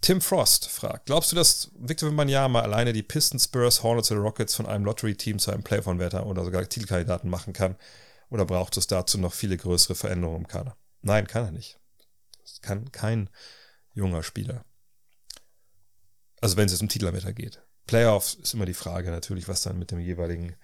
[0.00, 4.56] Tim Frost fragt, glaubst du, dass Victor Wembanyama alleine die Pistons, Spurs, Hornets oder Rockets
[4.56, 7.76] von einem Lottery-Team zu einem Playoff-Anwärter oder sogar Titelkandidaten machen kann?
[8.28, 10.76] Oder braucht es dazu noch viele größere Veränderungen im Kader?
[11.02, 11.78] Nein, kann er nicht.
[12.40, 13.30] Das kann kein
[13.94, 14.64] junger Spieler.
[16.40, 17.62] Also wenn es jetzt um Titelanwärter geht.
[17.86, 20.54] Playoffs ist immer die Frage natürlich, was dann mit dem jeweiligen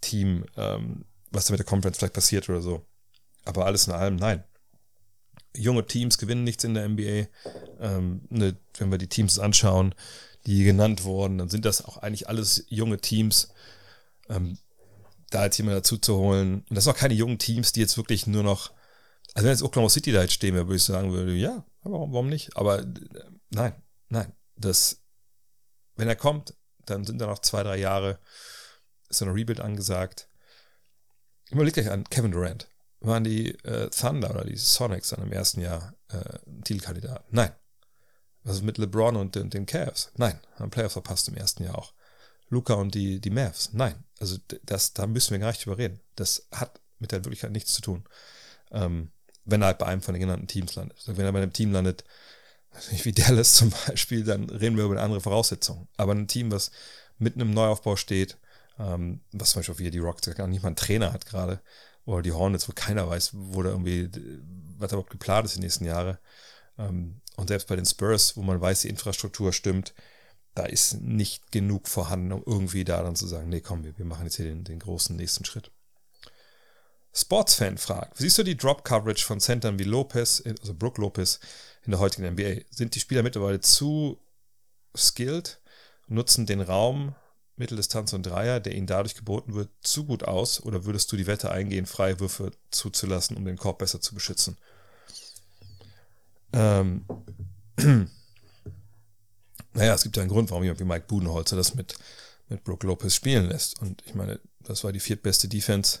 [0.00, 2.86] Team, ähm, was da mit der Conference vielleicht passiert oder so.
[3.44, 4.44] Aber alles in allem, nein.
[5.56, 7.28] Junge Teams gewinnen nichts in der NBA.
[7.80, 9.94] Ähm, ne, wenn wir die Teams anschauen,
[10.46, 13.48] die genannt wurden, dann sind das auch eigentlich alles junge Teams.
[14.28, 14.58] Ähm,
[15.30, 17.96] da jetzt jemand dazu zu holen, und das sind auch keine jungen Teams, die jetzt
[17.96, 18.72] wirklich nur noch,
[19.34, 22.12] also wenn jetzt Oklahoma City da jetzt stehen würde, würde ich sagen würde, ja, warum,
[22.12, 22.56] warum nicht?
[22.56, 22.86] Aber äh,
[23.50, 23.74] nein,
[24.08, 25.02] nein, das,
[25.96, 26.54] wenn er kommt,
[26.90, 28.18] dann sind da noch zwei, drei Jahre,
[29.08, 30.28] ist dann ein Rebuild angesagt.
[31.50, 32.68] Überleg gleich an Kevin Durant.
[33.00, 37.24] Waren die äh, Thunder oder die Sonics dann im ersten Jahr äh, Titelkandidat?
[37.32, 37.52] Nein.
[38.44, 40.10] Also mit LeBron und den, den Cavs?
[40.16, 41.92] Nein, haben Playoffs verpasst im ersten Jahr auch.
[42.48, 43.70] Luca und die, die Mavs?
[43.72, 44.04] Nein.
[44.18, 46.00] Also das, da müssen wir gar nicht drüber reden.
[46.16, 48.04] Das hat mit der Wirklichkeit nichts zu tun.
[48.70, 49.12] Ähm,
[49.44, 50.98] wenn er halt bei einem von den genannten Teams landet.
[50.98, 52.04] Also wenn er bei einem Team landet,
[53.02, 55.88] wie Dallas zum Beispiel, dann reden wir über eine andere Voraussetzung.
[55.96, 56.70] Aber ein Team, was
[57.18, 58.38] mitten im Neuaufbau steht,
[58.78, 61.60] ähm, was zum Beispiel auch wieder die Rockets gar nicht mal einen Trainer hat gerade,
[62.04, 64.08] oder die Hornets, wo keiner weiß, wo da irgendwie,
[64.78, 66.18] was überhaupt geplant ist die nächsten Jahre.
[66.78, 69.94] Ähm, und selbst bei den Spurs, wo man weiß, die Infrastruktur stimmt,
[70.54, 74.04] da ist nicht genug vorhanden, um irgendwie da dann zu sagen, nee, komm, wir, wir
[74.04, 75.70] machen jetzt hier den, den großen nächsten Schritt.
[77.14, 81.40] Sportsfan fragt, siehst du die Drop-Coverage von Centern wie Lopez, also Brook Lopez
[81.88, 82.66] in der heutigen NBA?
[82.68, 84.18] Sind die Spieler mittlerweile zu
[84.94, 85.58] skilled,
[86.06, 87.14] nutzen den Raum
[87.56, 90.62] Mitteldistanz und Dreier, der ihnen dadurch geboten wird, zu gut aus?
[90.62, 94.58] Oder würdest du die Wette eingehen, freie Würfe zuzulassen, um den Korb besser zu beschützen?
[96.52, 97.06] Ähm,
[99.72, 101.94] naja, es gibt ja einen Grund, warum jemand wie Mike Budenholzer das mit,
[102.50, 103.80] mit Brook Lopez spielen lässt.
[103.80, 106.00] Und ich meine, das war die viertbeste Defense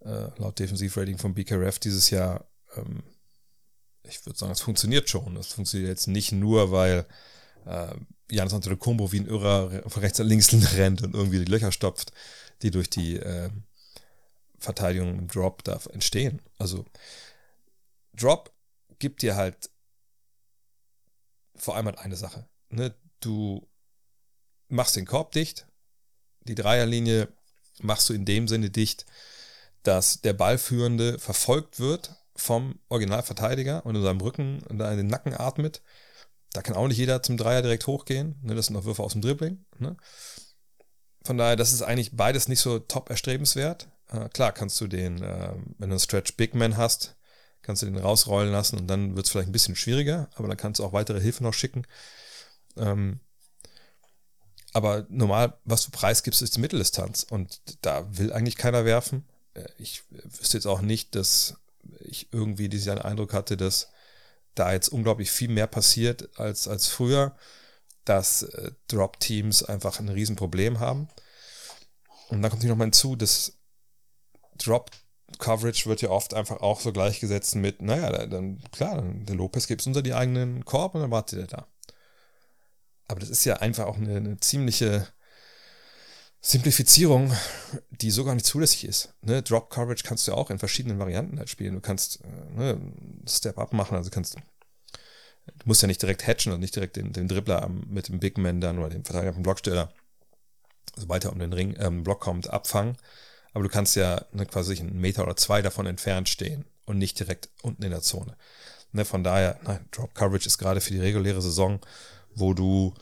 [0.00, 2.46] äh, laut Defensivrating von BKRF dieses Jahr.
[2.74, 3.02] Ähm,
[4.08, 5.36] ich würde sagen, es funktioniert schon.
[5.36, 7.06] Es funktioniert jetzt nicht nur, weil
[7.66, 7.94] äh,
[8.30, 12.12] Janis Antetokounmpo wie ein Irrer von rechts nach links rennt und irgendwie die Löcher stopft,
[12.62, 13.50] die durch die äh,
[14.58, 16.42] Verteidigung im Drop da entstehen.
[16.58, 16.84] Also
[18.14, 18.52] Drop
[18.98, 19.70] gibt dir halt
[21.54, 22.46] vor allem halt eine Sache.
[22.70, 22.94] Ne?
[23.20, 23.66] Du
[24.68, 25.66] machst den Korb dicht,
[26.42, 27.28] die Dreierlinie
[27.80, 29.06] machst du in dem Sinne dicht,
[29.82, 35.34] dass der Ballführende verfolgt wird vom Originalverteidiger und in seinem Rücken da in den Nacken
[35.34, 35.82] atmet.
[36.52, 38.36] Da kann auch nicht jeder zum Dreier direkt hochgehen.
[38.42, 38.54] Ne?
[38.54, 39.64] Das sind noch Würfe aus dem Dribbling.
[39.78, 39.96] Ne?
[41.24, 43.88] Von daher, das ist eigentlich beides nicht so top erstrebenswert.
[44.08, 47.16] Äh, klar kannst du den, äh, wenn du einen Stretch Big Man hast,
[47.60, 50.56] kannst du den rausrollen lassen und dann wird es vielleicht ein bisschen schwieriger, aber dann
[50.56, 51.86] kannst du auch weitere Hilfe noch schicken.
[52.76, 53.20] Ähm,
[54.72, 59.28] aber normal, was du preisgibst, ist die Mitteldistanz und da will eigentlich keiner werfen.
[59.54, 61.56] Äh, ich wüsste jetzt auch nicht, dass
[62.00, 63.90] ich irgendwie diesen Eindruck hatte, dass
[64.54, 67.36] da jetzt unglaublich viel mehr passiert als, als früher,
[68.04, 71.08] dass äh, Drop-Teams einfach ein Riesenproblem haben.
[72.28, 73.58] Und dann kommt hier nochmal hinzu, dass
[74.58, 79.82] Drop-Coverage wird ja oft einfach auch so gleichgesetzt mit, naja, dann klar, der Lopez gibt
[79.82, 81.66] es unter die eigenen Korb und dann wartet er da.
[83.06, 85.06] Aber das ist ja einfach auch eine, eine ziemliche
[86.40, 87.32] Simplifizierung,
[87.90, 89.12] die so gar nicht zulässig ist.
[89.22, 89.42] Ne?
[89.42, 91.74] Drop Coverage kannst du auch in verschiedenen Varianten halt spielen.
[91.74, 92.80] Du kannst äh, ne,
[93.26, 94.40] Step Up machen, also kannst du
[95.64, 98.60] musst ja nicht direkt hatchen und nicht direkt den, den Dribbler mit dem Big Man
[98.60, 99.92] dann oder dem Verteidiger vom Blocksteller,
[100.96, 102.96] sobald er um den Ring, ähm, Block kommt, abfangen.
[103.52, 107.18] Aber du kannst ja ne, quasi einen Meter oder zwei davon entfernt stehen und nicht
[107.18, 108.36] direkt unten in der Zone.
[108.92, 111.80] Ne, von daher, nein, Drop Coverage ist gerade für die reguläre Saison,
[112.34, 112.94] wo du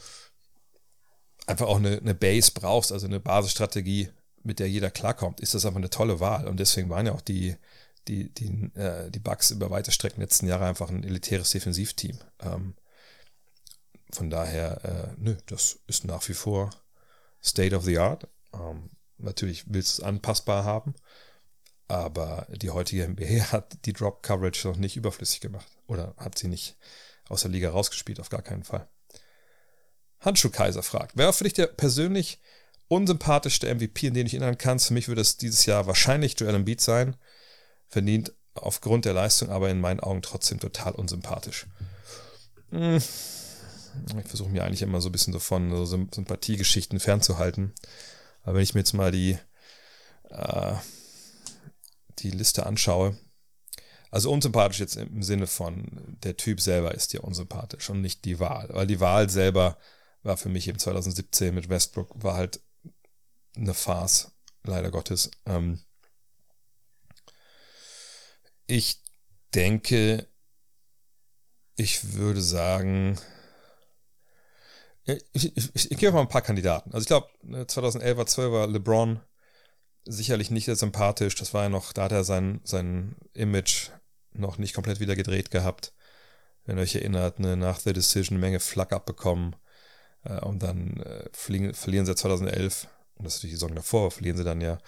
[1.47, 4.11] einfach auch eine, eine Base brauchst, also eine Basisstrategie,
[4.42, 6.47] mit der jeder klarkommt, ist das einfach eine tolle Wahl.
[6.47, 7.57] Und deswegen waren ja auch die,
[8.09, 12.18] die, die, äh, die Bugs über weite Strecken letzten Jahre einfach ein elitäres Defensivteam.
[12.40, 12.74] Ähm,
[14.12, 16.70] von daher, äh, nö, das ist nach wie vor
[17.42, 18.28] State of the Art.
[18.55, 20.94] Ähm, natürlich willst du es anpassbar haben,
[21.88, 26.49] aber die heutige NBA hat die Drop Coverage noch nicht überflüssig gemacht oder hat sie
[26.49, 26.76] nicht
[27.28, 28.88] aus der Liga rausgespielt, auf gar keinen Fall.
[30.27, 32.40] Handschuhkaiser fragt, wer war für dich der persönlich
[32.89, 34.78] unsympathischste MVP, in den ich erinnern kann?
[34.78, 37.16] Für mich würde es dieses Jahr wahrscheinlich Joel Embiid sein.
[37.89, 41.66] Verdient aufgrund der Leistung, aber in meinen Augen trotzdem total unsympathisch.
[42.70, 43.01] Hm.
[44.19, 47.73] Ich versuche mir eigentlich immer so ein bisschen so von so Sympathiegeschichten fernzuhalten.
[48.43, 49.39] Aber wenn ich mir jetzt mal die,
[50.31, 50.74] äh,
[52.19, 53.16] die Liste anschaue,
[54.11, 58.40] also unsympathisch jetzt im Sinne von, der Typ selber ist ja unsympathisch und nicht die
[58.40, 58.69] Wahl.
[58.70, 59.78] Weil die Wahl selber
[60.27, 62.61] war für mich eben 2017 mit Westbrook, war halt
[63.57, 64.32] eine Farce,
[64.65, 65.31] leider Gottes.
[65.47, 65.81] Ähm
[68.66, 69.03] ich
[69.55, 70.28] denke,
[71.77, 73.19] ich würde sagen,
[75.05, 76.93] ich, ich, ich, ich gebe mal ein paar Kandidaten.
[76.93, 79.20] Also ich glaube, 2011er, 12er LeBron
[80.05, 81.35] sicherlich nicht sehr sympathisch.
[81.36, 83.90] Das war ja noch, da hat er sein, sein Image
[84.32, 85.93] noch nicht komplett wieder gedreht gehabt.
[86.65, 89.55] Wenn ihr euch erinnert, ne, nach The Decision eine Menge Flak abbekommen.
[90.27, 94.36] Äh, und dann äh, fliegen, verlieren sie 2011, und das ist die Saison davor, verlieren
[94.36, 94.78] sie dann ja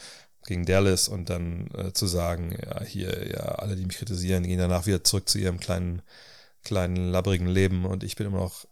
[0.47, 4.59] gegen Dallas und dann äh, zu sagen, ja, hier, ja, alle, die mich kritisieren, gehen
[4.59, 6.03] danach wieder zurück zu ihrem kleinen,
[6.65, 8.67] kleinen, labbrigen Leben und ich bin immer noch,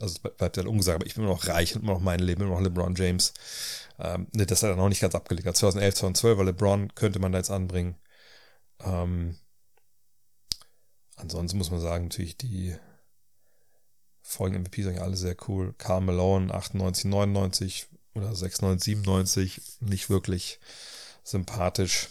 [0.00, 2.42] also bleibt ja ungesagt, aber ich bin immer noch reich und immer noch mein Leben,
[2.42, 3.32] immer noch LeBron James.
[3.98, 5.44] Ähm, ne, das hat er noch nicht ganz abgelegt.
[5.44, 7.96] 2011, 2012, weil LeBron könnte man da jetzt anbringen.
[8.84, 9.36] Ähm,
[11.16, 12.76] ansonsten muss man sagen, natürlich die
[14.28, 15.74] folgenden MVPs eigentlich alle sehr cool.
[15.78, 20.60] Carl Malone 98, 99 oder 96, 97, nicht wirklich
[21.24, 22.08] sympathisch.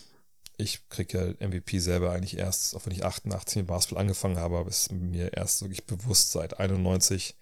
[0.57, 4.57] Ich kriege ja MVP selber eigentlich erst, auch wenn ich 88 mit Basketball angefangen habe,
[4.57, 7.35] aber ist mir erst wirklich bewusst seit 91.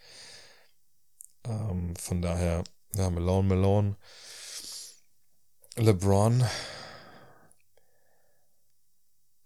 [1.45, 2.65] Ähm, von daher,
[2.95, 3.95] ja, Malone, Malone.
[5.77, 6.43] LeBron.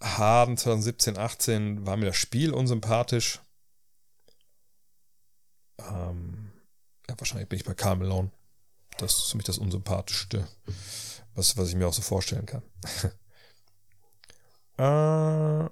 [0.01, 3.41] Harden 2017, 18 war mir das Spiel unsympathisch.
[5.80, 6.51] Ähm,
[7.07, 8.31] ja, wahrscheinlich bin ich bei Karl Malone.
[8.97, 10.47] Das ist für mich das Unsympathischste,
[11.35, 12.64] was, was ich mir auch so vorstellen kann.
[15.65, 15.69] äh,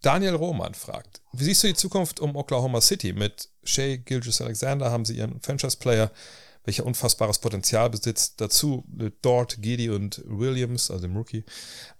[0.00, 3.12] Daniel Roman fragt, wie siehst du die Zukunft um Oklahoma City?
[3.12, 6.10] Mit Shea Gilgis Alexander haben sie ihren Franchise-Player,
[6.64, 8.40] welcher unfassbares Potenzial besitzt.
[8.40, 8.84] Dazu
[9.22, 11.44] Dort, Giddy und Williams, also dem Rookie,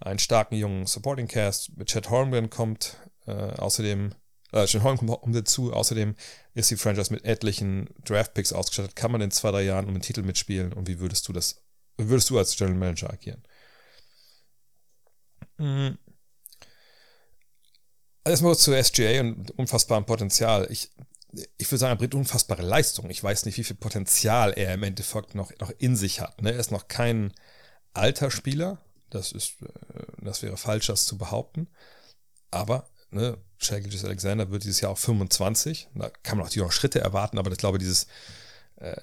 [0.00, 1.76] einen starken jungen Supporting Cast.
[1.76, 2.96] Mit Chad Holmgren kommt
[3.26, 4.14] äh, außerdem
[4.52, 5.72] äh, Chad Holmgren kommt dazu.
[5.72, 6.14] Außerdem
[6.54, 8.96] ist die Franchise mit etlichen Draft-Picks ausgestattet.
[8.96, 10.72] Kann man in zwei, drei Jahren um den Titel mitspielen?
[10.72, 11.62] Und wie würdest du das,
[11.96, 13.42] würdest du als General Manager agieren?
[15.58, 15.98] Mhm.
[18.24, 20.66] Erstmal zu SGA und unfassbarem Potenzial.
[20.70, 20.90] Ich,
[21.56, 23.10] ich würde sagen, er bringt unfassbare Leistung.
[23.10, 26.40] Ich weiß nicht, wie viel Potenzial er im Endeffekt noch, noch in sich hat.
[26.42, 26.52] Ne?
[26.52, 27.32] Er ist noch kein
[27.94, 28.82] alter Spieler.
[29.10, 31.68] Das ist, äh, das wäre falsch, das zu behaupten.
[32.50, 35.88] Aber, ne, Shaggy Alexander wird dieses Jahr auch 25.
[35.94, 38.06] Da kann man natürlich noch Schritte erwarten, aber ich glaube, dieses,
[38.76, 38.96] äh,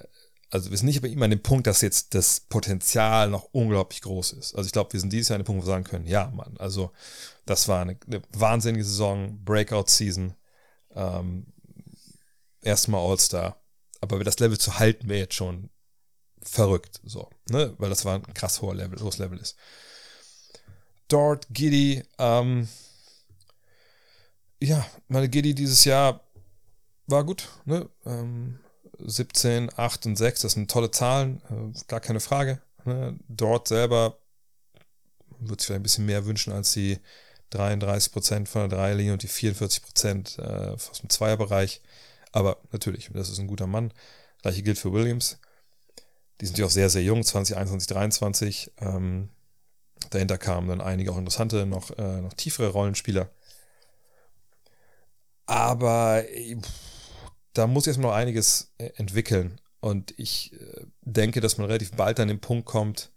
[0.50, 4.00] also wir sind nicht bei ihm an dem Punkt, dass jetzt das Potenzial noch unglaublich
[4.02, 4.54] groß ist.
[4.54, 6.30] Also ich glaube, wir sind dieses Jahr an dem Punkt, wo wir sagen können, ja,
[6.34, 6.92] Mann, also
[7.44, 10.34] das war eine, eine wahnsinnige Saison, Breakout-Season,
[10.94, 11.46] ähm,
[12.62, 13.60] erstmal All-Star.
[14.00, 15.70] Aber das Level zu halten, wäre jetzt schon
[16.42, 19.56] verrückt, so, ne, weil das war ein krass hoher Level, hohes Level ist.
[21.08, 22.68] Dort, Giddy, ähm,
[24.60, 26.20] ja, meine Giddy dieses Jahr
[27.06, 28.58] war gut, ne, ähm,
[28.98, 32.60] 17, 8 und 6, das sind tolle Zahlen, äh, gar keine Frage.
[32.84, 33.18] Ne?
[33.28, 34.18] Dort selber
[35.38, 36.98] würde sich vielleicht ein bisschen mehr wünschen als die
[37.52, 41.82] 33% von der Dreierlinie und die 44% äh, aus dem Zweierbereich.
[42.32, 43.92] Aber natürlich, das ist ein guter Mann.
[44.42, 45.38] Gleiche gilt für Williams.
[46.40, 48.72] Die sind ja auch sehr, sehr jung, 2021, 23.
[48.78, 49.30] Ähm,
[50.10, 53.30] dahinter kamen dann einige auch interessante, noch, äh, noch tiefere Rollenspieler.
[55.46, 56.70] Aber pff,
[57.52, 59.60] da muss jetzt noch einiges äh, entwickeln.
[59.80, 63.12] Und ich äh, denke, dass man relativ bald an den Punkt kommt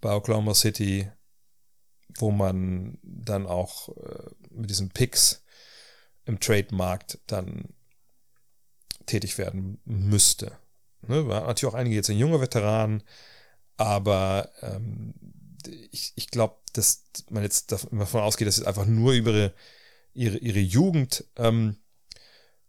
[0.00, 1.10] bei Oklahoma City,
[2.16, 5.44] wo man dann auch äh, mit diesen Picks
[6.24, 7.74] im Trademarkt dann
[9.06, 10.52] tätig werden müsste.
[11.06, 11.22] Ne?
[11.24, 13.02] Natürlich auch einige jetzt junge Veteranen,
[13.76, 15.14] aber ähm,
[15.90, 19.54] ich, ich glaube, dass man jetzt davon ausgeht, dass es einfach nur über ihre,
[20.14, 21.76] ihre, ihre Jugend ähm,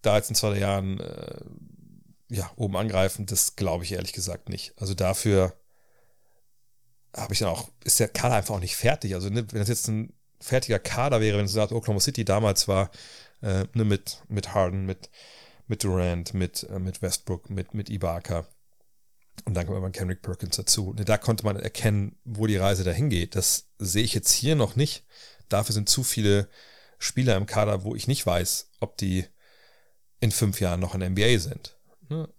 [0.01, 1.41] da jetzt in zwei Jahren äh,
[2.29, 4.73] ja, oben angreifen, das glaube ich ehrlich gesagt nicht.
[4.77, 5.53] Also dafür
[7.15, 9.13] habe ich dann auch, ist der Kader einfach auch nicht fertig.
[9.15, 12.67] Also ne, wenn das jetzt ein fertiger Kader wäre, wenn es sagt, Oklahoma City damals
[12.67, 12.89] war,
[13.41, 15.09] äh, ne, mit, mit Harden, mit,
[15.67, 18.47] mit Durant, mit, äh, mit Westbrook, mit, mit Ibaka.
[19.45, 20.93] Und dann kommt immer Kendrick Perkins dazu.
[20.93, 23.35] Ne, da konnte man erkennen, wo die Reise dahin geht.
[23.35, 25.03] Das sehe ich jetzt hier noch nicht.
[25.49, 26.47] Dafür sind zu viele
[27.01, 29.25] Spieler im Kader, wo ich nicht weiß, ob die
[30.19, 31.77] in fünf Jahren noch in der NBA sind.
[32.09, 32.29] Ne?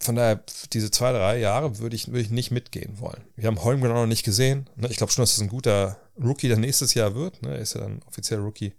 [0.00, 3.24] Von daher, diese zwei, drei Jahre würde ich, würde ich nicht mitgehen wollen.
[3.34, 4.70] Wir haben Holmgren auch noch nicht gesehen.
[4.76, 4.86] Ne?
[4.88, 7.42] Ich glaube schon, dass es ein guter Rookie der nächstes Jahr wird.
[7.42, 8.74] Er ist ja dann offiziell Rookie.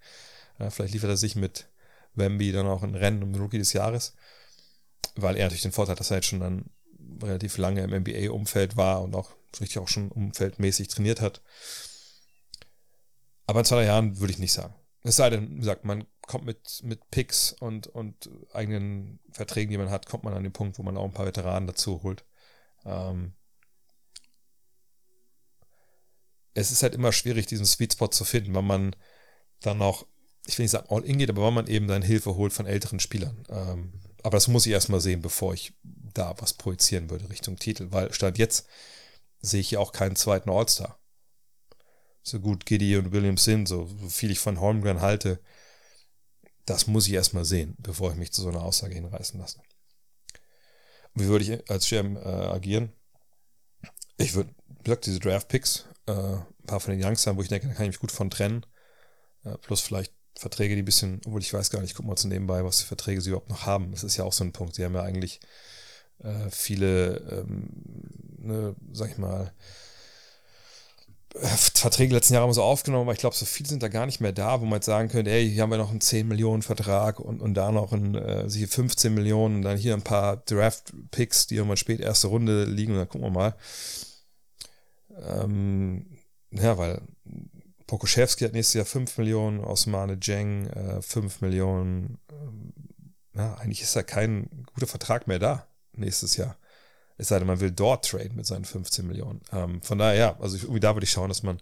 [0.70, 1.68] Vielleicht liefert er sich mit
[2.16, 4.16] Wemby dann auch ein Rennen um den Rookie des Jahres.
[5.16, 6.70] Weil er natürlich den Vorteil hat, dass er jetzt schon dann
[7.22, 11.42] relativ lange im NBA-Umfeld war und auch richtig auch schon umfeldmäßig trainiert hat.
[13.50, 14.76] Aber in zwei Jahren würde ich nicht sagen.
[15.02, 19.78] Es sei denn, wie gesagt, man kommt mit, mit Picks und, und eigenen Verträgen, die
[19.80, 22.24] man hat, kommt man an den Punkt, wo man auch ein paar Veteranen dazu holt.
[22.86, 23.34] Ähm
[26.54, 28.96] es ist halt immer schwierig, diesen Sweet Spot zu finden, weil man
[29.62, 30.06] dann auch,
[30.46, 32.68] ich will nicht sagen all in geht, aber weil man eben dann Hilfe holt von
[32.68, 33.48] älteren Spielern.
[33.50, 37.88] Ähm aber das muss ich erstmal sehen, bevor ich da was projizieren würde Richtung Titel,
[37.90, 38.68] weil Stand jetzt
[39.42, 41.00] sehe ich ja auch keinen zweiten All-Star.
[42.24, 45.40] So gut Giddy und Williams sind, so viel ich von Holmgren halte,
[46.66, 49.60] das muss ich erstmal sehen, bevor ich mich zu so einer Aussage hinreißen lasse.
[51.16, 52.94] Wie würde ich als GM äh, agieren?
[54.18, 57.68] Ich würde, wie gesagt, diese Draft-Picks, äh, ein paar von den Youngstern, wo ich denke,
[57.68, 58.66] da kann ich mich gut von trennen,
[59.44, 62.28] äh, plus vielleicht Verträge, die ein bisschen, obwohl ich weiß gar nicht, guck mal zu
[62.28, 63.92] nebenbei, was für Verträge sie überhaupt noch haben.
[63.92, 64.76] Das ist ja auch so ein Punkt.
[64.76, 65.40] Sie haben ja eigentlich
[66.20, 67.70] äh, viele, ähm,
[68.38, 69.54] ne, sag ich mal,
[71.36, 74.20] Verträge letzten Jahre immer so aufgenommen, aber ich glaube, so viele sind da gar nicht
[74.20, 76.64] mehr da, wo man jetzt sagen könnte, hey, hier haben wir noch einen 10 Millionen
[76.64, 81.48] Vertrag und, und da noch ein äh, 15 Millionen und dann hier ein paar Draft-Picks,
[81.48, 83.56] die irgendwann spät erste Runde liegen und dann gucken wir mal.
[85.22, 86.18] Ähm,
[86.52, 87.02] ja, weil
[87.86, 92.18] Pokoschewski hat nächstes Jahr 5 Millionen, Osmane Jeng äh, 5 Millionen.
[92.32, 92.74] Ähm,
[93.36, 96.58] ja, eigentlich ist da kein guter Vertrag mehr da nächstes Jahr.
[97.20, 99.42] Es sei denn, man will dort traden mit seinen 15 Millionen.
[99.52, 101.60] Ähm, von daher, ja, also irgendwie da würde ich schauen, dass man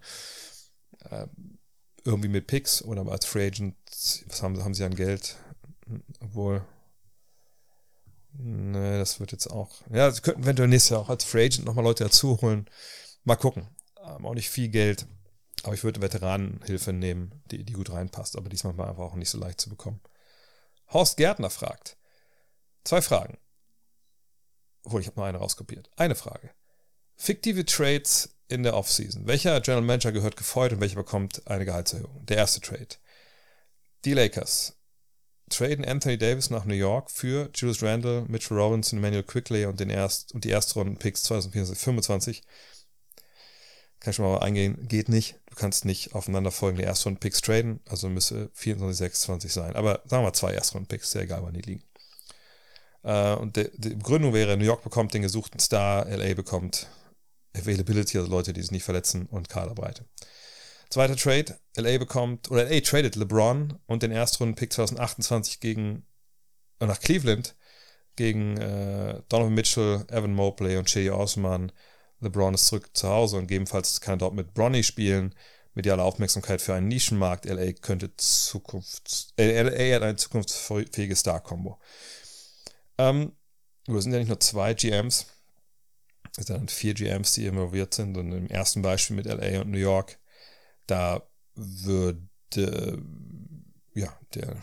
[1.10, 1.26] äh,
[2.04, 3.76] irgendwie mit Picks oder als Free Agent,
[4.28, 5.36] was haben, haben sie an Geld?
[6.20, 6.64] Obwohl,
[8.34, 11.66] ne, das wird jetzt auch, ja, sie könnten eventuell nächstes Jahr auch als Free Agent
[11.66, 12.70] nochmal Leute dazu holen.
[13.24, 13.68] Mal gucken.
[14.06, 15.08] Ähm, auch nicht viel Geld,
[15.64, 19.32] aber ich würde Veteranenhilfe nehmen, die, die gut reinpasst, aber diesmal war einfach auch nicht
[19.32, 20.02] so leicht zu bekommen.
[20.94, 21.98] Horst Gärtner fragt,
[22.84, 23.40] zwei Fragen.
[24.88, 25.90] Obwohl, ich habe nur eine rauskopiert.
[25.98, 26.50] Eine Frage.
[27.18, 29.28] Fiktive Trades in der Offseason.
[29.28, 32.26] Welcher General Manager gehört gefreut und welcher bekommt eine Gehaltserhöhung?
[32.26, 32.88] Der erste Trade.
[34.06, 34.78] Die Lakers
[35.50, 39.90] traden Anthony Davis nach New York für Julius Randle, Mitchell Robinson, Emmanuel Quickly und, den
[39.90, 42.44] Erst und die Erstrunden-Picks 2024.
[44.00, 45.36] Kann ich schon mal eingehen, geht nicht.
[45.50, 49.76] Du kannst nicht aufeinanderfolgende Erstrunden-Picks traden, also müsse 24, 26 sein.
[49.76, 51.84] Aber sagen wir mal zwei Erstrunden-Picks, sehr egal, wann die liegen.
[53.08, 56.88] Äh, und die, Begründung wäre, New York bekommt den gesuchten Star, LA bekommt
[57.56, 60.06] Availability, also Leute, die sich nicht verletzen und Kaderbreite.
[60.90, 66.06] Zweiter Trade, LA bekommt, oder LA tradet LeBron und den Erstrunden-Pick 2028 gegen,
[66.80, 67.56] äh, nach Cleveland
[68.18, 71.72] gegen äh, Donovan Mitchell, Evan Mobley und Shea Osman.
[72.20, 75.34] LeBron ist zurück zu Hause und gegebenenfalls kann er dort mit Bronny spielen.
[75.76, 77.46] Mediale Aufmerksamkeit für einen Nischenmarkt.
[77.46, 81.80] LA könnte Zukunft, äh, LA hat eine zukunftsfähige Star-Kombo.
[82.98, 83.34] Ähm,
[83.88, 85.28] es sind ja nicht nur zwei GMs,
[86.38, 88.18] es sind dann vier GMs, die involviert sind.
[88.18, 90.20] Und im ersten Beispiel mit LA und New York,
[90.86, 91.22] da
[91.56, 92.22] würde,
[93.94, 94.58] ja, der,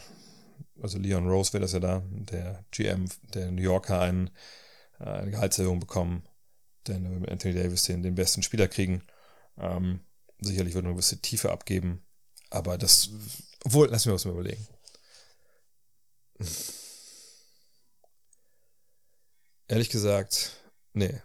[0.81, 4.31] also Leon Rose wäre das ja da, der GM der New Yorker einen,
[5.01, 6.27] äh, eine Gehaltserhöhung bekommen.
[6.87, 9.03] Denn wir Anthony Davis den, den besten Spieler kriegen,
[9.59, 10.01] ähm,
[10.41, 12.05] sicherlich würde eine gewisse Tiefe abgeben.
[12.51, 13.11] Aber das,
[13.65, 14.67] obwohl, lassen wir uns mal überlegen
[19.69, 20.63] ehrlich gesagt,
[20.93, 21.21] nee.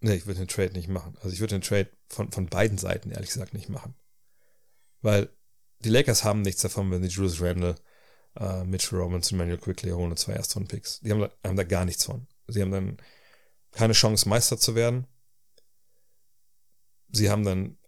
[0.00, 1.16] Nee, ich würde den Trade nicht machen.
[1.16, 3.94] Also ich würde den Trade von, von beiden Seiten ehrlich gesagt nicht machen.
[5.00, 5.30] Weil
[5.80, 7.76] die Lakers haben nichts davon, wenn sie Julius Randle,
[8.38, 11.00] äh, Mitchell Robinson, Manuel Quickly holen und zwei Erstrunden-Picks.
[11.00, 12.26] Die haben da, haben da gar nichts von.
[12.46, 12.96] Sie haben dann
[13.72, 15.06] keine Chance, Meister zu werden.
[17.08, 17.78] Sie haben dann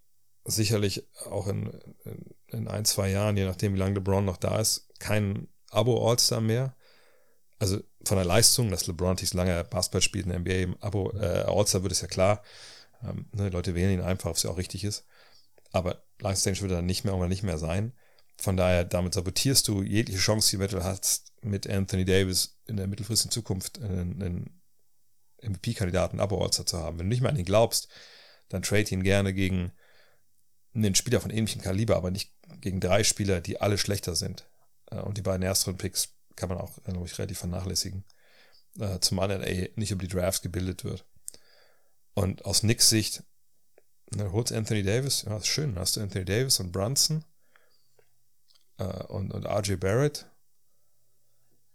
[0.45, 1.67] sicherlich auch in,
[2.05, 6.41] in, in ein, zwei Jahren, je nachdem, wie lange LeBron noch da ist, kein Abo-All-Star
[6.41, 6.77] mehr.
[7.59, 11.11] Also von der Leistung, dass LeBron nicht lange Basketball spielt in der NBA im Abo,
[11.13, 12.43] äh, All-Star wird es ja klar.
[13.03, 15.05] Ähm, ne, Leute wählen ihn einfach, was ja auch richtig ist.
[15.73, 17.93] Aber leistungstechnisch wird er dann nicht mehr oder nicht mehr sein.
[18.41, 22.87] Von daher, damit sabotierst du jegliche Chance, die du hast, mit Anthony Davis in der
[22.87, 24.61] mittelfristigen Zukunft einen, einen
[25.43, 26.99] MVP-Kandidaten Abo All-Star zu haben.
[26.99, 27.89] Wenn du nicht mehr an ihn glaubst,
[28.49, 29.73] dann trade ihn gerne gegen
[30.75, 34.49] einen Spieler von ähnlichem Kaliber, aber nicht gegen drei Spieler, die alle schlechter sind.
[34.91, 38.05] Äh, und die beiden ersten Picks kann man auch, glaube ich, relativ vernachlässigen.
[38.79, 41.05] Äh, zumal LA nicht über die Drafts gebildet wird.
[42.15, 43.25] Und aus Knicks Sicht,
[44.11, 47.25] dann holst Anthony Davis, ja, ist schön, hast du Anthony Davis und Brunson
[48.79, 50.27] äh, und, und RJ Barrett.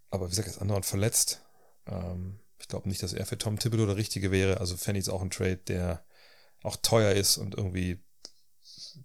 [0.10, 1.42] Aber wie gesagt, ist andauernd verletzt.
[1.86, 4.60] Ähm, ich glaube nicht, dass er für Tom Thibodeau der Richtige wäre.
[4.60, 6.06] Also ich es auch ein Trade, der
[6.64, 8.02] auch teuer ist und irgendwie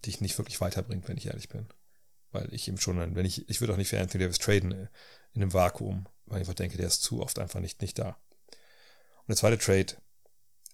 [0.04, 1.68] dich nicht wirklich weiterbringt, wenn ich ehrlich bin.
[2.30, 4.88] Weil ich ihm schon, wenn ich, ich würde auch nicht für Anthony Davis traden äh,
[5.34, 8.18] in einem Vakuum, weil ich einfach denke, der ist zu oft einfach nicht, nicht da.
[8.48, 9.96] Und der zweite Trade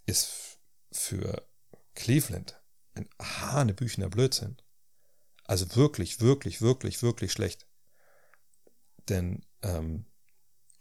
[0.07, 0.59] ist
[0.93, 1.47] für
[1.95, 2.61] Cleveland
[2.95, 4.57] ein hanebüchener Blödsinn.
[5.45, 7.67] Also wirklich, wirklich, wirklich, wirklich schlecht.
[9.09, 10.07] Denn ähm,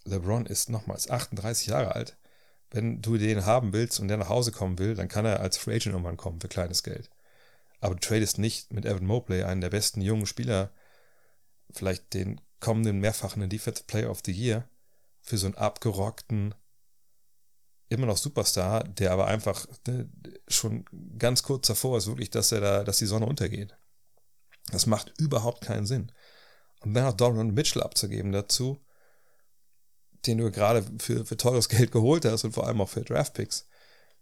[0.06, 2.18] LeBron ist nochmals 38 Jahre alt.
[2.70, 5.58] Wenn du den haben willst und der nach Hause kommen will, dann kann er als
[5.58, 7.10] Free Agent irgendwann kommen für kleines Geld.
[7.80, 10.72] Aber du tradest nicht mit Evan Mobley, einen der besten jungen Spieler,
[11.72, 14.70] vielleicht den kommenden mehrfachen Defensive Player of the Year,
[15.20, 16.56] für so einen abgerockten,
[17.90, 20.10] immer noch Superstar, der aber einfach ne,
[20.48, 20.86] schon
[21.20, 23.78] ganz kurz davor ist, wirklich, dass er da, dass die Sonne untergeht.
[24.72, 26.10] Das macht überhaupt keinen Sinn.
[26.80, 28.80] Und dann noch Donovan Mitchell abzugeben dazu,
[30.26, 33.68] den du gerade für, für teures Geld geholt hast und vor allem auch für Draftpicks,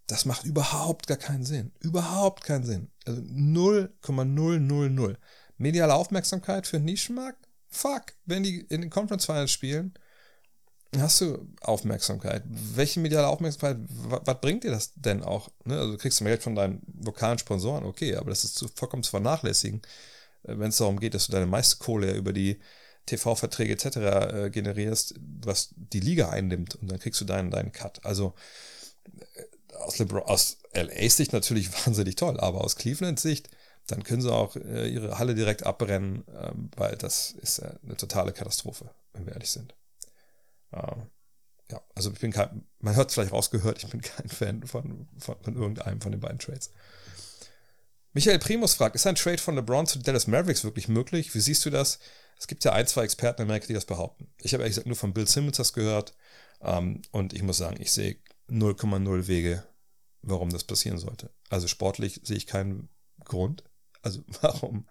[0.08, 1.74] das macht überhaupt gar keinen Sinn.
[1.80, 2.92] Überhaupt keinen Sinn.
[3.06, 5.20] Also 0,000.
[5.58, 7.51] Mediale Aufmerksamkeit für einen Nischenmarkt?
[7.72, 8.14] Fuck.
[8.26, 9.94] Wenn die in den Conference Finals spielen
[11.00, 12.44] hast du Aufmerksamkeit.
[12.48, 15.50] Welche mediale Aufmerksamkeit, was bringt dir das denn auch?
[15.64, 15.78] Ne?
[15.78, 19.04] Also du kriegst du Geld von deinen lokalen Sponsoren, okay, aber das ist zu, vollkommen
[19.04, 19.82] zu vernachlässigen,
[20.44, 22.60] äh, wenn es darum geht, dass du deine meiste Kohle über die
[23.06, 23.86] TV-Verträge etc.
[23.98, 28.04] Äh, generierst, was die Liga einnimmt und dann kriegst du deinen, deinen Cut.
[28.06, 28.34] Also
[29.36, 33.50] äh, aus, LeBron, aus LA's Sicht natürlich wahnsinnig toll, aber aus Clevelands Sicht,
[33.92, 37.98] dann können sie auch äh, ihre Halle direkt abbrennen, äh, weil das ist äh, eine
[37.98, 39.76] totale Katastrophe, wenn wir ehrlich sind.
[40.74, 41.10] Ähm,
[41.70, 45.08] ja, also ich bin kein, man hört es vielleicht rausgehört, ich bin kein Fan von,
[45.18, 46.72] von, von irgendeinem von den beiden Trades.
[48.14, 51.34] Michael Primus fragt, ist ein Trade von LeBron zu Dallas Mavericks wirklich möglich?
[51.34, 52.00] Wie siehst du das?
[52.38, 54.28] Es gibt ja ein, zwei Experten in Amerika, die das behaupten.
[54.40, 56.14] Ich habe ehrlich gesagt nur von Bill Simmons das gehört.
[56.62, 58.18] Ähm, und ich muss sagen, ich sehe
[58.50, 59.64] 0,0 Wege,
[60.22, 61.32] warum das passieren sollte.
[61.50, 62.90] Also sportlich sehe ich keinen
[63.24, 63.64] Grund.
[64.02, 64.88] Also warum?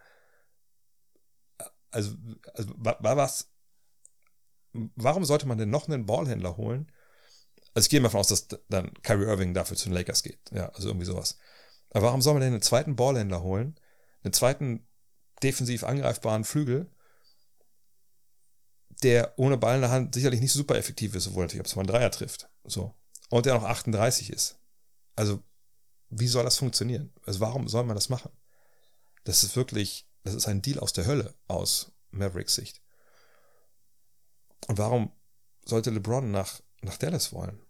[1.90, 2.14] Also,
[2.54, 3.50] also war was
[4.72, 6.90] warum sollte man denn noch einen Ballhändler holen?
[7.74, 10.40] Also ich gehe mal davon aus, dass dann Kyrie Irving dafür zu den Lakers geht.
[10.52, 11.38] Ja, also irgendwie sowas.
[11.90, 13.78] Aber warum soll man denn einen zweiten Ballhändler holen?
[14.22, 14.86] Einen zweiten
[15.42, 16.90] defensiv angreifbaren Flügel,
[19.02, 21.76] der ohne Ball in der Hand sicherlich nicht super effektiv ist, obwohl natürlich, ob es
[21.76, 22.50] mal einen Dreier trifft.
[22.64, 22.94] So.
[23.30, 24.58] Und der noch 38 ist.
[25.16, 25.42] Also,
[26.10, 27.12] wie soll das funktionieren?
[27.24, 28.30] Also, warum soll man das machen?
[29.24, 32.80] Das ist wirklich, das ist ein Deal aus der Hölle aus Mavericks Sicht.
[34.66, 35.12] Und warum
[35.64, 37.60] sollte LeBron nach, nach Dallas wollen?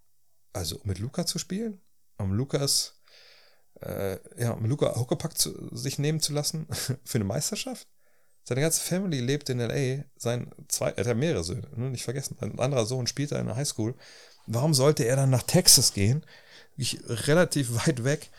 [0.53, 1.81] Also um mit Luca zu spielen?
[2.19, 3.01] Um Lukas,
[3.81, 6.67] äh, ja, um Luca Huckepack zu, sich nehmen zu lassen
[7.05, 7.89] für eine Meisterschaft?
[8.43, 10.05] Seine ganze Family lebt in LA.
[10.17, 12.37] Sein zwei, er hat mehrere Söhne, ne, nicht vergessen.
[12.41, 13.95] Ein anderer Sohn spielt da in der Highschool.
[14.47, 16.25] Warum sollte er dann nach Texas gehen?
[17.07, 18.31] relativ weit weg,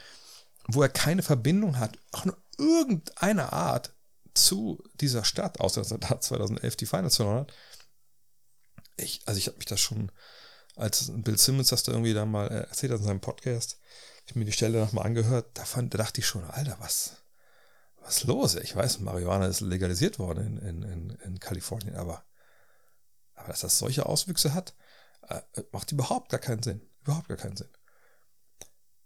[0.68, 3.94] wo er keine Verbindung hat, auch nur irgendeine Art
[4.34, 7.54] zu dieser Stadt, außer dass er da 2011 die Finals verloren hat
[9.04, 10.12] ich, also ich habe mich das schon,
[10.76, 13.80] als Bill Simmons das da irgendwie da mal erzählt hat in seinem Podcast,
[14.26, 17.18] ich mir die Stelle nochmal angehört, da, fand, da dachte ich schon, Alter, was,
[18.02, 18.56] was los?
[18.56, 22.24] Ich weiß, Marihuana ist legalisiert worden in, in, in, in Kalifornien, aber,
[23.34, 24.76] aber dass das solche Auswüchse hat,
[25.28, 26.82] äh, macht überhaupt gar keinen Sinn.
[27.02, 27.70] Überhaupt gar keinen Sinn.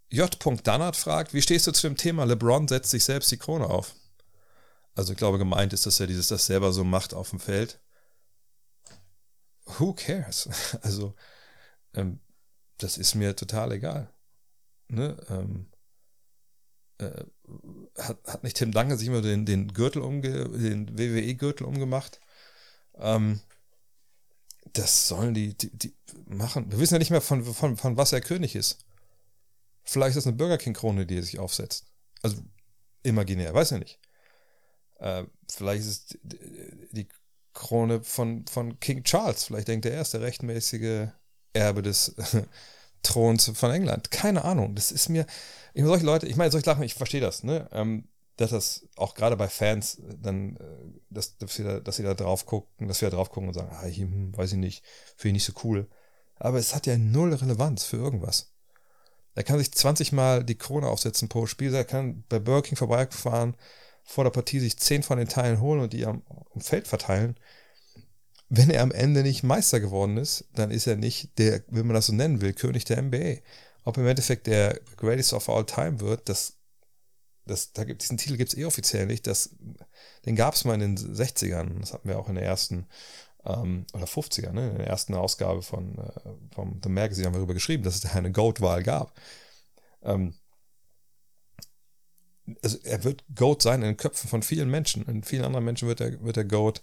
[0.09, 0.29] J.
[0.63, 3.95] Dannert fragt, wie stehst du zu dem Thema, LeBron setzt sich selbst die Krone auf?
[4.93, 7.79] Also ich glaube, gemeint ist, dass er dieses das selber so macht auf dem Feld
[9.65, 10.49] who cares?
[10.81, 11.15] Also,
[11.93, 12.19] ähm,
[12.77, 14.13] das ist mir total egal.
[14.87, 15.17] Ne?
[15.29, 15.67] Ähm,
[16.97, 17.25] äh,
[17.97, 22.19] hat, hat nicht Tim Duncan sich immer den, den Gürtel umge, den WWE-Gürtel umgemacht?
[22.95, 23.41] Ähm,
[24.73, 25.95] das sollen die, die, die,
[26.25, 26.71] machen.
[26.71, 28.84] Wir wissen ja nicht mehr, von, von, von was er König ist.
[29.85, 31.85] Vielleicht ist eine Burger King-Krone, die er sich aufsetzt.
[32.21, 32.37] Also
[33.03, 33.99] imaginär, weiß ja nicht.
[34.99, 37.07] Äh, vielleicht ist es die,
[37.53, 39.45] Krone von, von King Charles.
[39.45, 41.07] Vielleicht denkt er, er ist der rechtmäßige
[41.53, 42.13] Erbe des
[43.01, 44.11] Throns von England.
[44.11, 44.75] Keine Ahnung.
[44.75, 45.25] Das ist mir.
[45.73, 47.67] Ich meine, solche Leute, ich meine, solche Lachen, ich verstehe das, ne?
[47.71, 52.03] Ähm, dass das auch gerade bei Fans dann, äh, dass, dass, sie da, dass sie
[52.03, 54.57] da drauf gucken, dass wir da drauf gucken und sagen, ah, ich, hm, weiß ich
[54.57, 54.83] nicht,
[55.15, 55.87] finde ich nicht so cool.
[56.35, 58.53] Aber es hat ja null Relevanz für irgendwas.
[59.35, 62.77] Er kann sich 20 Mal die Krone aufsetzen pro Spiel, er kann bei Burger King
[62.77, 63.55] vorbeifahren,
[64.03, 67.37] vor der Partie sich zehn von den Teilen holen und die am, am Feld verteilen.
[68.47, 71.95] Wenn er am Ende nicht Meister geworden ist, dann ist er nicht der, wenn man
[71.95, 73.37] das so nennen will, König der NBA.
[73.83, 76.57] Ob im Endeffekt der Greatest of All Time wird, das,
[77.45, 79.27] das, da gibt, diesen Titel gibt es eh offiziell nicht.
[79.27, 79.49] Das,
[80.25, 81.79] den gab es mal in den 60ern.
[81.79, 82.87] Das hatten wir auch in der ersten
[83.45, 84.71] ähm, oder 50er, ne?
[84.71, 88.01] in der ersten Ausgabe von äh, vom The Magazine haben wir darüber geschrieben, dass es
[88.01, 89.13] da eine Goat-Wahl gab.
[90.03, 90.35] Ähm,
[92.61, 95.05] also er wird Goat sein in den Köpfen von vielen Menschen.
[95.07, 96.81] In vielen anderen Menschen wird er, wird er Goat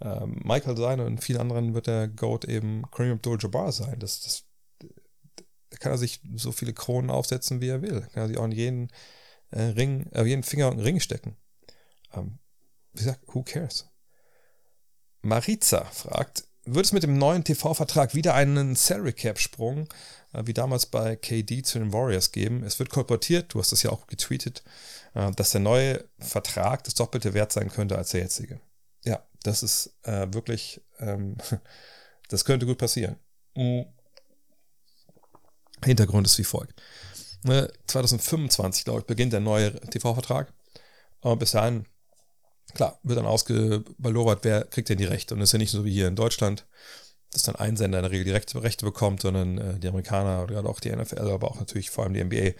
[0.00, 3.98] ähm, Michael sein und in vielen anderen wird er Goat eben Kareem Abdul-Jabbar sein.
[4.00, 4.44] Das, das,
[5.70, 8.00] da kann er sich so viele Kronen aufsetzen, wie er will.
[8.00, 8.90] Da kann er sich auch in jeden
[9.50, 11.36] äh, Ring, äh, jeden Finger und einen Ring stecken.
[12.12, 12.38] Ähm,
[12.92, 13.88] wie gesagt, who cares?
[15.24, 19.88] Mariza fragt, wird es mit dem neuen TV-Vertrag wieder einen Salary Cap-Sprung
[20.34, 22.62] äh, wie damals bei KD zu den Warriors geben?
[22.62, 24.62] Es wird kolportiert, du hast das ja auch getweetet,
[25.14, 28.60] äh, dass der neue Vertrag das doppelte wert sein könnte als der jetzige.
[29.04, 31.36] Ja, das ist äh, wirklich, ähm,
[32.28, 33.16] das könnte gut passieren.
[33.54, 33.86] Mhm.
[35.84, 36.80] Hintergrund ist wie folgt.
[37.42, 40.50] 2025, ne, glaube ich, beginnt der neue TV-Vertrag.
[41.38, 41.84] Bis dahin
[42.72, 45.34] Klar, wird dann ausgebalowert, wer kriegt denn die Rechte.
[45.34, 46.66] Und es ist ja nicht so wie hier in Deutschland,
[47.30, 50.44] dass dann ein Sender in der Regel die Rechte, Rechte bekommt, sondern äh, die Amerikaner
[50.44, 52.58] oder auch die NFL, aber auch natürlich vor allem die NBA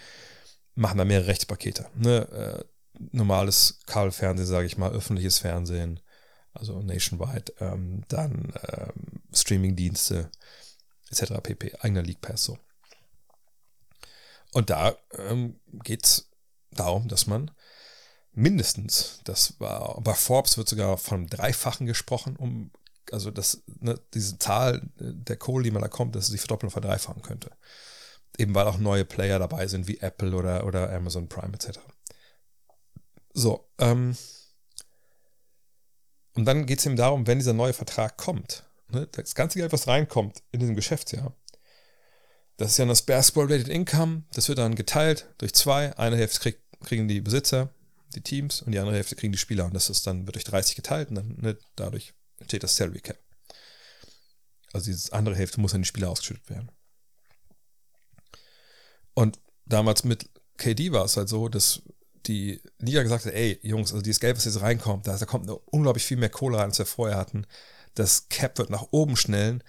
[0.75, 1.87] machen da mehrere Rechtspakete.
[1.95, 2.29] Ne?
[2.29, 2.65] Äh,
[3.13, 6.01] normales Kabelfernsehen, sage ich mal, öffentliches Fernsehen,
[6.53, 10.31] also nationwide, ähm, dann ähm, Streamingdienste
[11.11, 11.35] etc.
[11.43, 11.75] pp.
[11.81, 12.59] Eigener League Pass so.
[14.53, 16.31] Und da ähm, geht es
[16.71, 17.51] darum, dass man
[18.35, 22.71] mindestens, das war bei Forbes wird sogar von einem Dreifachen gesprochen, um
[23.13, 26.69] also das, ne, diese Zahl der Kohle, die man da kommt, dass es sich verdoppeln
[26.69, 27.51] und verdreifachen könnte.
[28.39, 31.79] Eben weil auch neue Player dabei sind, wie Apple oder, oder Amazon Prime etc.
[33.33, 34.17] So, ähm,
[36.35, 39.73] und dann geht es eben darum, wenn dieser neue Vertrag kommt, ne, das ganze Geld,
[39.73, 41.33] was reinkommt in diesem Geschäftsjahr,
[42.57, 45.97] das ist ja das Basketball-Rated Income, das wird dann geteilt durch zwei.
[45.99, 47.74] Eine Hälfte krieg, kriegen die Besitzer,
[48.17, 49.67] die Teams, und die andere Hälfte kriegen die Spieler.
[49.67, 53.01] Und das ist dann, wird durch 30 geteilt und dann ne, dadurch entsteht das Salary
[53.01, 53.19] Cap.
[54.73, 56.71] Also diese andere Hälfte muss an die Spieler ausgeschüttet werden.
[59.15, 61.83] Und damals mit KD war es halt so, dass
[62.27, 65.49] die Liga gesagt hat, ey, Jungs, also dieses Geld, was jetzt reinkommt, da, da kommt
[65.67, 67.47] unglaublich viel mehr Kohle rein, als wir vorher hatten.
[67.95, 69.63] Das Cap wird nach oben schnellen.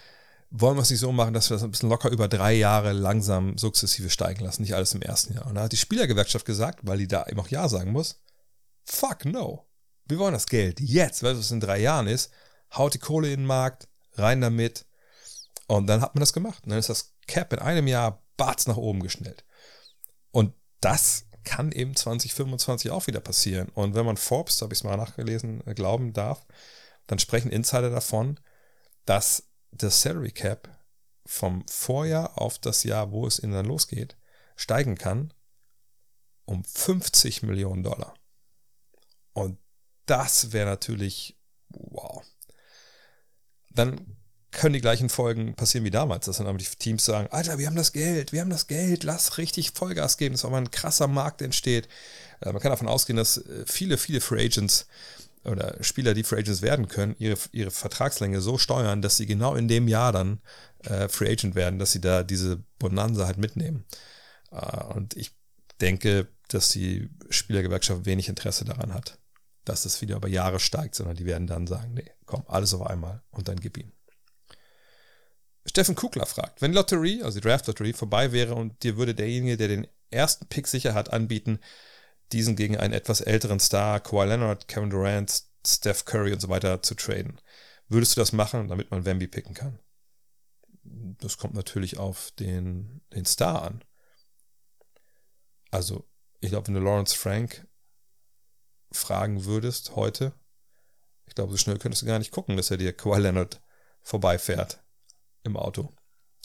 [0.49, 2.93] Wollen wir es nicht so machen, dass wir das ein bisschen locker über drei Jahre
[2.93, 5.47] langsam sukzessive steigen lassen, nicht alles im ersten Jahr.
[5.47, 8.21] Und da hat die Spielergewerkschaft gesagt, weil die da eben auch Ja sagen muss,
[8.85, 9.67] fuck no.
[10.05, 12.31] Wir wollen das Geld jetzt, weil es in drei Jahren ist,
[12.73, 14.85] haut die Kohle in den Markt, rein damit.
[15.67, 16.63] Und dann hat man das gemacht.
[16.63, 19.43] Und dann ist das Cap in einem Jahr batz nach oben geschnellt.
[20.31, 23.69] Und das kann eben 2025 auch wieder passieren.
[23.69, 26.45] Und wenn man Forbes, habe ich es mal nachgelesen, äh, glauben darf,
[27.07, 28.39] dann sprechen Insider davon,
[29.05, 30.69] dass das Salary Cap
[31.25, 34.17] vom Vorjahr auf das Jahr, wo es ihnen dann losgeht,
[34.55, 35.33] steigen kann
[36.45, 38.13] um 50 Millionen Dollar.
[39.35, 39.59] Und
[40.05, 41.37] das wäre natürlich
[41.69, 42.23] wow.
[43.69, 44.17] Dann
[44.51, 47.67] können die gleichen Folgen passieren wie damals, dass dann aber die Teams sagen, Alter, wir
[47.67, 50.71] haben das Geld, wir haben das Geld, lass richtig Vollgas geben, dass auch mal ein
[50.71, 51.89] krasser Markt entsteht.
[52.39, 54.87] Äh, man kann davon ausgehen, dass äh, viele, viele Free Agents
[55.43, 59.55] oder Spieler, die Free Agents werden können, ihre, ihre Vertragslänge so steuern, dass sie genau
[59.55, 60.39] in dem Jahr dann
[60.85, 63.83] äh, Free Agent werden, dass sie da diese Bonanza halt mitnehmen.
[64.51, 65.35] Äh, und ich
[65.81, 69.19] denke, dass die Spielergewerkschaft wenig Interesse daran hat,
[69.65, 72.85] dass das wieder über Jahre steigt, sondern die werden dann sagen, nee, komm, alles auf
[72.85, 73.91] einmal und dann gib ihm.
[75.65, 79.67] Steffen Kugler fragt, wenn Lotterie, also die Draft-Lotterie, vorbei wäre und dir würde derjenige, der
[79.67, 81.59] den ersten Pick sicher hat, anbieten,
[82.31, 86.81] diesen gegen einen etwas älteren Star, Kawhi Leonard, Kevin Durant, Steph Curry und so weiter
[86.81, 87.41] zu traden.
[87.87, 89.79] Würdest du das machen, damit man Wemby picken kann?
[90.83, 93.83] Das kommt natürlich auf den, den Star an.
[95.71, 96.07] Also,
[96.41, 97.67] ich glaube, wenn du Lawrence Frank
[98.97, 100.33] fragen würdest heute,
[101.27, 103.61] ich glaube, so schnell könntest du gar nicht gucken, dass er dir Kawhi Leonard
[104.01, 104.83] vorbeifährt
[105.43, 105.93] im Auto.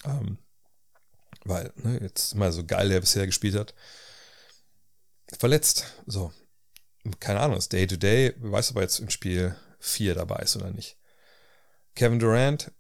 [0.04, 0.38] Ähm,
[1.44, 3.74] weil, ne, jetzt mal so geil, der bisher gespielt hat.
[5.38, 5.84] Verletzt.
[6.06, 6.32] So.
[7.18, 8.34] Keine Ahnung, ist Day to Day.
[8.38, 10.98] Weiß, ob er jetzt im Spiel 4 dabei ist oder nicht.
[11.94, 12.72] Kevin Durant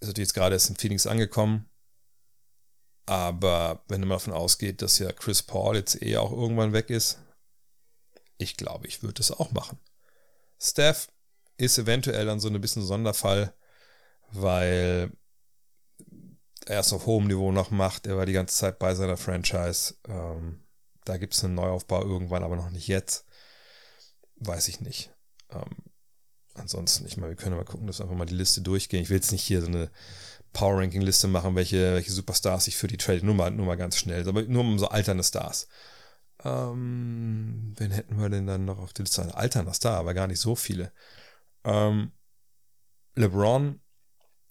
[0.00, 1.68] ist natürlich jetzt gerade erst in Phoenix angekommen.
[3.06, 7.18] Aber wenn man davon ausgeht, dass ja Chris Paul jetzt eh auch irgendwann weg ist,
[8.42, 9.78] ich glaube, ich würde das auch machen.
[10.60, 11.08] Steph
[11.56, 13.54] ist eventuell dann so ein bisschen Sonderfall,
[14.30, 15.12] weil
[16.66, 18.06] er es auf hohem Niveau noch macht.
[18.06, 19.94] Er war die ganze Zeit bei seiner Franchise.
[20.06, 20.64] Ähm,
[21.04, 23.24] da gibt es einen Neuaufbau irgendwann, aber noch nicht jetzt.
[24.36, 25.12] Weiß ich nicht.
[25.50, 25.76] Ähm,
[26.54, 29.02] ansonsten, ich meine, wir können mal gucken, dass wir einfach mal die Liste durchgehen.
[29.02, 29.90] Ich will jetzt nicht hier so eine
[30.52, 33.24] Power-Ranking-Liste machen, welche, welche Superstars ich für die trade.
[33.24, 34.28] Nur mal, nur mal ganz schnell.
[34.28, 35.68] Aber nur um so alternde Stars.
[36.44, 39.22] Ähm, wen hätten wir denn dann noch auf der Liste?
[39.22, 40.92] Ein alternder Star, aber gar nicht so viele.
[41.64, 42.12] Ähm,
[43.14, 43.80] LeBron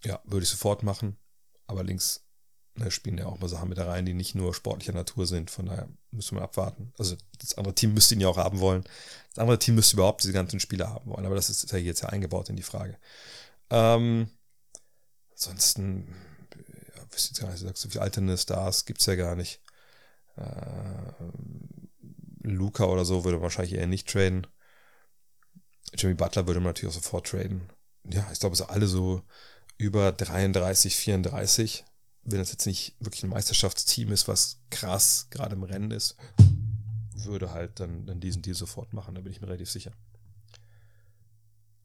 [0.03, 1.18] ja, würde ich sofort machen.
[1.68, 2.26] Aber links
[2.76, 5.51] ne, spielen ja auch mal Sachen mit da rein, die nicht nur sportlicher Natur sind.
[5.51, 6.93] Von daher müssen wir abwarten.
[6.97, 8.84] Also das andere Team müsste ihn ja auch haben wollen.
[9.30, 11.26] Das andere Team müsste überhaupt diese ganzen Spieler haben wollen.
[11.26, 12.97] Aber das ist ja jetzt ja eingebaut in die Frage.
[13.69, 14.30] Ähm,
[15.31, 16.13] ansonsten,
[16.95, 19.61] ja, wisst jetzt gar nicht, so viele alternde Stars gibt es ja gar nicht.
[20.35, 21.13] Äh,
[22.52, 24.48] Luca oder so würde wahrscheinlich eher nicht traden.
[25.94, 27.69] Jimmy Butler würde man natürlich auch sofort traden.
[28.10, 29.22] Ja, ich glaube, es sind alle so
[29.78, 31.86] über 33, 34.
[32.23, 36.15] Wenn das jetzt nicht wirklich ein Meisterschaftsteam ist, was krass gerade im Rennen ist,
[37.15, 39.91] würde halt dann, dann diesen Deal sofort machen, da bin ich mir relativ sicher.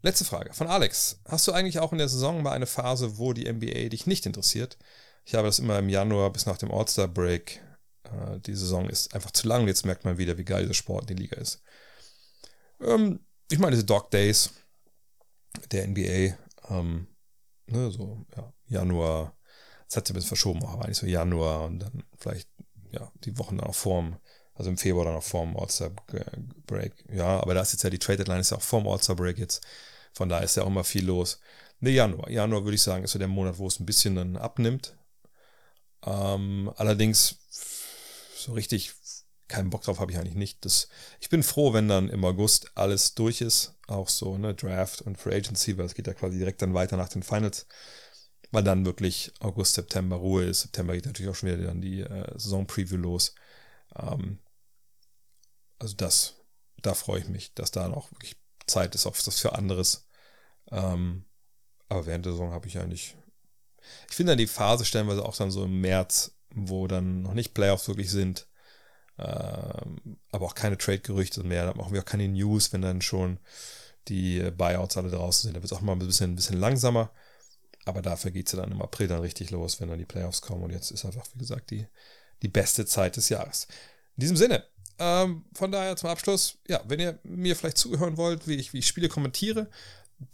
[0.02, 1.20] Letzte Frage von Alex.
[1.26, 4.26] Hast du eigentlich auch in der Saison mal eine Phase, wo die NBA dich nicht
[4.26, 4.76] interessiert?
[5.24, 7.60] Ich habe das immer im Januar bis nach dem All-Star-Break.
[8.12, 9.66] Äh, die Saison ist einfach zu lang.
[9.66, 11.62] Jetzt merkt man wieder, wie geil dieser Sport in der Liga ist.
[12.80, 13.20] Ähm,
[13.50, 14.50] ich meine, diese Dog Days
[15.70, 16.36] der NBA,
[16.68, 17.06] ähm,
[17.66, 19.36] ne, so ja, Januar,
[19.86, 22.48] das hat sich ein bisschen verschoben, aber eigentlich so Januar und dann vielleicht
[22.90, 24.18] ja, die Wochen dann auch vorm,
[24.54, 27.04] also im Februar dann auch vorm All-Star-Break.
[27.12, 29.64] Ja, aber da ist jetzt ja die Trade Deadline ist ja auch vorm All-Star-Break jetzt.
[30.12, 31.40] Von daher ist ja auch immer viel los.
[31.80, 32.30] Ne, Januar.
[32.30, 34.96] Januar würde ich sagen, ist so der Monat, wo es ein bisschen dann abnimmt.
[36.04, 37.38] Ähm, allerdings
[38.36, 38.94] so richtig
[39.48, 40.64] keinen Bock drauf habe ich eigentlich nicht.
[40.64, 40.88] Das,
[41.20, 43.74] ich bin froh, wenn dann im August alles durch ist.
[43.86, 46.96] Auch so, ne, Draft und Free Agency, weil es geht ja quasi direkt dann weiter
[46.96, 47.66] nach den Finals.
[48.50, 50.62] Weil dann wirklich August, September Ruhe ist.
[50.62, 53.34] September geht natürlich auch schon wieder dann die äh, Saison-Preview los.
[53.96, 54.40] Ähm,
[55.78, 56.34] also das,
[56.82, 58.36] da freue ich mich, dass da noch wirklich
[58.66, 60.08] Zeit ist, auch das für anderes.
[60.70, 61.24] Ähm,
[61.88, 63.16] aber während der Saison habe ich eigentlich.
[64.08, 67.54] Ich finde dann die Phase stellenweise auch dann so im März, wo dann noch nicht
[67.54, 68.46] Playoffs wirklich sind,
[69.18, 71.66] ähm, aber auch keine Trade-Gerüchte mehr.
[71.66, 73.38] Da machen wir auch keine News, wenn dann schon
[74.08, 75.54] die Buyouts alle draußen sind.
[75.54, 77.10] Da wird es auch mal ein bisschen, ein bisschen langsamer.
[77.84, 80.42] Aber dafür geht es ja dann im April dann richtig los, wenn dann die Playoffs
[80.42, 80.62] kommen.
[80.64, 81.86] Und jetzt ist einfach, wie gesagt, die,
[82.42, 83.68] die beste Zeit des Jahres.
[84.16, 84.64] In diesem Sinne,
[84.98, 88.78] ähm, von daher zum Abschluss, ja, wenn ihr mir vielleicht zuhören wollt, wie ich, wie
[88.78, 89.68] ich Spiele kommentiere,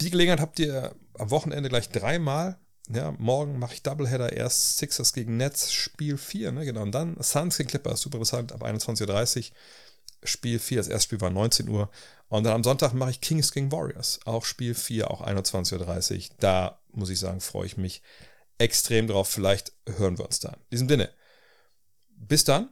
[0.01, 2.59] die Gelegenheit habt ihr am Wochenende gleich dreimal.
[2.89, 6.83] Ja, morgen mache ich Doubleheader, erst Sixers gegen Nets, Spiel 4, ne, genau.
[6.83, 9.57] Und dann Suns gegen Clippers, super interessant, ab 21.30 Uhr.
[10.25, 11.91] Spiel 4, das erste Spiel war 19 Uhr.
[12.29, 16.37] Und dann am Sonntag mache ich Kings gegen Warriors, auch Spiel 4, auch 21.30 Uhr.
[16.39, 18.03] Da muss ich sagen, freue ich mich
[18.59, 19.29] extrem drauf.
[19.29, 20.55] Vielleicht hören wir uns dann.
[20.55, 21.11] In diesem Sinne,
[22.09, 22.69] bis dann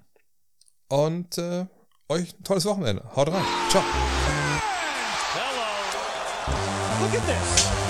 [0.88, 1.66] und äh,
[2.08, 3.04] euch ein tolles Wochenende.
[3.14, 3.44] Haut rein.
[3.70, 3.82] Ciao.
[5.34, 7.04] Hello.
[7.04, 7.89] Look at this.